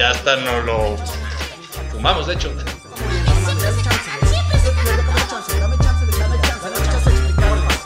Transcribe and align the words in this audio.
Ya 0.00 0.12
hasta 0.12 0.34
no 0.36 0.62
lo 0.62 0.96
fumamos, 1.92 2.26
de 2.26 2.32
hecho. 2.32 2.50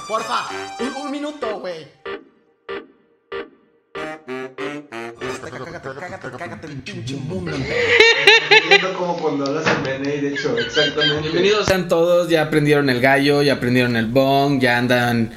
Porfa, 0.07 0.47
un, 0.79 0.95
un 0.95 1.11
minuto, 1.11 1.59
güey. 1.59 1.89
Cágate, 5.51 5.89
cágate, 5.99 6.29
cágate 6.39 6.67
el 6.69 6.83
pinche 6.83 7.17
mundo. 7.17 7.51
Viendo 8.69 8.93
como 8.97 9.17
cuando 9.17 9.47
hablas 9.47 9.67
en 9.67 9.83
BNI, 9.83 10.21
de 10.21 10.29
hecho, 10.29 10.57
exactamente. 10.57 11.23
Bienvenidos 11.23 11.67
sean 11.67 11.89
todos, 11.89 12.29
ya 12.29 12.43
aprendieron 12.43 12.91
el 12.91 13.01
gallo, 13.01 13.43
ya 13.43 13.55
aprendieron 13.55 13.97
el 13.97 14.07
bong, 14.07 14.61
ya 14.61 14.79
andan 14.79 15.33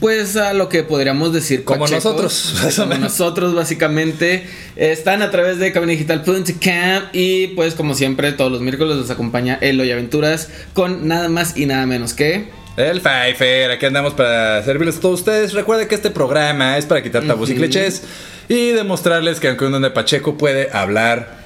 pues 0.00 0.36
a 0.36 0.52
lo 0.54 0.68
que 0.68 0.82
podríamos 0.82 1.32
decir 1.32 1.62
Como 1.64 1.80
pachecos. 1.80 2.04
nosotros, 2.04 2.74
como 2.76 2.94
nosotros 2.94 3.54
básicamente 3.54 4.44
están 4.76 5.22
a 5.22 5.30
través 5.30 5.58
de 5.58 5.72
cabinadigital.com 5.72 7.02
y 7.12 7.48
pues 7.48 7.74
como 7.74 7.94
siempre 7.94 8.32
todos 8.32 8.50
los 8.50 8.60
miércoles 8.62 8.96
los 8.96 9.10
acompaña 9.10 9.58
Elo 9.60 9.84
y 9.84 9.90
Aventuras 9.92 10.48
con 10.72 11.06
nada 11.06 11.28
más 11.28 11.56
y 11.56 11.66
nada 11.66 11.86
menos 11.86 12.14
que 12.14 12.48
El 12.76 13.00
Pfeiffer, 13.00 13.70
aquí 13.72 13.86
andamos 13.86 14.14
para 14.14 14.62
servirles 14.64 14.96
a 14.96 15.00
todos 15.00 15.20
ustedes. 15.20 15.52
Recuerden 15.52 15.86
que 15.88 15.94
este 15.94 16.10
programa 16.10 16.78
es 16.78 16.86
para 16.86 17.02
quitar 17.02 17.26
tabús 17.26 17.50
y 17.50 17.54
clichés 17.56 18.02
y 18.48 18.70
demostrarles 18.70 19.38
que 19.38 19.48
aunque 19.48 19.66
uno 19.66 19.80
de 19.80 19.90
Pacheco 19.90 20.38
puede 20.38 20.70
hablar 20.72 21.40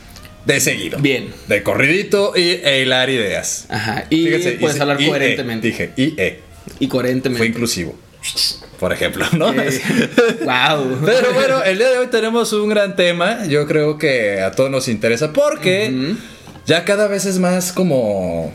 de 0.46 0.60
seguido. 0.60 0.98
Bien. 1.00 1.28
De 1.48 1.62
corridito 1.62 2.34
y 2.36 2.60
e 2.62 2.82
hilar 2.82 3.10
ideas. 3.10 3.66
Ajá, 3.68 4.04
y 4.10 4.24
Fíjense, 4.26 4.52
puedes 4.52 4.76
y- 4.76 4.80
hablar 4.80 5.00
y- 5.00 5.04
e, 5.04 5.08
coherentemente 5.08 5.66
dije, 5.66 5.90
y 5.96 6.14
e. 6.20 6.40
y 6.78 6.86
coherentemente. 6.88 7.38
Fue 7.38 7.46
inclusivo. 7.46 7.98
Por 8.80 8.92
ejemplo, 8.92 9.26
¿no? 9.32 9.46
wow. 9.52 10.98
Pero 11.04 11.32
bueno, 11.34 11.62
el 11.62 11.78
día 11.78 11.90
de 11.90 11.98
hoy 11.98 12.06
tenemos 12.08 12.52
un 12.52 12.68
gran 12.68 12.96
tema. 12.96 13.46
Yo 13.46 13.66
creo 13.66 13.98
que 13.98 14.40
a 14.40 14.52
todos 14.52 14.70
nos 14.70 14.88
interesa 14.88 15.32
porque 15.32 16.14
ya 16.66 16.84
cada 16.84 17.06
vez 17.08 17.24
es 17.26 17.38
más 17.38 17.72
como 17.72 18.52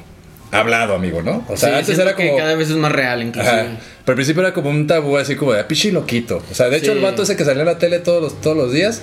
hablado, 0.51 0.95
amigo, 0.95 1.21
¿no? 1.21 1.45
O 1.47 1.55
sea, 1.57 1.69
Sí, 1.69 1.75
antes 1.75 1.99
era 1.99 2.15
que 2.15 2.27
como. 2.27 2.37
cada 2.39 2.55
vez 2.55 2.69
es 2.69 2.75
más 2.75 2.91
real 2.91 3.21
inclusive. 3.23 3.53
Ajá. 3.53 3.67
Pero 4.03 4.13
al 4.13 4.15
principio 4.15 4.41
era 4.41 4.53
como 4.53 4.69
un 4.71 4.87
tabú 4.87 5.17
así 5.17 5.35
como 5.35 5.53
de 5.53 5.59
"Ah, 5.61 5.67
pinche 5.67 5.91
loquito. 5.91 6.41
O 6.51 6.55
sea, 6.55 6.69
de 6.69 6.77
hecho, 6.77 6.91
Sí. 6.91 6.97
el 6.97 7.03
vato 7.03 7.21
ese 7.23 7.35
que 7.35 7.45
salía 7.45 7.61
en 7.61 7.67
la 7.67 7.77
tele 7.77 7.99
todos 7.99 8.21
los, 8.21 8.41
todos 8.41 8.57
los 8.57 8.71
días, 8.73 9.01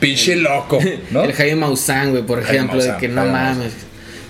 pinche 0.00 0.36
loco, 0.36 0.78
¿no? 1.10 1.22
El 1.24 1.32
Jaime 1.34 1.56
Maussan, 1.56 2.10
güey, 2.12 2.22
por 2.22 2.42
Jaime 2.42 2.56
ejemplo, 2.56 2.82
de 2.82 2.96
que 2.98 3.08
no 3.08 3.26
mames. 3.26 3.72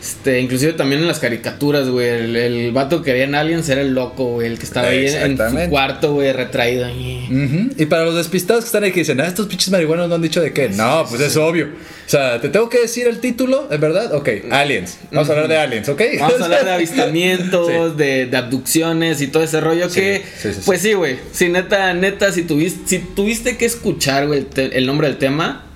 Este, 0.01 0.41
inclusive 0.41 0.75
también 0.75 1.01
en 1.01 1.09
las 1.09 1.19
caricaturas, 1.19 1.89
güey, 1.89 2.09
el, 2.09 2.37
el 2.37 2.73
vato 2.73 2.99
que 2.99 3.07
quería 3.07 3.25
en 3.25 3.35
Aliens 3.35 3.69
era 3.69 3.81
el 3.81 3.95
loco, 3.95 4.25
güey, 4.35 4.47
el 4.47 4.59
que 4.59 4.65
estaba 4.65 4.89
ahí 4.89 5.07
en, 5.07 5.37
su 5.37 5.71
cuarto, 5.71 6.15
güey, 6.15 6.33
retraído. 6.33 6.87
Ujú. 6.87 7.71
Y 7.77 7.87
para 7.87 8.05
los 8.05 8.15
despistados 8.15 8.65
que 8.65 8.69
están 8.69 8.85
ahí 8.85 8.93
que 8.93 9.01
dicen, 9.01 9.21
ah, 9.21 9.27
estos 9.27 9.47
pinches 9.47 9.71
marihuanos 9.71 10.09
no 10.09 10.15
han 10.15 10.23
dicho 10.23 10.41
de 10.41 10.53
qué. 10.53 10.69
No, 10.69 11.05
pues 11.09 11.21
es 11.21 11.37
obvio. 11.37 11.67
O 11.67 12.11
sea, 12.11 12.41
te 12.41 12.49
tengo 12.49 12.69
que 12.69 12.81
decir 12.81 13.07
el 13.07 13.19
título, 13.19 13.69
¿es 13.71 13.81
verdad? 13.81 14.15
Ok, 14.15 14.29
aliens. 14.51 14.99
Vamos 15.11 15.29
a 15.29 15.33
hablar 15.33 15.49
de 15.49 15.59
aliens, 15.59 15.89
¿ok? 15.89 16.03
Vamos 16.21 16.41
a 16.41 16.45
hablar 16.47 16.65
de 16.65 16.71
avistamientos, 16.73 17.97
de, 17.97 18.27
de 18.27 18.37
abducciones 18.37 19.21
y 19.21 19.27
todo 19.27 19.43
ese 19.43 19.61
rollo 19.61 19.91
Sí, 19.91 20.01
que, 20.01 20.22
sí, 20.37 20.49
sí, 20.49 20.55
sí. 20.55 20.61
pues 20.65 20.81
sí, 20.81 20.93
güey, 20.95 21.19
si 21.33 21.49
neta, 21.49 21.93
neta, 21.93 22.33
si 22.33 22.43
tuviste, 22.43 22.81
si 22.87 22.99
tuviste 22.99 23.56
que 23.56 23.67
escuchar, 23.67 24.27
güey, 24.27 24.47
el 24.56 24.87
nombre 24.87 25.09
del 25.09 25.19
tema, 25.19 25.68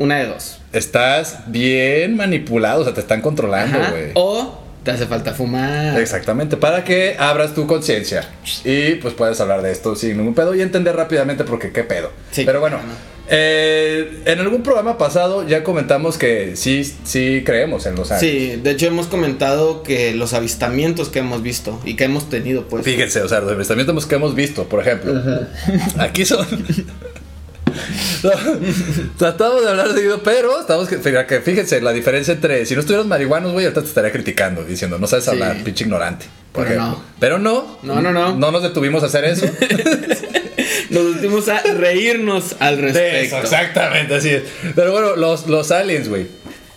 una 0.00 0.18
de 0.18 0.26
dos. 0.26 0.58
Estás 0.72 1.40
bien 1.46 2.16
manipulado, 2.16 2.80
o 2.80 2.84
sea, 2.84 2.94
te 2.94 3.00
están 3.00 3.20
controlando, 3.20 3.78
güey. 3.90 4.10
O 4.14 4.58
te 4.82 4.90
hace 4.90 5.06
falta 5.06 5.34
fumar. 5.34 6.00
Exactamente, 6.00 6.56
para 6.56 6.84
que 6.84 7.16
abras 7.18 7.54
tu 7.54 7.66
conciencia 7.66 8.26
y 8.64 8.94
pues 8.94 9.12
puedes 9.12 9.38
hablar 9.40 9.60
de 9.60 9.70
esto 9.70 9.94
sin 9.94 10.16
ningún 10.16 10.34
pedo 10.34 10.54
y 10.54 10.62
entender 10.62 10.96
rápidamente 10.96 11.44
porque 11.44 11.70
qué 11.70 11.84
pedo. 11.84 12.10
Sí. 12.30 12.44
Pero 12.46 12.60
bueno, 12.60 12.78
eh, 13.28 14.22
en 14.24 14.38
algún 14.38 14.62
programa 14.62 14.96
pasado 14.96 15.46
ya 15.46 15.62
comentamos 15.62 16.16
que 16.16 16.56
sí, 16.56 16.82
sí 17.04 17.42
creemos 17.44 17.84
en 17.84 17.96
los 17.96 18.10
aliens. 18.10 18.20
Sí, 18.32 18.56
de 18.56 18.70
hecho 18.70 18.86
hemos 18.86 19.06
comentado 19.06 19.82
que 19.82 20.14
los 20.14 20.32
avistamientos 20.32 21.10
que 21.10 21.18
hemos 21.18 21.42
visto 21.42 21.78
y 21.84 21.94
que 21.96 22.04
hemos 22.04 22.30
tenido, 22.30 22.68
pues. 22.68 22.86
Fíjense, 22.86 23.20
o 23.20 23.28
sea, 23.28 23.40
los 23.40 23.52
avistamientos 23.52 24.06
que 24.06 24.14
hemos 24.14 24.34
visto, 24.34 24.64
por 24.64 24.80
ejemplo. 24.80 25.12
Aquí 25.98 26.24
son. 26.24 26.46
No, 28.22 28.30
tratamos 29.18 29.62
de 29.62 29.70
hablar 29.70 29.92
seguido, 29.94 30.22
pero 30.22 30.60
estamos 30.60 30.88
que, 30.88 31.40
fíjense 31.40 31.80
la 31.80 31.92
diferencia 31.92 32.34
entre 32.34 32.66
si 32.66 32.74
no 32.74 32.80
estuvieras 32.80 33.06
marihuanos, 33.06 33.52
güey, 33.52 33.64
ahorita 33.66 33.82
te 33.82 33.88
estaría 33.88 34.12
criticando, 34.12 34.64
diciendo, 34.64 34.98
no 34.98 35.06
sabes 35.06 35.24
Sí. 35.24 35.30
hablar, 35.30 35.56
pinche 35.64 35.84
ignorante. 35.84 36.26
Por 36.52 36.64
Pero 36.66 36.80
ejemplo. 36.80 36.98
no. 36.98 37.04
Pero 37.20 37.38
no. 37.38 37.78
No, 37.82 38.00
no, 38.02 38.12
no. 38.12 38.36
No 38.36 38.50
nos 38.50 38.62
detuvimos 38.62 39.02
a 39.02 39.06
hacer 39.06 39.24
eso. 39.24 39.46
Nos 40.90 41.04
últimos 41.04 41.48
a 41.48 41.60
reírnos 41.62 42.56
al 42.58 42.76
De 42.76 42.82
respecto. 42.82 43.36
eso, 43.36 43.38
exactamente, 43.44 44.14
así 44.16 44.30
es. 44.30 44.42
Pero 44.74 44.90
bueno, 44.90 45.14
los, 45.14 45.46
los 45.46 45.70
aliens, 45.70 46.08
güey. 46.08 46.26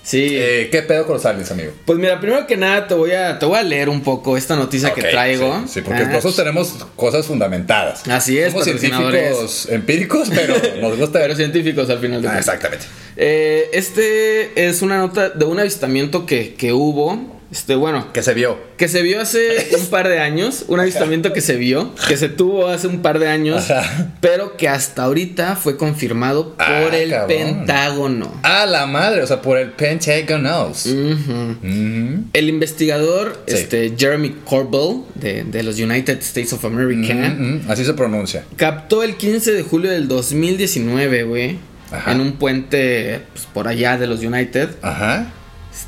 Sí. 0.04 0.28
Eh, 0.32 0.68
¿Qué 0.70 0.82
pedo 0.82 1.06
con 1.06 1.16
los 1.16 1.26
aliens, 1.26 1.50
amigo? 1.52 1.72
Pues 1.86 1.98
mira, 1.98 2.20
primero 2.20 2.46
que 2.46 2.58
nada 2.58 2.88
te 2.88 2.94
voy 2.94 3.12
a, 3.12 3.40
te 3.40 3.46
voy 3.46 3.58
a 3.58 3.64
leer 3.64 3.88
un 3.88 4.02
poco 4.02 4.36
esta 4.36 4.56
noticia 4.56 4.94
que 4.94 5.02
traigo. 5.02 5.62
Sí, 5.66 5.76
sí, 5.76 5.82
porque 5.82 6.02
Ah, 6.02 6.08
nosotros 6.08 6.36
tenemos 6.36 6.76
cosas 6.98 7.26
fundamentadas. 7.26 8.06
Así 8.10 8.38
es, 8.38 8.52
Somos 8.52 8.66
científicos 8.66 9.68
empíricos, 9.70 10.30
pero 10.30 10.56
nos 10.82 10.98
gusta 10.98 11.20
Pero 11.20 11.36
científicos 11.36 11.90
al 11.90 12.00
final 12.00 12.22
de 12.22 12.28
Ah, 12.28 12.38
exactamente. 12.38 12.86
Eh, 13.16 13.70
este 13.72 14.68
es 14.68 14.82
una 14.82 14.98
nota 14.98 15.30
de 15.30 15.46
un 15.46 15.60
avistamiento 15.60 16.26
que, 16.26 16.54
que 16.56 16.74
hubo. 16.74 17.42
Este, 17.54 17.76
bueno, 17.76 18.12
Que 18.14 18.24
se 18.24 18.34
vio. 18.34 18.58
que 18.78 18.88
se 18.88 19.04
vio 19.04 19.22
hace 19.22 19.70
un 19.80 19.86
par 19.86 20.08
de 20.10 20.20
años. 20.20 20.66
Un 20.68 20.80
avistamiento 20.80 21.34
que 21.34 21.42
se 21.42 21.56
vio, 21.56 21.94
que 22.08 22.18
se 22.18 22.28
tuvo 22.28 22.68
hace 22.68 22.88
un 22.88 23.04
par 23.04 23.20
de 23.20 23.28
años. 23.30 23.70
Ajá. 23.70 24.16
Pero 24.22 24.58
que 24.58 24.68
hasta 24.68 25.04
ahorita 25.04 25.56
fue 25.56 25.78
confirmado 25.78 26.56
por 26.56 26.66
Ah, 26.66 26.90
el 26.98 27.12
cabrón. 27.12 27.28
Pentágono. 27.28 28.34
A 28.42 28.66
la 28.66 28.88
madre, 28.88 29.22
o 29.22 29.28
sea, 29.28 29.42
por 29.42 29.60
el 29.60 29.70
Pentagonos. 29.72 30.88
Ujú. 30.88 31.56
Ujú. 31.64 32.24
El 32.34 32.50
investigador 32.50 33.44
Sí. 33.48 33.54
este, 33.56 33.94
Jeremy 33.98 34.30
Corbell 34.46 35.04
de, 35.16 35.44
de 35.44 35.62
los 35.64 35.80
United 35.80 36.18
States 36.22 36.54
of 36.54 36.66
America 36.66 37.14
ujú. 37.14 37.72
Así 37.72 37.86
se 37.86 37.94
pronuncia. 37.94 38.44
captó 38.58 39.04
el 39.04 39.16
15 39.16 39.52
de 39.54 39.62
julio 39.62 39.92
del 39.92 40.08
2019, 40.08 41.24
güey, 41.24 41.58
Ajá. 41.92 42.12
en 42.14 42.20
un 42.22 42.34
puente 42.34 43.22
pues, 43.34 43.46
por 43.54 43.68
allá 43.68 43.98
de 43.98 44.08
los 44.08 44.22
United, 44.24 44.70
Ajá. 44.82 45.32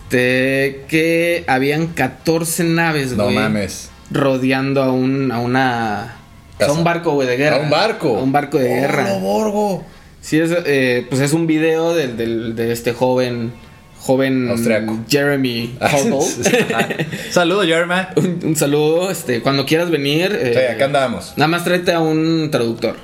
Este, 0.10 0.86
que 0.88 1.44
habían 1.48 1.88
14 1.88 2.64
naves, 2.64 3.14
No 3.14 3.26
güey, 3.26 3.36
mames. 3.36 3.90
rodeando 4.12 4.84
a 4.84 4.92
un, 4.92 5.32
a 5.32 5.40
una, 5.40 6.18
a 6.60 6.72
un 6.72 6.84
barco, 6.84 7.14
güey, 7.14 7.28
de 7.28 7.38
guerra. 7.38 7.58
A 7.58 7.60
un 7.60 7.70
barco. 7.70 8.18
A 8.18 8.22
un 8.24 8.32
barco 8.32 8.58
de 8.60 8.66
Oh, 8.70 8.82
guerra. 8.82 9.10
lo 9.10 9.20
borgo. 9.20 9.84
Sí, 10.22 10.40
es, 10.40 10.52
eh, 10.66 11.06
pues 11.10 11.22
es 11.22 11.34
un 11.34 11.48
video 11.48 11.94
del, 11.94 12.18
del- 12.18 12.56
de 12.56 12.72
este 12.72 12.94
joven, 12.94 13.52
joven 14.00 14.50
Austriaco. 14.50 15.00
Jeremy. 15.10 15.76
Ajá. 15.80 15.98
Saludo, 17.32 17.64
Yerma. 17.64 18.10
un, 18.16 18.40
un 18.44 18.56
saludo, 18.56 19.12
este, 19.12 19.42
cuando 19.42 19.66
quieras 19.66 19.90
venir. 19.92 20.30
Sí, 20.32 20.50
eh, 20.60 20.70
acá 20.70 20.86
andamos. 20.86 21.34
Nada 21.36 21.48
más 21.48 21.64
tráete 21.64 21.92
a 21.94 22.00
un 22.00 22.50
traductor. 22.52 22.96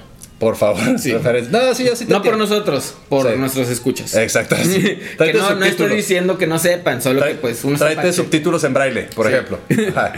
Por 0.41 0.57
favor. 0.57 0.81
Sí. 0.99 1.13
No, 1.51 1.73
sí, 1.75 1.85
yo 1.85 1.95
sí 1.95 2.05
te 2.05 2.11
No 2.13 2.23
por 2.23 2.35
nosotros, 2.35 2.95
por 3.07 3.31
Sí. 3.31 3.37
nuestros 3.37 3.69
escuchas. 3.69 4.15
Exacto. 4.15 4.55
sí. 4.63 4.97
que 5.17 5.33
no, 5.33 5.55
no 5.55 5.65
estoy 5.65 5.95
diciendo 5.95 6.37
que 6.39 6.47
no 6.47 6.57
sepan, 6.57 6.99
solo 7.01 7.23
que 7.23 7.35
pues 7.35 7.63
uno 7.63 7.77
Tráete 7.77 8.11
subtítulos 8.11 8.63
en 8.63 8.73
braille, 8.73 9.03
por 9.15 9.27
Sí. 9.27 9.33
ejemplo. 9.33 9.59
Ajá. 9.95 10.13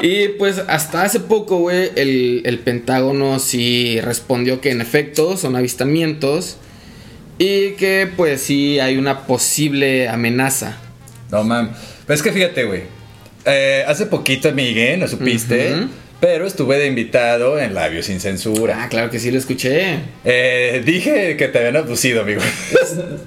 Y 0.00 0.28
pues 0.28 0.62
hasta 0.68 1.02
hace 1.02 1.18
poco, 1.18 1.56
güey, 1.58 1.90
el, 1.96 2.42
el 2.44 2.60
Pentágono 2.60 3.40
sí 3.40 4.00
respondió 4.00 4.60
que 4.60 4.70
en 4.70 4.80
efecto 4.80 5.36
son 5.36 5.56
avistamientos 5.56 6.56
y 7.38 7.70
que 7.72 8.08
pues 8.16 8.40
sí 8.40 8.78
hay 8.78 8.96
una 8.96 9.26
posible 9.26 10.08
amenaza. 10.08 10.76
No 11.32 11.42
mames. 11.42 11.76
Pero 12.06 12.14
es 12.14 12.22
que 12.22 12.30
fíjate, 12.30 12.62
güey. 12.64 12.82
Eh, 13.44 13.84
hace 13.88 14.06
poquito, 14.06 14.52
Miguel, 14.52 15.00
no 15.00 15.08
supiste. 15.08 15.74
Ujú. 15.74 15.88
Pero 16.20 16.46
estuve 16.46 16.78
de 16.78 16.86
invitado 16.86 17.60
en 17.60 17.74
Labios 17.74 18.06
sin 18.06 18.18
censura. 18.20 18.82
Ah, 18.82 18.88
claro 18.88 19.08
que 19.08 19.20
sí 19.20 19.30
lo 19.30 19.38
escuché. 19.38 20.00
Eh, 20.24 20.82
dije 20.84 21.36
que 21.36 21.46
te 21.46 21.58
habían 21.58 21.76
abducido, 21.76 22.22
amigo. 22.22 22.40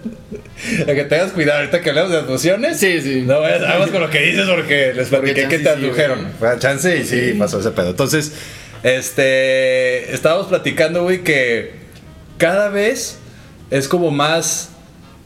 que 0.85 1.03
tengas 1.05 1.31
cuidado 1.31 1.59
ahorita 1.59 1.81
que 1.81 1.89
hablamos 1.89 2.11
de 2.11 2.17
abducciones. 2.17 2.77
Sí, 2.79 2.99
sí. 3.01 3.21
No 3.25 3.39
vayas 3.39 3.61
vamos 3.61 3.91
con 3.91 4.01
lo 4.01 4.09
que 4.09 4.19
dices 4.19 4.45
porque 4.49 4.93
les 4.93 5.07
Porque 5.07 5.33
platiqué 5.33 5.47
que 5.47 5.57
te 5.59 5.63
sí, 5.63 5.69
abdujeron. 5.69 6.19
güey. 6.21 6.33
Fue 6.37 6.49
a 6.49 6.59
chance 6.59 6.97
y 6.97 7.05
sí, 7.05 7.35
pasó 7.39 7.59
ese 7.61 7.71
pedo. 7.71 7.91
Entonces, 7.91 8.33
este. 8.83 10.13
Estábamos 10.13 10.47
platicando, 10.47 11.03
güey, 11.03 11.23
que 11.23 11.71
cada 12.37 12.67
vez 12.69 13.19
es 13.69 13.87
como 13.87 14.11
más 14.11 14.69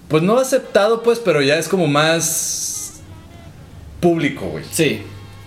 Pues 0.07 0.21
no 0.21 0.37
aceptado, 0.37 1.01
pues, 1.01 1.17
pero 1.17 1.41
ya 1.41 1.57
es 1.57 1.67
como 1.67 1.87
más 1.87 3.01
público, 4.01 4.45
güey. 4.49 4.63
Sí. 4.71 5.01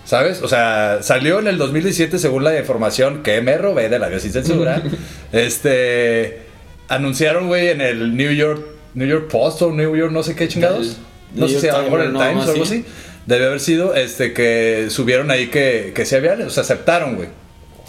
¿Sabes? 0.09 0.41
O 0.41 0.47
sea, 0.47 1.03
salió 1.03 1.37
en 1.37 1.45
el 1.45 1.59
2017 1.59 2.17
según 2.17 2.43
la 2.43 2.57
información 2.57 3.21
que 3.21 3.41
me 3.41 3.59
robé 3.59 3.89
de 3.89 3.99
la 3.99 4.19
sin 4.19 4.33
censura. 4.33 4.81
este 5.31 6.39
anunciaron, 6.87 7.45
güey, 7.45 7.67
en 7.67 7.79
el 7.79 8.17
New 8.17 8.31
York 8.31 8.59
New 8.95 9.07
York 9.07 9.27
Post 9.29 9.61
o 9.61 9.71
New 9.71 9.95
York 9.95 10.11
no 10.11 10.23
sé 10.23 10.35
qué 10.35 10.47
chingados. 10.47 10.97
El 11.35 11.41
no 11.41 11.47
sé 11.47 11.61
si 11.61 11.67
a 11.67 11.77
lo 11.77 11.83
mejor 11.83 12.01
el 12.01 12.13
Times, 12.13 12.47
o 12.47 12.51
algo 12.51 12.65
sí. 12.65 12.73
así. 12.77 12.85
Debe 13.27 13.45
haber 13.45 13.59
sido 13.59 13.93
este 13.93 14.33
que 14.33 14.87
subieron 14.89 15.29
ahí 15.29 15.49
que, 15.49 15.91
que 15.93 16.07
se 16.07 16.15
había, 16.15 16.33
o 16.43 16.49
sea, 16.49 16.63
aceptaron, 16.63 17.15
güey. 17.15 17.29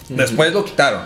Después 0.09 0.53
lo 0.53 0.63
quitaron. 0.63 1.01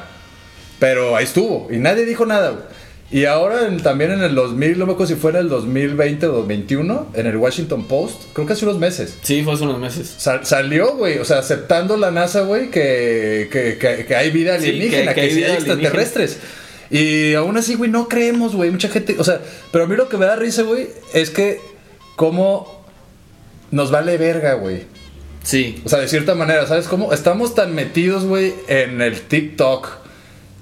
Pero 0.79 1.15
ahí 1.15 1.23
estuvo 1.23 1.69
y 1.71 1.77
nadie 1.77 2.03
dijo 2.03 2.25
nada, 2.25 2.49
güey. 2.49 2.63
Y 3.11 3.25
ahora 3.25 3.67
en- 3.67 3.81
también 3.81 4.11
en 4.11 4.23
el 4.23 4.33
2000, 4.33 4.79
no 4.79 4.87
me 4.87 4.93
acuerdo 4.93 5.13
si 5.13 5.19
fue 5.19 5.29
en 5.31 5.37
el 5.37 5.49
2020 5.49 6.25
o 6.25 6.31
2021, 6.31 7.07
en 7.13 7.27
el 7.27 7.37
Washington 7.37 7.85
Post, 7.87 8.23
creo 8.33 8.47
que 8.47 8.53
hace 8.53 8.65
unos 8.65 8.79
meses. 8.79 9.17
Sí, 9.21 9.43
fue 9.43 9.53
hace 9.53 9.63
unos 9.63 9.79
meses. 9.79 10.13
Sal- 10.17 10.45
salió, 10.45 10.95
güey, 10.97 11.19
o 11.19 11.25
sea, 11.25 11.37
aceptando 11.39 11.97
la 11.97 12.09
NASA, 12.11 12.41
güey, 12.41 12.71
que, 12.71 13.47
que, 13.51 13.77
que- 13.77 14.05
que 14.05 14.15
hay 14.15 14.31
vida 14.31 14.59
Sí, 14.59 14.69
alienígena, 14.69 15.13
que- 15.13 15.21
que, 15.21 15.27
hay 15.27 15.29
sí 15.29 15.35
hay 15.37 15.43
vida 15.43 15.53
extraterrestres. 15.53 16.39
Y 16.89 17.33
aún 17.35 17.57
así, 17.57 17.75
güey, 17.75 17.89
no 17.91 18.07
creemos, 18.09 18.55
güey, 18.55 18.71
mucha 18.71 18.89
gente, 18.89 19.15
o 19.19 19.23
sea, 19.23 19.39
pero 19.71 19.83
a 19.83 19.87
mí 19.87 19.95
lo 19.95 20.09
que 20.09 20.17
me 20.17 20.25
da 20.25 20.35
risa, 20.35 20.63
güey, 20.63 20.87
es 21.13 21.29
que 21.29 21.59
cómo 22.15 22.83
nos 23.71 23.91
vale 23.91 24.17
verga, 24.17 24.53
güey. 24.55 24.83
Sí. 25.43 25.79
O 25.85 25.89
sea, 25.89 25.99
de 25.99 26.07
cierta 26.07 26.33
manera, 26.33 26.65
¿sabes 26.65 26.87
cómo? 26.87 27.13
Estamos 27.13 27.53
tan 27.53 27.75
metidos, 27.75 28.23
güey, 28.25 28.53
en 28.67 29.01
el 29.01 29.21
TikTok. 29.21 30.04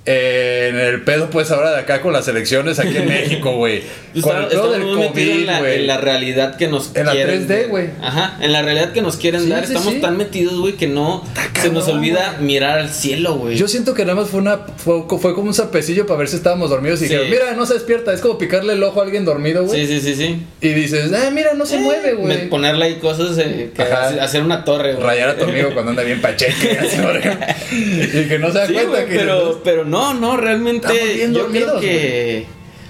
En 0.06 0.78
el 0.78 1.02
pedo, 1.04 1.30
pues 1.30 1.50
ahora 1.52 1.72
de 1.72 1.78
acá 1.80 2.02
con 2.02 2.12
las 2.12 2.28
elecciones 2.28 2.78
aquí 2.80 2.98
en 2.98 3.08
México, 3.08 3.56
güey. 3.56 3.84
Con 4.22 4.36
el 4.38 4.48
pedo 4.48 4.72
del 4.74 4.82
en 4.82 4.96
COVID, 4.96 5.46
la, 5.46 5.60
güey. 5.60 5.76
en 5.80 5.88
la 5.88 5.98
realidad 5.98 6.58
que 6.58 6.68
nos 6.68 6.94
En 6.96 7.06
la 7.06 7.14
quieren 7.14 7.48
3D, 7.48 7.62
dar. 7.62 7.68
güey. 7.70 7.88
Ajá, 8.02 8.38
en 8.42 8.52
la 8.52 8.62
realidad 8.64 8.92
que 8.92 9.02
nos 9.02 9.16
quieren 9.16 9.42
Sí, 9.44 9.50
dar. 9.50 9.66
sí, 9.66 9.74
Estamos 9.74 9.94
sí. 9.94 10.02
tan 10.02 10.18
metidos, 10.18 10.60
güey, 10.60 10.74
que 10.74 10.88
no 10.88 11.24
se 11.62 11.70
nos 11.72 11.88
olvida 11.88 12.36
mirar 12.42 12.80
al 12.80 12.90
cielo, 12.90 13.36
güey. 13.36 13.56
Yo 13.56 13.70
siento 13.70 13.94
que 13.94 14.04
nada 14.04 14.16
más 14.16 14.30
fue 14.30 14.42
una 14.42 14.58
fue, 14.78 15.04
fue 15.20 15.34
como 15.34 15.48
un 15.48 15.54
zapecillo 15.54 16.06
para 16.06 16.20
ver 16.20 16.28
si 16.28 16.36
estábamos 16.36 16.70
dormidos 16.70 17.00
y 17.02 17.04
dijeron, 17.06 17.30
mira, 17.30 17.54
no 17.54 17.66
se 17.66 17.76
despierta, 17.76 18.14
es 18.14 18.20
como 18.20 18.38
picarle 18.38 18.74
el 18.74 18.84
ojo 18.84 19.00
a 19.00 19.06
alguien 19.06 19.24
dormido, 19.24 19.64
güey. 19.64 19.88
Sí, 19.88 20.00
sí, 20.02 20.02
sí, 20.02 20.16
sí. 20.16 20.44
Y 20.60 20.70
dices, 20.74 21.12
ah, 21.14 21.30
mira, 21.32 21.54
no 21.54 21.66
se 21.66 21.78
mueve, 21.80 22.10
Me- 22.16 22.20
güey. 22.20 22.50
Ponerle 22.50 22.86
ahí 22.86 22.96
cosas, 22.96 23.38
eh, 23.38 23.72
que 23.74 23.82
hacer 23.84 24.44
una 24.44 24.66
torre, 24.66 24.96
güey. 24.96 25.06
Rayar 25.08 25.30
a 25.30 25.38
tu 25.38 25.46
amigo 25.46 25.70
cuando 25.74 25.92
anda 25.92 26.04
bien 26.04 26.20
pacheque, 26.22 26.78
y 27.72 28.28
que 28.28 28.38
no 28.40 28.52
se 28.52 28.58
da 28.60 28.66
cuenta 28.68 28.84
güey, 28.90 29.06
que 29.08 29.16
pero, 29.16 29.62
pero 29.64 29.86
no, 29.94 30.14
no, 30.14 30.38
realmente 30.38 30.88
Estamos 30.88 31.16
bien 31.16 31.34
yo 31.34 31.48
creo 31.48 31.80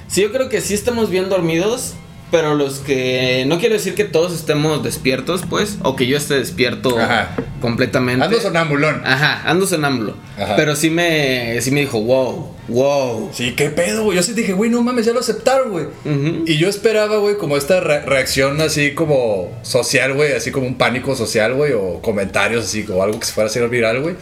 sí, 0.08 0.22
yo 0.22 0.32
creo 0.32 0.50
que 0.50 0.62
sí 0.62 0.74
estamos 0.74 1.10
bien 1.10 1.30
dormidos, 1.30 1.94
pero 2.32 2.56
los 2.56 2.80
que 2.80 3.46
no 3.48 3.60
quiero 3.60 3.76
decir 3.76 3.94
que 3.94 4.06
todos 4.06 4.34
estemos 4.34 4.84
despiertos, 4.84 5.42
pues, 5.50 5.78
o 5.84 5.96
que 5.96 6.08
yo 6.08 6.18
esté 6.18 6.36
despierto 6.36 6.98
Ajá. 7.00 7.36
completamente. 7.62 8.26
ando 8.26 8.40
sonambulón. 8.42 9.02
Ajá, 9.06 9.44
ando 9.50 9.68
sonámbulo. 9.68 10.16
Ajá. 10.38 10.56
Pero 10.56 10.76
sí 10.76 10.90
me 10.90 11.62
sí 11.62 11.70
me 11.72 11.82
dijo, 11.82 12.02
"Wow, 12.02 12.56
wow." 12.70 13.30
Sí, 13.34 13.54
qué 13.56 13.70
pedo, 13.70 14.04
güey. 14.06 14.18
Yo 14.18 14.24
sí 14.24 14.34
dije, 14.34 14.54
güey, 14.54 14.72
no 14.72 14.82
mames, 14.82 15.06
ya 15.06 15.14
lo 15.14 15.20
aceptaron, 15.20 15.70
güey. 15.72 15.86
Ujú. 16.06 16.44
Y 16.48 16.58
yo 16.58 16.70
esperaba, 16.70 17.18
güey, 17.18 17.38
como 17.38 17.56
esta 17.56 17.80
re- 17.82 18.02
reacción 18.02 18.60
así 18.62 18.94
como 18.96 19.52
social, 19.62 20.14
güey, 20.16 20.34
así 20.34 20.50
como 20.52 20.66
un 20.66 20.76
pánico 20.80 21.16
social, 21.16 21.54
güey, 21.54 21.74
o 21.74 22.02
comentarios 22.02 22.66
así, 22.66 22.84
o 22.92 23.04
algo 23.04 23.20
que 23.20 23.26
se 23.28 23.34
fuera 23.34 23.48
a 23.48 23.52
hacer 23.52 23.70
viral, 23.70 24.02
güey. 24.02 24.16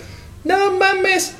No 0.43 0.71
mames. 0.71 1.33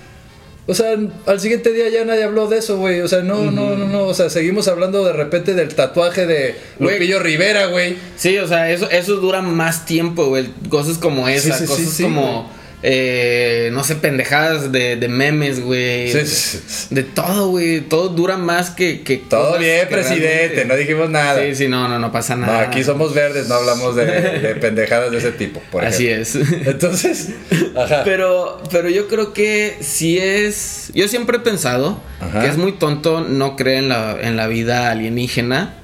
O 0.71 0.73
sea, 0.73 0.97
al 1.25 1.39
siguiente 1.41 1.73
día 1.73 1.89
ya 1.89 2.06
nadie 2.06 2.23
habló 2.23 2.47
de 2.47 2.59
eso, 2.59 2.77
güey. 2.77 3.01
O 3.01 3.07
sea, 3.09 3.23
no, 3.23 3.51
no, 3.51 3.75
no, 3.75 3.89
no. 3.89 4.06
O 4.06 4.13
sea, 4.13 4.29
seguimos 4.29 4.69
hablando 4.69 5.03
de 5.03 5.12
repente 5.12 5.53
del 5.53 5.75
tatuaje 5.75 6.25
de. 6.25 6.56
Lupillo 6.79 7.19
Rivera, 7.19 7.65
güey. 7.65 7.97
Sí, 8.15 8.38
o 8.38 8.47
sea, 8.47 8.71
eso 8.71 8.89
eso 8.89 9.18
dura 9.18 9.41
más 9.41 9.85
tiempo, 9.85 10.27
güey. 10.27 10.47
Cosas 10.69 10.97
como 10.97 11.27
esa, 11.27 11.57
sí, 11.57 11.65
sí, 11.65 11.69
cosas 11.69 11.89
sí, 11.89 12.03
como 12.03 12.50
eh, 12.83 13.69
no 13.74 13.83
sé, 13.83 13.95
pendejadas 13.95 14.72
de, 14.72 14.95
de 14.95 15.07
memes, 15.07 15.62
güey. 15.63 16.12
Sí, 16.12 16.25
sí, 16.25 16.60
sí. 16.68 16.88
De 16.95 17.04
todo, 17.04 17.50
güey. 17.50 17.81
Todo 17.81 18.10
dura 18.10 18.38
más 18.38 18.72
que. 18.72 19.01
que 19.01 19.18
Todo 19.18 19.60
bien, 19.60 19.81
que 19.88 19.94
presidente. 19.94 20.28
realmente- 20.48 20.66
No 20.66 20.75
dijimos 20.75 21.10
nada. 21.10 21.39
Sí, 21.44 21.56
sí, 21.56 21.68
no, 21.68 21.88
no, 21.88 22.00
no 22.00 22.12
pasa 22.12 22.36
No, 22.36 22.48
nada. 22.48 22.62
aquí 22.62 22.83
somos 22.83 23.13
verdes, 23.13 23.48
no 23.48 23.56
hablamos 23.56 23.95
de, 23.95 24.06
de 24.06 24.56
pendejadas 24.62 25.12
de 25.12 25.18
ese 25.19 25.31
tipo, 25.31 25.62
por 25.72 25.86
Así 25.86 26.07
ejemplo. 26.07 26.42
es. 26.42 26.68
Entonces, 26.68 27.30
ajá. 27.75 28.01
Pero, 28.04 28.62
pero 28.72 28.89
yo 28.89 29.07
creo 29.07 29.31
que 29.34 29.77
sí 29.81 30.18
es. 30.18 30.92
Yo 30.95 31.07
siempre 31.07 31.38
he 31.38 31.42
pensado 31.42 32.01
Ajá. 32.19 32.42
que 32.42 32.48
es 32.48 32.57
muy 32.57 32.72
tonto 32.74 33.22
no 33.22 33.56
creer 33.56 33.77
en 33.84 33.89
la, 33.89 34.18
en 34.22 34.36
la 34.38 34.48
vida 34.48 34.89
alienígena. 34.92 35.75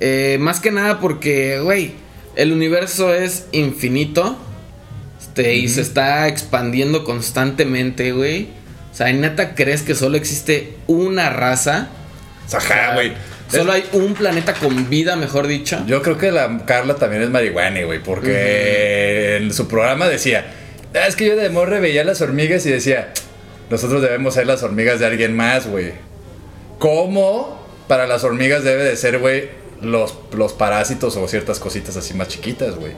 Eh, 0.00 0.36
más 0.40 0.60
que 0.60 0.70
nada 0.70 1.00
porque, 1.00 1.58
güey, 1.58 1.94
el 2.36 2.52
universo 2.52 3.12
es 3.12 3.46
infinito. 3.50 4.38
Este, 5.38 5.54
Y 5.54 5.68
se 5.68 5.82
está 5.82 6.26
expandiendo 6.26 7.04
constantemente, 7.04 8.12
güey. 8.12 8.48
O 8.92 8.94
sea, 8.94 9.12
¿neta 9.12 9.54
crees 9.54 9.82
que 9.82 9.94
solo 9.94 10.16
existe 10.16 10.74
una 10.88 11.30
raza? 11.30 11.88
Ajá, 12.52 12.94
güey. 12.94 13.12
Solo 13.48 13.72
hay 13.72 13.84
un 13.92 14.14
planeta 14.14 14.52
con 14.54 14.90
vida, 14.90 15.16
mejor 15.16 15.46
dicho. 15.46 15.82
Yo 15.86 16.02
creo 16.02 16.18
que 16.18 16.32
la 16.32 16.64
Carla 16.66 16.96
también 16.96 17.22
es 17.22 17.30
marihuana, 17.30 17.82
güey, 17.84 18.02
porque 18.02 19.36
en 19.36 19.54
su 19.54 19.68
programa 19.68 20.06
decía, 20.08 20.44
"Ah, 20.94 21.06
es 21.06 21.16
que 21.16 21.26
yo 21.26 21.36
de 21.36 21.48
morre 21.48 21.80
veía 21.80 22.04
las 22.04 22.20
hormigas 22.20 22.66
y 22.66 22.70
decía, 22.70 23.12
nosotros 23.70 24.02
debemos 24.02 24.34
ser 24.34 24.46
las 24.46 24.62
hormigas 24.62 24.98
de 25.00 25.06
alguien 25.06 25.36
más, 25.36 25.66
güey. 25.66 25.92
¿Cómo 26.78 27.66
para 27.86 28.06
las 28.06 28.24
hormigas 28.24 28.64
debe 28.64 28.84
de 28.84 28.96
ser, 28.96 29.18
güey, 29.18 29.48
los, 29.80 30.14
los 30.32 30.52
parásitos 30.52 31.16
o 31.16 31.26
ciertas 31.28 31.58
cositas 31.58 31.96
así 31.96 32.14
más 32.14 32.28
chiquitas, 32.28 32.74
güey? 32.74 32.92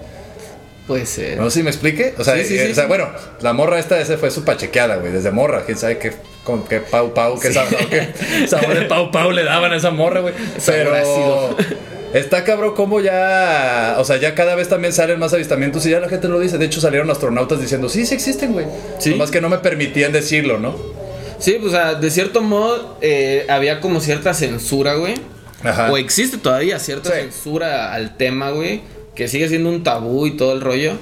Puede 0.91 1.07
ser. 1.07 1.39
No 1.39 1.49
sé 1.51 1.61
si 1.61 1.63
me 1.63 1.71
explique. 1.71 2.15
O 2.19 2.25
sea, 2.25 2.35
Sí, 2.35 2.45
sí, 2.47 2.59
eh, 2.59 2.65
sí, 2.67 2.73
o 2.73 2.75
sea 2.75 2.87
bueno, 2.89 3.09
la 3.43 3.53
morra 3.53 3.79
esta 3.79 4.01
ese 4.01 4.17
fue 4.17 4.33
su 4.33 4.45
pachequeada, 4.45 4.97
güey, 4.97 5.13
desde 5.13 5.31
morra. 5.31 5.63
¿Quién 5.65 5.79
sabe 5.79 5.99
qué, 5.99 6.13
con 6.43 6.65
qué 6.67 6.81
pau 6.81 7.15
pau, 7.15 7.39
qué 7.39 7.53
sabor, 7.53 7.77
qué 7.89 8.09
sabor 8.49 8.75
de 8.75 8.87
pau 8.87 9.13
pau 9.13 9.31
le 9.31 9.45
daban 9.45 9.73
a 9.73 9.77
esa 9.77 9.93
morra, 9.93 10.19
güey? 10.19 10.35
Pero 10.67 10.93
ácido. 10.93 11.57
está 12.13 12.43
cabrón 12.43 12.75
como 12.75 13.01
ya, 13.01 13.95
o 13.99 14.05
sea, 14.05 14.17
ya 14.17 14.35
cada 14.35 14.57
vez 14.57 14.69
también 14.69 14.93
salen 14.93 15.21
más 15.21 15.33
avistamientos 15.33 15.87
y 15.87 15.91
ya 15.91 16.01
la 16.01 16.09
gente 16.09 16.27
lo 16.27 16.41
dice. 16.41 16.59
De 16.59 16.65
hecho, 16.67 16.81
salieron 16.81 17.09
astronautas 17.09 17.61
diciendo, 17.61 17.89
sí, 17.89 18.05
sí 18.05 18.17
existen, 18.17 18.53
güey. 18.53 18.67
Sí. 18.99 19.11
Nomás 19.11 19.31
que 19.31 19.41
no 19.41 19.49
me 19.49 19.59
permitían 19.59 20.11
decirlo, 20.11 20.59
¿no? 20.59 20.75
Sí, 21.39 21.57
pues, 21.61 21.73
o 21.73 21.77
sea, 21.77 21.95
de 21.95 22.11
cierto 22.11 22.43
modo 22.43 22.99
eh, 23.01 23.47
había 23.49 23.79
como 23.81 24.01
cierta 24.01 24.35
censura, 24.35 24.95
güey. 24.95 25.15
Ajá. 25.63 25.93
O 25.93 25.97
existe 25.97 26.37
todavía 26.37 26.81
cierta 26.81 27.11
Sí. 27.11 27.21
censura 27.21 27.95
al 27.95 28.17
tema, 28.17 28.51
güey. 28.51 28.83
Que 29.15 29.29
sigue 29.29 29.49
siendo 29.49 29.69
un 29.71 29.83
tabú 29.83 30.27
y 30.27 30.37
todo 30.37 30.53
el 30.53 30.61
rollo. 30.61 30.93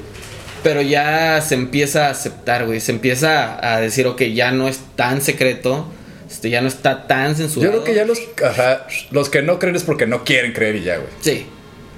Pero 0.62 0.82
ya 0.82 1.40
se 1.40 1.54
empieza 1.54 2.08
a 2.08 2.10
aceptar, 2.10 2.66
güey. 2.66 2.80
Se 2.80 2.90
empieza 2.92 3.58
a 3.74 3.80
decir, 3.80 4.06
ok, 4.06 4.22
ya 4.22 4.50
no 4.50 4.66
es 4.68 4.80
tan 4.96 5.20
secreto. 5.22 5.86
Este, 6.28 6.50
ya 6.50 6.60
no 6.60 6.68
está 6.68 7.06
tan 7.06 7.30
Yo 7.30 7.36
censurado. 7.36 7.72
creo 7.72 7.84
que 7.84 7.94
ya 7.94 8.04
los, 8.04 8.18
ajá, 8.44 8.86
los 9.10 9.30
que 9.30 9.40
no 9.42 9.58
creen 9.58 9.76
es 9.76 9.84
porque 9.84 10.06
no 10.06 10.24
quieren 10.24 10.52
creer 10.52 10.76
y 10.76 10.82
ya, 10.82 10.96
güey. 10.96 11.08
Sí. 11.20 11.46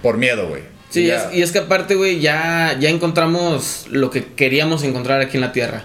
Por 0.02 0.18
miedo, 0.18 0.48
güey. 0.48 0.62
Sí, 0.90 1.06
Ya. 1.06 1.16
es- 1.30 1.34
y 1.34 1.42
es 1.42 1.52
que 1.52 1.58
aparte, 1.60 1.94
güey, 1.94 2.20
ya, 2.20 2.76
ya 2.78 2.90
encontramos 2.90 3.86
lo 3.90 4.10
que 4.10 4.24
queríamos 4.34 4.82
encontrar 4.84 5.20
aquí 5.20 5.36
en 5.36 5.40
la 5.40 5.52
Tierra. 5.52 5.84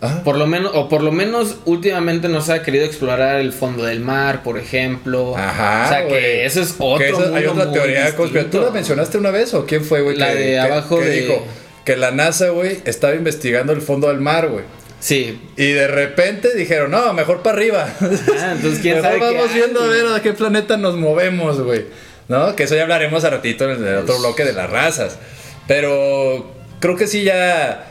Ajá. 0.00 0.22
Por 0.22 0.36
lo 0.36 0.46
menos, 0.46 0.70
o 0.74 0.88
por 0.88 1.02
lo 1.02 1.10
menos 1.10 1.56
últimamente 1.64 2.28
nos 2.28 2.50
ha 2.50 2.62
querido 2.62 2.84
explorar 2.84 3.40
el 3.40 3.52
fondo 3.52 3.84
del 3.84 4.00
mar, 4.00 4.42
por 4.44 4.56
ejemplo. 4.58 5.36
Ajá. 5.36 5.86
O 5.86 5.88
sea 5.88 6.06
que 6.08 6.46
eso 6.46 6.60
es 6.62 6.74
otro. 6.78 7.04
Esa- 7.04 7.36
hay 7.36 7.46
otra 7.46 7.72
teoría 7.72 8.14
conspirativa. 8.14 8.50
¿Tú 8.60 8.66
la 8.66 8.70
mencionaste 8.72 9.18
una 9.18 9.30
vez 9.30 9.54
o 9.54 9.66
quién 9.66 9.84
fue, 9.84 10.02
güey? 10.02 10.16
La 10.16 10.28
que- 10.28 10.34
de 10.38 10.44
que- 10.44 10.58
abajo 10.60 10.98
que 11.00 11.04
de- 11.06 11.20
dijo 11.22 11.44
que 11.84 11.96
la 11.96 12.10
NASA, 12.12 12.50
güey, 12.50 12.78
estaba 12.84 13.14
investigando 13.14 13.72
el 13.72 13.80
fondo 13.80 14.08
del 14.08 14.20
mar, 14.20 14.48
güey. 14.48 14.64
Sí. 15.00 15.40
Y 15.56 15.72
de 15.72 15.86
repente 15.88 16.54
dijeron, 16.54 16.90
no, 16.90 17.12
mejor 17.12 17.42
para 17.42 17.56
arriba. 17.56 17.88
Ah, 18.00 18.52
entonces 18.54 18.80
quién 18.80 18.96
mejor 19.02 19.02
sabe 19.18 19.18
qué 19.30 19.34
vamos 19.36 19.54
viendo 19.54 19.80
a 19.82 19.86
ver 19.86 20.06
a 20.06 20.22
qué 20.22 20.32
planeta 20.32 20.76
nos 20.76 20.96
movemos, 20.96 21.60
güey. 21.60 21.86
¿No? 22.28 22.54
Que 22.54 22.64
eso 22.64 22.74
ya 22.76 22.82
hablaremos 22.82 23.24
a 23.24 23.30
ratito 23.30 23.64
en 23.70 23.84
el 23.86 23.96
otro 23.96 24.18
bloque 24.18 24.44
de 24.44 24.52
las 24.52 24.68
razas. 24.70 25.18
Pero 25.66 26.52
creo 26.80 26.96
que 26.96 27.06
sí 27.06 27.24
ya... 27.24 27.84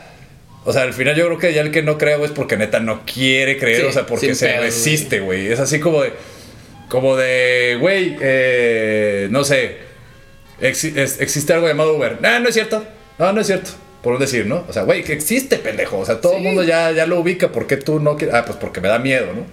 O 0.64 0.72
sea, 0.72 0.82
al 0.82 0.92
final 0.92 1.14
yo 1.16 1.26
creo 1.26 1.38
que 1.38 1.52
ya 1.54 1.62
el 1.62 1.70
que 1.70 1.82
no 1.82 1.96
crea, 1.98 2.16
güey, 2.16 2.30
es 2.30 2.36
porque 2.36 2.56
neta 2.56 2.78
no 2.80 3.02
quiere 3.06 3.58
creer, 3.58 3.80
Sí, 3.82 3.86
o 3.86 3.92
sea, 3.92 4.06
porque 4.06 4.34
se 4.34 4.48
güey. 4.48 4.60
resiste, 4.60 5.20
güey. 5.20 5.46
Es 5.46 5.60
así 5.60 5.80
como 5.80 6.02
de... 6.02 6.12
Como 6.88 7.16
de, 7.16 7.76
güey, 7.80 8.16
eh, 8.20 9.28
no 9.30 9.44
sé, 9.44 9.76
es- 10.60 11.20
existe 11.20 11.52
algo 11.52 11.68
llamado 11.68 11.94
Uber. 11.96 12.18
No, 12.20 12.40
no 12.40 12.48
es 12.48 12.54
cierto. 12.54 12.82
No, 13.18 13.32
no 13.32 13.40
es 13.42 13.46
cierto. 13.46 13.70
Por 14.02 14.14
un 14.14 14.20
decir, 14.20 14.46
¿no? 14.46 14.64
O 14.68 14.72
sea, 14.72 14.84
güey, 14.84 15.04
que 15.04 15.12
existe, 15.12 15.56
pendejo. 15.58 15.98
O 15.98 16.06
sea, 16.06 16.20
todo 16.20 16.36
el 16.36 16.42
mundo 16.42 16.62
ya, 16.62 16.90
ya 16.92 17.06
lo 17.06 17.20
ubica. 17.20 17.50
¿Por 17.52 17.66
qué 17.66 17.76
tú 17.76 18.00
no 18.00 18.16
quieres? 18.16 18.34
Ah, 18.34 18.44
pues 18.46 18.56
porque 18.58 18.80
me 18.80 18.88
da 18.88 18.98
miedo, 18.98 19.26
¿no? 19.34 19.44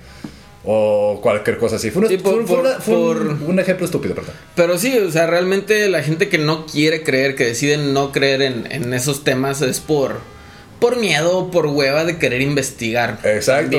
O 0.63 1.19
cualquier 1.21 1.57
cosa 1.57 1.75
así. 1.75 1.91
Fue, 1.91 2.01
una- 2.01 2.09
Sí, 2.09 2.17
por- 2.17 2.35
fue- 2.35 2.45
fue 2.45 2.55
por- 2.57 2.65
una- 2.65 2.79
fue 2.79 2.95
un, 2.95 3.37
por- 3.39 3.49
un 3.49 3.59
ejemplo 3.59 3.85
estúpido, 3.85 4.15
perdón. 4.15 4.33
Pero 4.55 4.77
sí, 4.77 4.97
o 4.97 5.11
sea, 5.11 5.27
realmente 5.27 5.89
la 5.89 6.03
gente 6.03 6.29
que 6.29 6.37
no 6.37 6.65
quiere 6.65 7.03
creer, 7.03 7.35
que 7.35 7.45
decide 7.45 7.77
no 7.77 8.11
creer 8.11 8.41
en, 8.41 8.71
en 8.71 8.93
esos 8.93 9.23
temas 9.23 9.61
es 9.61 9.79
por, 9.79 10.21
por 10.79 10.97
miedo 10.97 11.37
o 11.37 11.51
por 11.51 11.65
hueva 11.67 12.03
de 12.05 12.17
querer 12.17 12.41
investigar. 12.41 13.19
Exacto. 13.23 13.77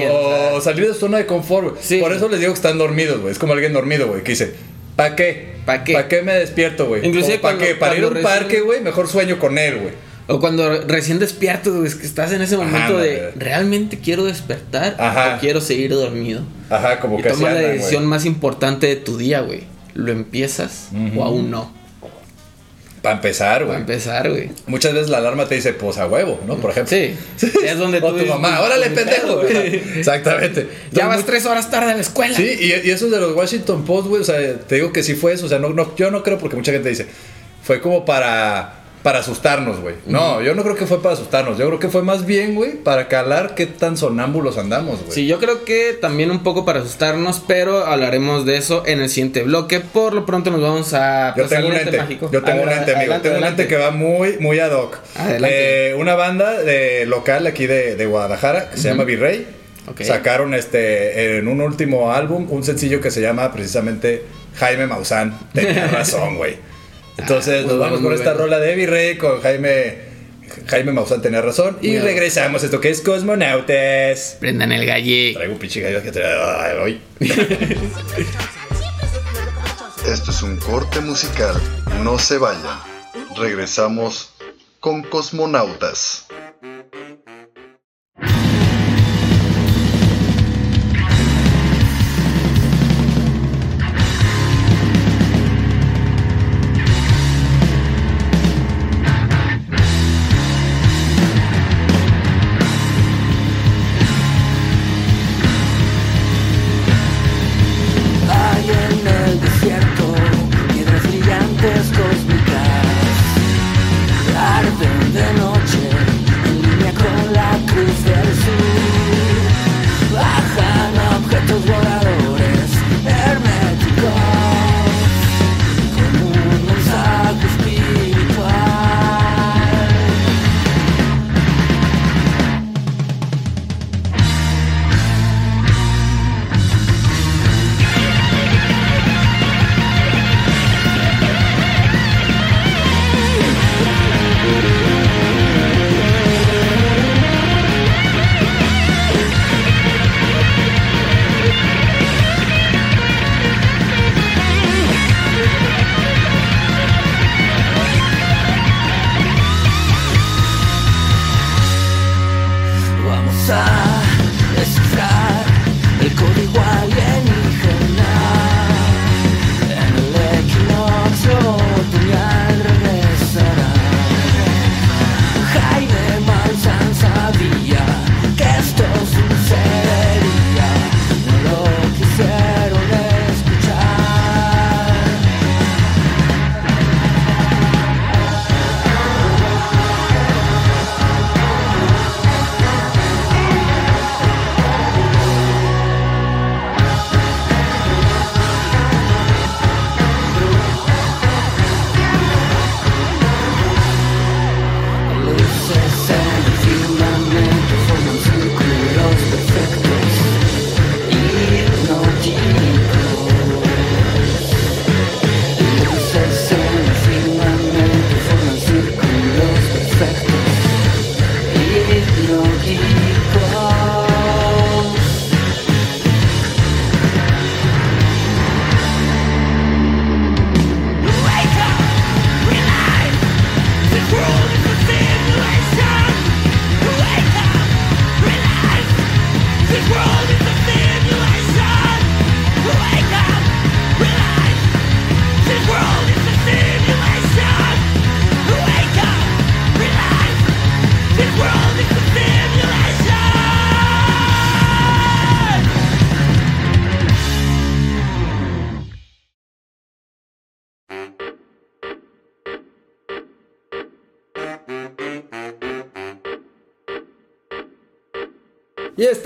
O 0.53 0.61
salir 0.61 0.87
de 0.87 0.95
su 0.95 1.01
zona 1.01 1.19
de 1.19 1.27
confort. 1.27 1.79
Sí. 1.81 1.99
Por 1.99 2.13
eso 2.13 2.29
les 2.29 2.41
digo 2.41 2.53
que 2.53 2.57
están 2.57 2.79
dormidos, 2.79 3.21
güey. 3.21 3.33
Es 3.33 3.39
como 3.39 3.53
alguien 3.53 3.73
dormido, 3.73 4.09
güey, 4.09 4.23
que 4.23 4.33
dice, 4.33 4.55
¿Para 4.97 5.15
qué? 5.15 5.57
¿Pa' 5.67 5.85
qué? 5.85 5.93
¿Para 5.93 6.09
qué 6.09 6.23
me 6.23 6.33
despierto, 6.33 6.87
güey? 6.87 7.05
Inclusive 7.07 7.39
¿Para 7.39 7.57
cuando- 7.57 7.65
qué? 7.67 7.75
Para 7.75 7.97
ir 7.97 8.05
a 8.05 8.09
un 8.09 8.23
parque, 8.23 8.61
güey, 8.61 8.81
mejor 8.81 9.09
sueño 9.09 9.39
con 9.39 9.59
él, 9.59 9.79
güey. 9.79 9.93
O 10.29 10.41
cuando 10.41 10.81
recién 10.89 11.19
despierto, 11.19 11.73
güey, 11.73 11.87
es 11.87 11.95
que 11.95 12.07
estás 12.07 12.33
en 12.33 12.41
ese 12.43 12.57
momento 12.57 12.99
de. 12.99 13.31
¿realmente 13.37 13.99
quiero 14.01 14.25
despertar 14.25 14.97
Ajá. 14.99 15.37
o 15.37 15.41
quiero 15.41 15.61
seguir 15.61 15.91
dormido? 15.91 16.43
Ajá, 16.71 16.99
como 16.99 17.19
Y 17.19 17.23
que 17.23 17.29
tomas 17.31 17.53
la 17.53 17.61
decisión 17.61 18.07
más 18.07 18.25
importante 18.25 18.87
de 18.87 18.97
tu 18.97 19.19
día, 19.19 19.41
güey. 19.41 19.65
¿Lo 19.95 20.13
empiezas 20.13 20.89
o 21.17 21.23
aún 21.25 21.51
no? 21.51 21.73
Para 23.07 23.17
empezar, 23.17 23.53
Para 23.61 23.65
güey. 23.67 23.79
empezar, 23.81 24.31
güey. 24.31 24.51
Muchas 24.67 24.93
veces 24.93 25.09
la 25.11 25.19
alarma 25.19 25.47
te 25.49 25.55
dice, 25.55 25.73
pues 25.73 25.97
a 25.99 26.07
huevo, 26.07 26.41
¿no? 26.47 26.57
Por 26.57 26.71
ejemplo. 26.73 26.97
Sí. 26.97 27.15
Es 27.65 27.79
donde 27.79 27.99
o 27.99 28.13
tu 28.15 28.27
mamá, 28.27 28.57
"Pues, 28.59 28.67
órale, 28.71 28.91
pendejo. 28.91 29.43
Exactamente. 29.97 30.69
Ya 30.93 31.07
vas 31.07 31.25
tres 31.25 31.47
horas 31.47 31.71
tarde 31.71 31.93
a 31.93 31.95
la 31.95 32.01
escuela. 32.01 32.35
Sí, 32.37 32.57
y, 32.61 32.89
y 32.89 32.91
eso 32.91 33.09
de 33.09 33.21
los 33.21 33.35
Washington 33.35 33.85
Post, 33.85 34.09
güey, 34.09 34.23
o 34.23 34.25
sea, 34.25 34.37
te 34.59 34.75
digo 34.77 34.93
que 34.93 35.03
sí 35.03 35.15
fue 35.15 35.33
eso, 35.35 35.47
o 35.47 35.49
sea, 35.49 35.59
no, 35.59 35.71
no, 35.71 35.95
yo 35.97 36.11
no 36.11 36.23
creo 36.23 36.39
porque 36.39 36.57
mucha 36.57 36.73
gente 36.73 36.89
dice, 36.89 37.07
fue 37.63 37.81
como 37.81 38.05
para, 38.05 38.83
para 39.07 39.21
asustarnos, 39.21 39.79
güey. 39.79 39.95
No, 40.07 40.43
yo 40.43 40.57
no 40.57 40.65
creo 40.65 40.75
que 40.75 40.85
fue 40.85 41.01
para 41.01 41.15
asustarnos, 41.15 41.57
yo 41.59 41.67
creo 41.69 41.79
que 41.79 41.89
fue 41.89 42.03
más 42.03 42.27
bien, 42.27 42.57
güey, 42.57 42.73
para 42.73 43.07
calar 43.07 43.55
qué 43.55 43.67
tan 43.67 43.97
sonámbulos 43.97 44.59
andamos, 44.59 44.99
güey. 44.99 45.13
Sí, 45.13 45.29
yo 45.29 45.39
creo 45.39 45.65
que 45.65 45.93
también 45.93 46.33
un 46.33 46.43
poco 46.43 46.65
para 46.65 46.81
asustarnos, 46.81 47.41
pero 47.47 47.87
hablaremos 47.87 48.45
de 48.47 48.57
eso 48.57 48.83
en 48.85 49.01
el 49.01 49.09
siguiente 49.09 49.45
bloque. 49.45 49.79
Por 49.79 50.13
lo 50.13 50.27
pronto 50.27 50.51
nos 50.51 50.61
vamos 50.61 50.93
a 50.93 51.33
Yo 51.37 51.47
tengo 51.47 51.69
un 51.69 51.77
ente, 51.77 51.97
mágico. 51.97 52.31
yo 52.33 52.43
tengo 52.43 52.65
un 52.65 52.69
ente, 52.69 52.97
amigo. 52.97 53.13
adelante, 53.13 53.29
tengo 53.29 53.37
un 53.39 53.45
adelante. 53.45 53.63
ente 53.63 53.77
que 53.77 53.81
va 53.81 53.93
muy, 53.93 54.39
muy 54.41 54.59
ad 54.59 54.73
hoc. 54.73 54.99
Adelante. 55.15 55.91
Eh, 55.91 55.95
una 55.95 56.17
banda 56.17 56.61
de, 56.61 57.07
local 57.07 57.47
aquí 57.47 57.69
de, 57.69 57.95
de 57.95 58.07
Guadalajara 58.07 58.71
que 58.71 58.77
se 58.77 58.89
llama 58.89 59.05
Virrey. 59.05 59.47
Ok. 59.87 60.03
Sacaron 60.03 60.53
este 60.53 61.39
en 61.39 61.47
un 61.47 61.61
último 61.61 62.11
álbum 62.11 62.49
un 62.51 62.65
sencillo 62.65 63.01
que 63.01 63.13
se 63.13 63.21
llama 63.21 63.53
precisamente 63.53 64.25
Jaime 64.57 64.89
Maussan. 64.89 65.33
Tenía 65.53 65.87
razón, 65.93 66.39
güey. 66.39 66.57
Entonces 67.19 67.65
Ah, 67.65 67.67
muy 67.67 67.69
nos 67.69 67.79
bueno, 67.79 67.81
vamos 67.81 68.01
con 68.01 68.13
esta 68.13 68.33
bueno. 68.33 68.47
rola 68.47 68.59
de 68.61 68.75
Virrey 68.75 69.17
con 69.19 69.41
Jaime. 69.41 70.17
Jaime 70.67 70.93
Maussan 70.93 71.23
tenía 71.23 71.43
razón. 71.43 71.77
Y 71.83 71.99
regresamos 71.99 72.63
a 72.63 72.67
esto 72.67 72.81
que 72.81 72.91
es 72.91 73.01
Cosmonautas. 73.01 74.37
Prendan 74.41 74.71
el 74.73 74.87
galle. 74.87 75.33
Traigo 75.35 75.55
un 75.55 75.59
pinche 75.59 75.81
gallo 75.81 76.03
que 76.03 76.13
te 76.13 76.23
hoy. 76.25 77.01
Esto 80.07 80.31
es 80.31 80.43
un 80.43 80.57
corte 80.59 81.01
musical. 81.01 81.61
No 82.05 82.19
se 82.19 82.39
vayan. 82.39 82.79
Regresamos 83.37 84.31
con 84.79 85.03
Cosmonautas. 85.03 86.27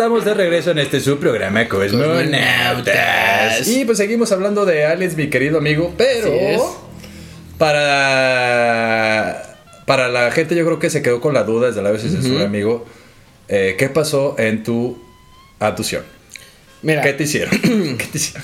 Estamos 0.00 0.24
de 0.24 0.32
regreso 0.32 0.70
en 0.70 0.78
este 0.78 0.98
su 0.98 1.18
programa 1.18 1.68
Cosmonautas. 1.68 3.68
Y 3.68 3.84
pues 3.84 3.98
seguimos 3.98 4.32
hablando 4.32 4.64
de 4.64 4.86
Alex, 4.86 5.14
mi 5.14 5.28
querido 5.28 5.58
amigo, 5.58 5.92
pero 5.94 6.78
para 7.58 9.58
para 9.84 10.08
la 10.08 10.30
gente 10.30 10.54
yo 10.54 10.64
creo 10.64 10.78
que 10.78 10.88
se 10.88 11.02
quedó 11.02 11.20
con 11.20 11.34
la 11.34 11.42
duda 11.42 11.66
desde 11.66 11.82
la 11.82 11.90
vez 11.90 12.02
de 12.02 12.08
censura, 12.08 12.46
amigo. 12.46 12.86
eh, 13.46 13.76
¿Qué 13.78 13.90
pasó 13.90 14.36
en 14.38 14.62
tu 14.62 14.98
abducción? 15.58 16.02
Mira, 16.80 17.02
¿Qué 17.02 17.12
te 17.12 17.24
hicieron? 17.24 17.58
¿Qué 17.60 18.06
te 18.10 18.16
hicieron? 18.16 18.42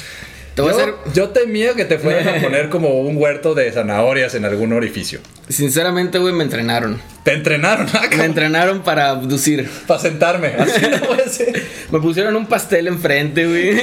Te 0.56 0.62
yo, 0.62 0.68
hacer- 0.70 0.94
yo 1.14 1.28
temía 1.28 1.75
que 1.75 1.84
te 1.84 1.98
fueran 1.98 2.26
a 2.28 2.40
poner 2.42 2.68
como 2.70 2.88
un 3.00 3.16
huerto 3.16 3.54
de 3.54 3.70
zanahorias 3.70 4.34
en 4.34 4.44
algún 4.44 4.72
orificio. 4.72 5.20
sinceramente, 5.48 6.18
güey, 6.18 6.32
me 6.34 6.42
entrenaron. 6.44 7.00
Te 7.22 7.32
entrenaron 7.34 7.86
¿ah, 7.92 8.02
Me 8.16 8.25
entrenaron 8.25 8.82
para 8.82 9.10
abducir. 9.10 9.68
para 9.86 10.00
sentarme. 10.00 10.48
Así 10.58 10.80
no 10.90 10.98
puede 11.06 11.28
ser. 11.28 11.62
Me 11.92 12.00
pusieron 12.00 12.34
un 12.36 12.46
pastel 12.46 12.88
enfrente, 12.88 13.46
güey. 13.46 13.75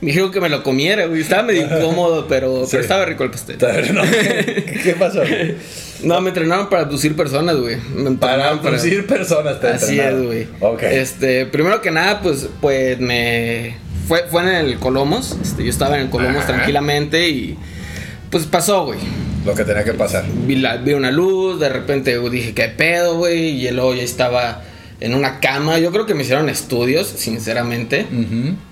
Me 0.00 0.08
dijeron 0.12 0.30
que 0.30 0.40
me 0.40 0.48
lo 0.48 0.62
comiera, 0.62 1.06
güey. 1.06 1.22
Estaba 1.22 1.42
medio 1.42 1.62
incómodo, 1.62 2.28
pero, 2.28 2.64
pero 2.70 2.80
estaba 2.82 3.04
rico 3.04 3.24
el 3.24 3.30
pastel. 3.32 3.58
No, 3.92 4.02
¿Qué, 4.02 4.80
qué 4.84 4.92
pasó? 4.92 5.18
güey? 5.20 5.56
No, 6.04 6.20
me 6.20 6.28
entrenaron 6.28 6.68
para 6.70 6.82
abducir 6.82 7.16
personas, 7.16 7.56
güey. 7.56 7.76
Me 7.94 8.12
Para 8.12 8.50
abducir 8.50 9.04
personas 9.06 9.60
te 9.60 9.66
Así 9.66 9.84
es, 9.84 9.90
entrenaron. 10.06 10.26
güey. 10.26 10.46
Ok. 10.60 10.82
Este, 10.84 11.46
primero 11.46 11.80
que 11.80 11.90
nada, 11.90 12.20
pues, 12.20 12.48
pues 12.60 13.00
me. 13.00 13.84
Fue, 14.06 14.24
fue 14.30 14.42
en 14.42 14.48
el 14.66 14.78
Colomos. 14.78 15.36
Este, 15.42 15.64
yo 15.64 15.70
estaba 15.70 15.96
en 15.96 16.04
el 16.04 16.10
Colomos 16.10 16.38
Ajá. 16.44 16.46
tranquilamente 16.54 17.28
y. 17.28 17.56
Pues 18.30 18.44
pasó, 18.46 18.84
güey. 18.86 18.98
Lo 19.44 19.54
que 19.54 19.64
tenía 19.64 19.84
que 19.84 19.92
pasar. 19.94 20.24
Vi, 20.46 20.56
la- 20.56 20.76
vi 20.78 20.92
una 20.94 21.10
luz, 21.12 21.60
de 21.60 21.68
repente 21.68 22.18
dije, 22.30 22.52
¿qué 22.54 22.64
pedo, 22.68 23.16
güey? 23.18 23.64
Y 23.66 23.70
luego 23.70 23.94
ya 23.94 24.02
estaba 24.02 24.62
en 25.00 25.14
una 25.14 25.38
cama. 25.40 25.78
Yo 25.78 25.92
creo 25.92 26.06
que 26.06 26.14
me 26.14 26.22
hicieron 26.24 26.48
estudios, 26.48 27.06
sinceramente. 27.06 28.06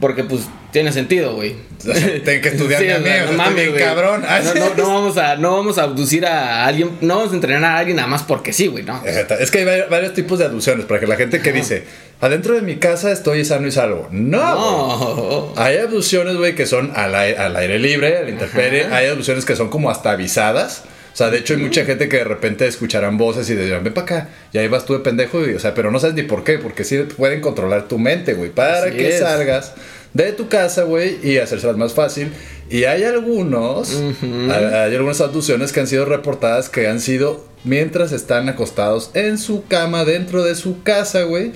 Porque, 0.00 0.24
pues, 0.24 0.42
tiene 0.74 0.90
sentido, 0.92 1.36
güey. 1.36 1.54
O 1.78 1.82
sea, 1.82 1.94
tengo 2.24 2.42
que 2.42 2.48
estudiar 2.48 2.82
mi 2.82 2.88
o 2.90 3.02
sea, 3.02 3.22
amigo, 3.22 3.30
no 3.32 3.38
mames, 3.38 3.72
bien 3.72 3.78
cabrón. 3.86 4.22
No, 4.22 4.52
sí. 4.52 4.58
no, 4.58 4.74
no 4.74 4.88
vamos 4.94 5.16
a, 5.16 5.36
no 5.36 5.52
vamos 5.56 5.78
a 5.78 5.84
abducir 5.84 6.26
a 6.26 6.66
alguien, 6.66 6.90
no 7.00 7.16
vamos 7.18 7.30
a 7.32 7.34
entrenar 7.36 7.64
a 7.64 7.78
alguien 7.78 7.96
nada 7.96 8.08
más 8.08 8.24
porque 8.24 8.52
sí, 8.52 8.66
güey, 8.66 8.82
no. 8.82 9.00
Exacto. 9.06 9.34
Es 9.38 9.52
que 9.52 9.58
hay 9.60 9.64
vari- 9.64 9.88
varios 9.88 10.14
tipos 10.14 10.38
de 10.40 10.46
abducciones. 10.46 10.84
Para 10.86 10.98
que 10.98 11.06
la 11.06 11.14
gente 11.16 11.40
que 11.40 11.52
dice, 11.52 11.84
adentro 12.20 12.54
de 12.54 12.62
mi 12.62 12.76
casa 12.76 13.12
estoy 13.12 13.44
sano 13.44 13.68
y 13.68 13.70
salvo. 13.70 14.08
No. 14.10 15.52
Hay 15.56 15.78
abducciones, 15.78 16.36
güey, 16.36 16.54
que 16.54 16.66
son 16.66 16.92
al 16.96 17.14
aire, 17.14 17.38
al 17.38 17.54
aire 17.56 17.78
libre, 17.78 18.18
al 18.18 18.28
intemperie. 18.28 18.86
Hay 18.86 19.06
abducciones 19.06 19.44
que 19.44 19.56
son 19.56 19.68
como 19.70 19.90
hasta 19.90 20.10
avisadas. 20.10 20.82
O 21.12 21.16
sea, 21.16 21.30
de 21.30 21.38
hecho 21.38 21.54
hay 21.54 21.60
mucha 21.60 21.84
gente 21.84 22.08
que 22.08 22.16
de 22.16 22.24
repente 22.24 22.66
escucharán 22.66 23.16
voces 23.16 23.48
y 23.48 23.54
dirán, 23.54 23.84
ven 23.84 23.94
para 23.94 24.04
acá. 24.04 24.28
Y 24.52 24.58
ahí 24.58 24.66
vas 24.66 24.84
tú 24.84 24.94
de 24.94 24.98
pendejo. 24.98 25.46
Y, 25.48 25.54
o 25.54 25.60
sea, 25.60 25.72
pero 25.72 25.92
no 25.92 26.00
sabes 26.00 26.16
ni 26.16 26.22
por 26.24 26.42
qué. 26.42 26.58
Porque 26.58 26.82
sí 26.82 26.98
pueden 27.16 27.40
controlar 27.40 27.86
tu 27.86 27.98
mente, 28.00 28.34
güey. 28.34 28.50
Para 28.50 28.86
Así 28.88 28.96
que 28.96 29.08
es. 29.10 29.20
salgas 29.20 29.74
de 30.14 30.32
tu 30.32 30.48
casa, 30.48 30.84
güey, 30.84 31.18
y 31.22 31.38
hacérselas 31.38 31.76
más 31.76 31.92
fácil. 31.92 32.32
Y 32.70 32.84
hay 32.84 33.02
algunos, 33.04 34.00
hay, 34.22 34.64
hay 34.64 34.94
algunas 34.94 35.20
abducciones 35.20 35.72
que 35.72 35.80
han 35.80 35.86
sido 35.86 36.06
reportadas 36.06 36.70
que 36.70 36.88
han 36.88 37.00
sido 37.00 37.44
mientras 37.64 38.12
están 38.12 38.48
acostados 38.48 39.10
en 39.14 39.36
su 39.38 39.64
cama 39.66 40.04
dentro 40.04 40.42
de 40.42 40.54
su 40.54 40.82
casa, 40.82 41.24
güey. 41.24 41.52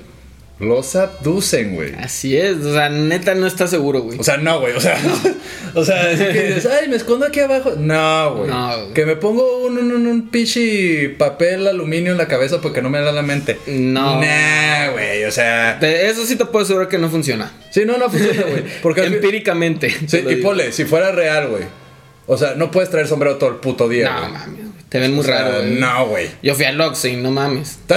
Los 0.61 0.97
abducen, 0.97 1.77
güey. 1.77 1.95
Así 1.95 2.37
es, 2.37 2.57
o 2.57 2.75
sea, 2.75 2.89
neta 2.89 3.35
no 3.37 3.47
está 3.47 3.69
seguro, 3.69 4.01
güey. 4.01 4.19
O 4.19 4.25
sea, 4.25 4.39
no, 4.39 4.59
güey. 4.59 4.75
O 4.75 4.81
sea, 4.81 4.99
o 5.75 5.85
sea, 5.85 6.17
que 6.17 6.43
dices, 6.49 6.67
ay, 6.67 6.89
me 6.89 6.97
escondo 6.97 7.27
aquí 7.27 7.39
abajo. 7.39 7.75
No, 7.79 8.35
güey. 8.35 8.51
No, 8.51 8.93
que 8.93 9.07
me 9.07 9.15
pongo 9.15 9.65
un, 9.67 9.79
un, 9.79 9.93
un, 9.93 10.07
un 10.09 10.29
pinche 10.31 11.11
papel 11.11 11.67
aluminio 11.69 12.11
en 12.11 12.19
la 12.19 12.27
cabeza 12.27 12.61
porque 12.61 12.83
no 12.83 12.91
me 12.91 13.01
da 13.01 13.13
la 13.13 13.23
mente. 13.23 13.57
No. 13.69 14.21
Nah, 14.21 14.91
güey. 14.91 15.25
O 15.25 15.31
sea, 15.31 15.77
De 15.77 16.09
eso 16.09 16.27
sí 16.27 16.35
te 16.35 16.45
puedo 16.45 16.65
asegurar 16.65 16.89
que 16.89 16.99
no 16.99 17.09
funciona. 17.09 17.53
sí, 17.71 17.85
no, 17.85 17.97
no 17.97 18.11
funciona, 18.11 18.43
güey. 18.43 18.65
Porque 18.83 19.05
Empíricamente. 19.05 19.91
Sí, 20.09 20.19
y 20.19 20.35
digo. 20.35 20.49
ponle, 20.49 20.73
si 20.73 20.85
fuera 20.85 21.13
real, 21.13 21.49
güey. 21.51 21.65
O 22.27 22.37
sea, 22.37 22.55
no 22.57 22.71
puedes 22.73 22.91
traer 22.91 23.07
sombrero 23.07 23.37
todo 23.37 23.51
el 23.51 23.57
puto 23.57 23.89
día. 23.89 24.11
No, 24.13 24.29
mames, 24.31 24.65
te 24.89 24.99
ven 24.99 25.13
muy 25.13 25.21
O 25.21 25.25
sea, 25.25 25.43
raro, 25.43 25.59
güey. 25.61 25.71
No, 25.75 26.07
güey. 26.07 26.29
Yo 26.43 26.55
fui 26.55 26.65
al 26.65 26.81
Oxxo 26.81 27.09
y 27.09 27.17
no 27.17 27.31
mames. 27.31 27.79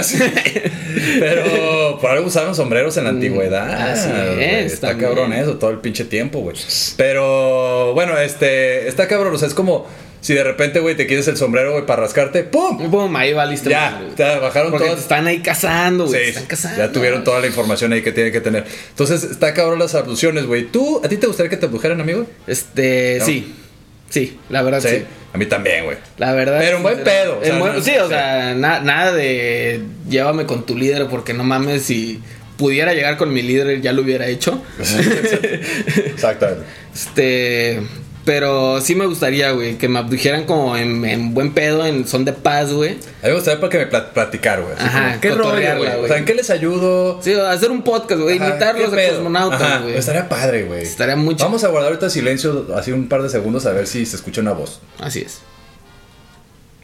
Pero 1.20 1.98
por 2.00 2.10
algo 2.10 2.26
usaban 2.26 2.54
sombreros 2.54 2.96
en 2.96 3.04
la 3.04 3.10
antigüedad. 3.10 3.66
Mm, 3.66 3.92
así 3.92 4.08
güey. 4.34 4.44
es, 4.66 4.72
Está 4.74 4.88
también. 4.88 5.08
cabrón 5.10 5.32
eso, 5.32 5.54
todo 5.56 5.70
el 5.70 5.78
pinche 5.78 6.04
tiempo, 6.04 6.40
güey. 6.40 6.56
Pero 6.96 7.94
bueno, 7.94 8.18
este, 8.18 8.88
está 8.88 9.08
cabrón. 9.08 9.34
O 9.34 9.38
sea, 9.38 9.48
es 9.48 9.54
como 9.54 9.86
si 10.20 10.34
de 10.34 10.44
repente, 10.44 10.78
güey, 10.80 10.96
te 10.96 11.06
quieres 11.06 11.26
el 11.28 11.36
sombrero, 11.36 11.72
güey, 11.72 11.86
para 11.86 12.02
rascarte. 12.02 12.44
¡Pum! 12.44 12.90
Pum, 12.90 13.16
ahí 13.16 13.32
valiste 13.32 13.70
Ya, 13.70 13.90
madre, 13.90 14.04
güey. 14.04 14.16
te 14.16 14.22
bajaron 14.38 14.70
Porque 14.70 14.84
todas. 14.86 14.98
te 15.00 15.02
están 15.02 15.26
ahí 15.26 15.40
cazando, 15.40 16.06
güey. 16.06 16.22
Sí, 16.24 16.28
están 16.30 16.46
cazando. 16.46 16.78
ya 16.78 16.92
tuvieron 16.92 17.24
toda 17.24 17.40
la 17.40 17.46
información 17.46 17.92
ahí 17.92 18.02
que 18.02 18.12
tienen 18.12 18.32
que 18.32 18.40
tener. 18.40 18.64
Entonces, 18.90 19.24
está 19.24 19.52
cabrón 19.54 19.78
las 19.78 19.94
abducciones, 19.94 20.46
güey. 20.46 20.64
¿Tú, 20.66 21.00
a 21.04 21.08
ti 21.08 21.16
te 21.16 21.26
gustaría 21.26 21.50
que 21.50 21.56
te 21.56 21.66
abdujeran, 21.66 22.00
amigo? 22.00 22.26
Este, 22.46 23.16
No. 23.18 23.24
sí. 23.26 23.54
Sí, 24.12 24.38
la 24.50 24.60
verdad 24.62 24.80
sí. 24.80 25.04
A 25.32 25.38
mí 25.38 25.46
también, 25.46 25.86
güey. 25.86 25.96
La 26.18 26.32
verdad. 26.34 26.58
Pero 26.60 26.76
en 26.76 26.82
buen 26.82 27.02
pedo, 27.02 27.38
o 27.38 27.42
En 27.42 27.48
sea, 27.50 27.58
buen- 27.58 27.72
no- 27.76 27.80
sí, 27.82 27.92
o 27.98 28.02
sí. 28.04 28.08
sea, 28.10 28.54
na- 28.54 28.80
nada 28.80 29.12
de 29.12 29.80
llévame 30.08 30.44
con 30.44 30.66
tu 30.66 30.76
líder 30.76 31.06
porque 31.06 31.32
no 31.32 31.42
mames 31.44 31.82
si 31.82 32.20
pudiera 32.58 32.92
llegar 32.92 33.16
con 33.16 33.32
mi 33.32 33.40
líder 33.40 33.80
ya 33.80 33.92
lo 33.92 34.02
hubiera 34.02 34.26
hecho. 34.26 34.62
Exactamente. 36.06 36.64
Este, 36.94 37.80
pero 38.24 38.80
sí 38.80 38.94
me 38.94 39.06
gustaría, 39.06 39.50
güey, 39.52 39.78
que 39.78 39.88
me 39.88 39.98
abdujeran 39.98 40.44
como 40.44 40.76
en, 40.76 41.04
en 41.04 41.34
buen 41.34 41.52
pedo, 41.52 41.84
en 41.84 42.06
son 42.06 42.24
de 42.24 42.32
paz, 42.32 42.72
güey. 42.72 42.90
A 42.92 42.94
mí 42.94 42.98
me 43.28 43.32
gustaría 43.34 43.60
para 43.60 43.70
que 43.70 43.78
me 43.78 43.90
plat- 43.90 44.10
platicar, 44.12 44.62
güey. 44.62 44.74
Ajá, 44.78 45.18
¿Qué 45.20 45.30
rollo, 45.30 45.50
güey? 45.76 45.90
O 45.90 45.96
güey. 45.98 46.08
sea, 46.08 46.18
¿en 46.18 46.24
qué 46.24 46.34
les 46.34 46.50
ayudo? 46.50 47.20
Sí, 47.22 47.32
hacer 47.34 47.70
un 47.70 47.82
podcast, 47.82 48.20
güey, 48.20 48.36
invitarlos 48.36 48.90
¿qué 48.90 49.06
a 49.06 49.10
cosmonautas, 49.10 49.82
güey. 49.82 49.96
Estaría 49.96 50.28
padre, 50.28 50.64
güey. 50.64 50.82
Estaría 50.82 51.16
mucho. 51.16 51.44
Vamos 51.44 51.64
a 51.64 51.68
guardar 51.68 51.90
ahorita 51.90 52.10
silencio, 52.10 52.68
así 52.76 52.92
un 52.92 53.08
par 53.08 53.22
de 53.22 53.28
segundos, 53.28 53.66
a 53.66 53.72
ver 53.72 53.86
si 53.86 54.06
se 54.06 54.16
escucha 54.16 54.40
una 54.40 54.52
voz. 54.52 54.80
Así 55.00 55.20
es. 55.20 55.40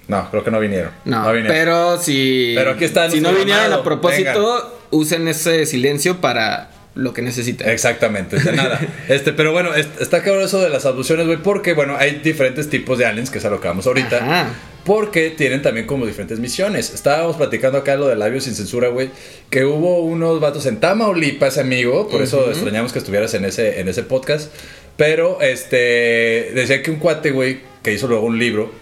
No, 0.08 0.30
creo 0.30 0.42
que 0.42 0.50
no 0.50 0.58
vinieron. 0.58 0.90
No, 1.04 1.22
vinieron. 1.32 1.48
pero 1.54 1.98
si. 2.00 2.52
Pero 2.56 2.70
aquí 2.72 2.84
está 2.84 3.10
Si 3.10 3.20
no 3.20 3.32
vinieran 3.32 3.72
a 3.72 3.82
propósito, 3.82 4.78
usen 4.90 5.28
ese 5.28 5.66
silencio 5.66 6.20
para 6.20 6.70
lo 6.98 7.14
que 7.14 7.22
necesiten. 7.22 7.68
Exactamente, 7.68 8.38
de 8.38 8.52
nada. 8.52 8.80
Este, 9.08 9.32
pero 9.32 9.52
bueno, 9.52 9.74
es- 9.74 9.88
está 10.00 10.22
cabrón 10.22 10.44
eso 10.44 10.60
de 10.60 10.68
las 10.68 10.84
abducciones, 10.84 11.26
güey, 11.26 11.38
porque 11.38 11.72
bueno, 11.74 11.96
hay 11.98 12.20
diferentes 12.22 12.68
tipos 12.68 12.98
de 12.98 13.06
aliens, 13.06 13.30
que 13.30 13.38
es 13.38 13.44
a 13.44 13.50
lo 13.50 13.60
que 13.60 13.68
vamos 13.68 13.86
ahorita. 13.86 14.16
Ajá. 14.16 14.50
Porque 14.84 15.30
tienen 15.30 15.60
también 15.62 15.86
como 15.86 16.06
diferentes 16.06 16.38
misiones. 16.40 16.94
Estábamos 16.94 17.36
platicando 17.36 17.76
acá 17.78 17.96
lo 17.96 18.08
de 18.08 18.16
labios 18.16 18.44
sin 18.44 18.54
censura, 18.54 18.88
güey. 18.88 19.10
Que 19.50 19.64
hubo 19.66 20.00
unos 20.00 20.40
vatos 20.40 20.64
en 20.66 20.80
Tamaulipas, 20.80 21.58
amigo. 21.58 22.08
Por 22.08 22.22
eso 22.22 22.50
extrañamos 22.50 22.92
que 22.94 22.98
estuvieras 22.98 23.34
en 23.34 23.44
ese, 23.44 23.80
en 23.80 23.88
ese 23.88 24.02
podcast. 24.02 24.50
Pero 24.96 25.40
este 25.42 26.52
decía 26.54 26.82
que 26.82 26.90
un 26.90 26.96
cuate, 26.98 27.30
güey, 27.32 27.60
que 27.82 27.92
hizo 27.92 28.08
luego 28.08 28.24
un 28.26 28.38
libro. 28.38 28.72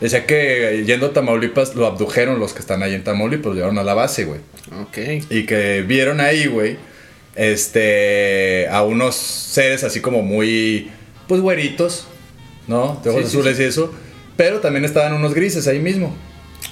Decía 0.00 0.24
que 0.24 0.84
yendo 0.86 1.06
a 1.06 1.12
Tamaulipas 1.12 1.74
lo 1.74 1.86
abdujeron 1.86 2.38
los 2.38 2.52
que 2.54 2.60
están 2.60 2.82
ahí 2.82 2.94
en 2.94 3.02
Tamaulipas, 3.04 3.46
lo 3.46 3.54
llevaron 3.54 3.78
a 3.78 3.82
la 3.82 3.94
base, 3.94 4.24
güey. 4.24 4.40
Ok. 4.80 5.24
Y 5.30 5.44
que 5.46 5.82
vieron 5.82 6.20
ahí, 6.20 6.46
güey, 6.46 6.76
este, 7.34 8.68
a 8.68 8.82
unos 8.82 9.16
seres 9.16 9.84
así 9.84 10.00
como 10.00 10.22
muy, 10.22 10.90
pues, 11.28 11.40
güeritos, 11.40 12.06
¿no? 12.66 13.00
De 13.02 13.10
ojos 13.10 13.24
Sí, 13.24 13.30
sí, 13.30 13.36
azules 13.38 13.60
y 13.60 13.64
eso. 13.64 13.92
Pero 14.36 14.60
también 14.60 14.84
estaban 14.84 15.12
unos 15.12 15.34
grises 15.34 15.66
ahí 15.66 15.78
mismo. 15.78 16.16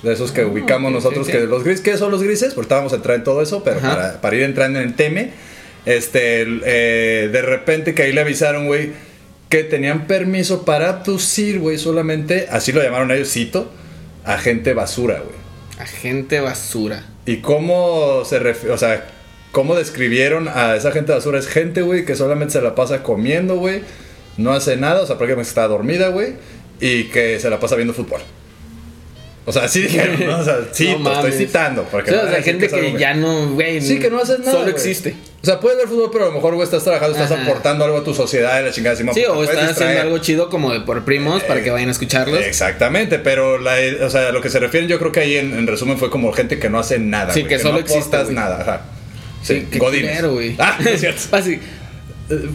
De 0.02 0.12
esos 0.12 0.30
que 0.30 0.44
ubicamos 0.44 0.90
ok, 0.90 0.94
nosotros, 0.94 1.26
que 1.26 1.40
los 1.40 1.64
grises, 1.64 1.80
¿qué 1.82 1.96
son 1.96 2.10
los 2.10 2.22
grises? 2.22 2.54
Pues 2.54 2.68
vamos 2.68 2.92
a 2.92 2.96
entrar 2.96 3.16
en 3.16 3.24
todo 3.24 3.42
eso, 3.42 3.64
pero 3.64 3.80
para, 3.80 4.20
para 4.20 4.36
ir 4.36 4.42
entrando 4.42 4.78
en 4.78 4.88
el 4.88 4.94
teme, 4.94 5.30
este, 5.86 6.42
el, 6.42 6.62
eh, 6.64 7.28
de 7.32 7.42
repente 7.42 7.94
que 7.94 8.02
ahí 8.02 8.12
le 8.12 8.20
avisaron, 8.20 8.66
güey, 8.66 8.90
que 9.48 9.64
tenían 9.64 10.06
permiso 10.06 10.64
para 10.64 10.90
abducir, 10.90 11.58
güey, 11.58 11.78
solamente, 11.78 12.46
así 12.50 12.72
lo 12.72 12.82
llamaron 12.82 13.10
ellos, 13.10 13.30
cito, 13.32 13.70
a 14.24 14.38
gente 14.38 14.74
basura, 14.74 15.20
güey. 15.20 15.36
Agente 15.78 16.40
basura. 16.40 17.04
¿Y 17.26 17.38
cómo 17.38 18.24
se 18.24 18.38
refiere, 18.38 18.74
o 18.74 18.78
sea, 18.78 19.06
cómo 19.52 19.74
describieron 19.74 20.48
a 20.48 20.76
esa 20.76 20.92
gente 20.92 21.12
basura? 21.12 21.38
Es 21.38 21.46
gente, 21.48 21.82
güey, 21.82 22.04
que 22.04 22.14
solamente 22.16 22.52
se 22.54 22.60
la 22.62 22.74
pasa 22.74 23.02
comiendo, 23.02 23.56
güey, 23.56 23.82
no 24.36 24.52
hace 24.52 24.76
nada, 24.76 25.02
o 25.02 25.06
sea, 25.06 25.16
prácticamente 25.18 25.48
está 25.48 25.66
dormida, 25.68 26.08
güey, 26.08 26.34
y 26.80 27.04
que 27.04 27.38
se 27.40 27.50
la 27.50 27.58
pasa 27.60 27.76
viendo 27.76 27.92
fútbol. 27.94 28.20
O 29.46 29.52
sea, 29.52 29.64
así 29.64 29.80
dijeron, 29.80 30.20
¿no? 30.26 30.40
O 30.40 30.44
sea, 30.44 30.58
sí, 30.72 30.94
No 31.00 31.10
estoy 31.10 31.32
citando. 31.32 31.82
Porque 31.84 32.10
Sí, 32.10 32.16
no 32.18 32.22
o 32.22 32.26
sea, 32.26 32.36
decir 32.36 32.52
gente 32.52 32.68
que 32.68 32.80
güey. 32.90 32.98
ya 32.98 33.14
no, 33.14 33.48
güey. 33.52 33.80
Sí, 33.80 33.98
que 33.98 34.10
no 34.10 34.18
haces 34.20 34.40
nada. 34.40 34.52
Solo 34.52 34.68
existe. 34.70 35.14
O 35.42 35.46
sea, 35.46 35.58
puedes 35.58 35.78
ver 35.78 35.88
fútbol, 35.88 36.10
pero 36.12 36.24
a 36.24 36.28
lo 36.28 36.34
mejor, 36.34 36.54
güey, 36.54 36.64
estás 36.64 36.84
trabajando, 36.84 37.16
estás 37.16 37.32
Ajá. 37.32 37.44
aportando 37.44 37.82
algo 37.86 37.96
a 37.96 38.04
tu 38.04 38.12
sociedad 38.12 38.60
y 38.60 38.64
la 38.64 38.72
chingada. 38.72 38.92
así, 38.92 39.04
Sí, 39.04 39.22
pues, 39.26 39.28
o 39.30 39.42
están 39.44 39.70
haciendo 39.70 40.02
algo 40.02 40.18
chido 40.18 40.50
como 40.50 40.70
de 40.70 40.80
por 40.80 41.02
primos 41.06 41.42
para 41.44 41.62
que 41.62 41.70
vayan 41.70 41.88
a 41.88 41.92
escucharlos. 41.92 42.40
Exactamente, 42.44 43.18
pero 43.20 43.56
la, 43.58 43.76
o 44.04 44.10
sea, 44.10 44.28
a 44.28 44.32
lo 44.32 44.42
que 44.42 44.50
se 44.50 44.58
refieren 44.58 44.86
yo 44.86 44.98
creo 44.98 45.12
que 45.12 45.20
ahí 45.20 45.38
en, 45.38 45.54
en 45.54 45.66
resumen 45.66 45.96
fue 45.96 46.10
como 46.10 46.30
gente 46.34 46.58
que 46.58 46.68
no 46.68 46.78
hace 46.78 46.98
nada. 46.98 47.32
Sí, 47.32 47.44
que 47.44 47.58
solo 47.58 47.74
no 47.74 47.80
existe, 47.80 48.22
nada. 48.32 48.60
Ajá. 48.60 48.82
Sí, 49.42 49.66
qué 49.70 49.78
culero, 49.78 50.34
güey. 50.34 50.54
Ah, 50.58 50.78
es 50.84 51.00
cierto. 51.00 51.20
Así. 51.36 51.58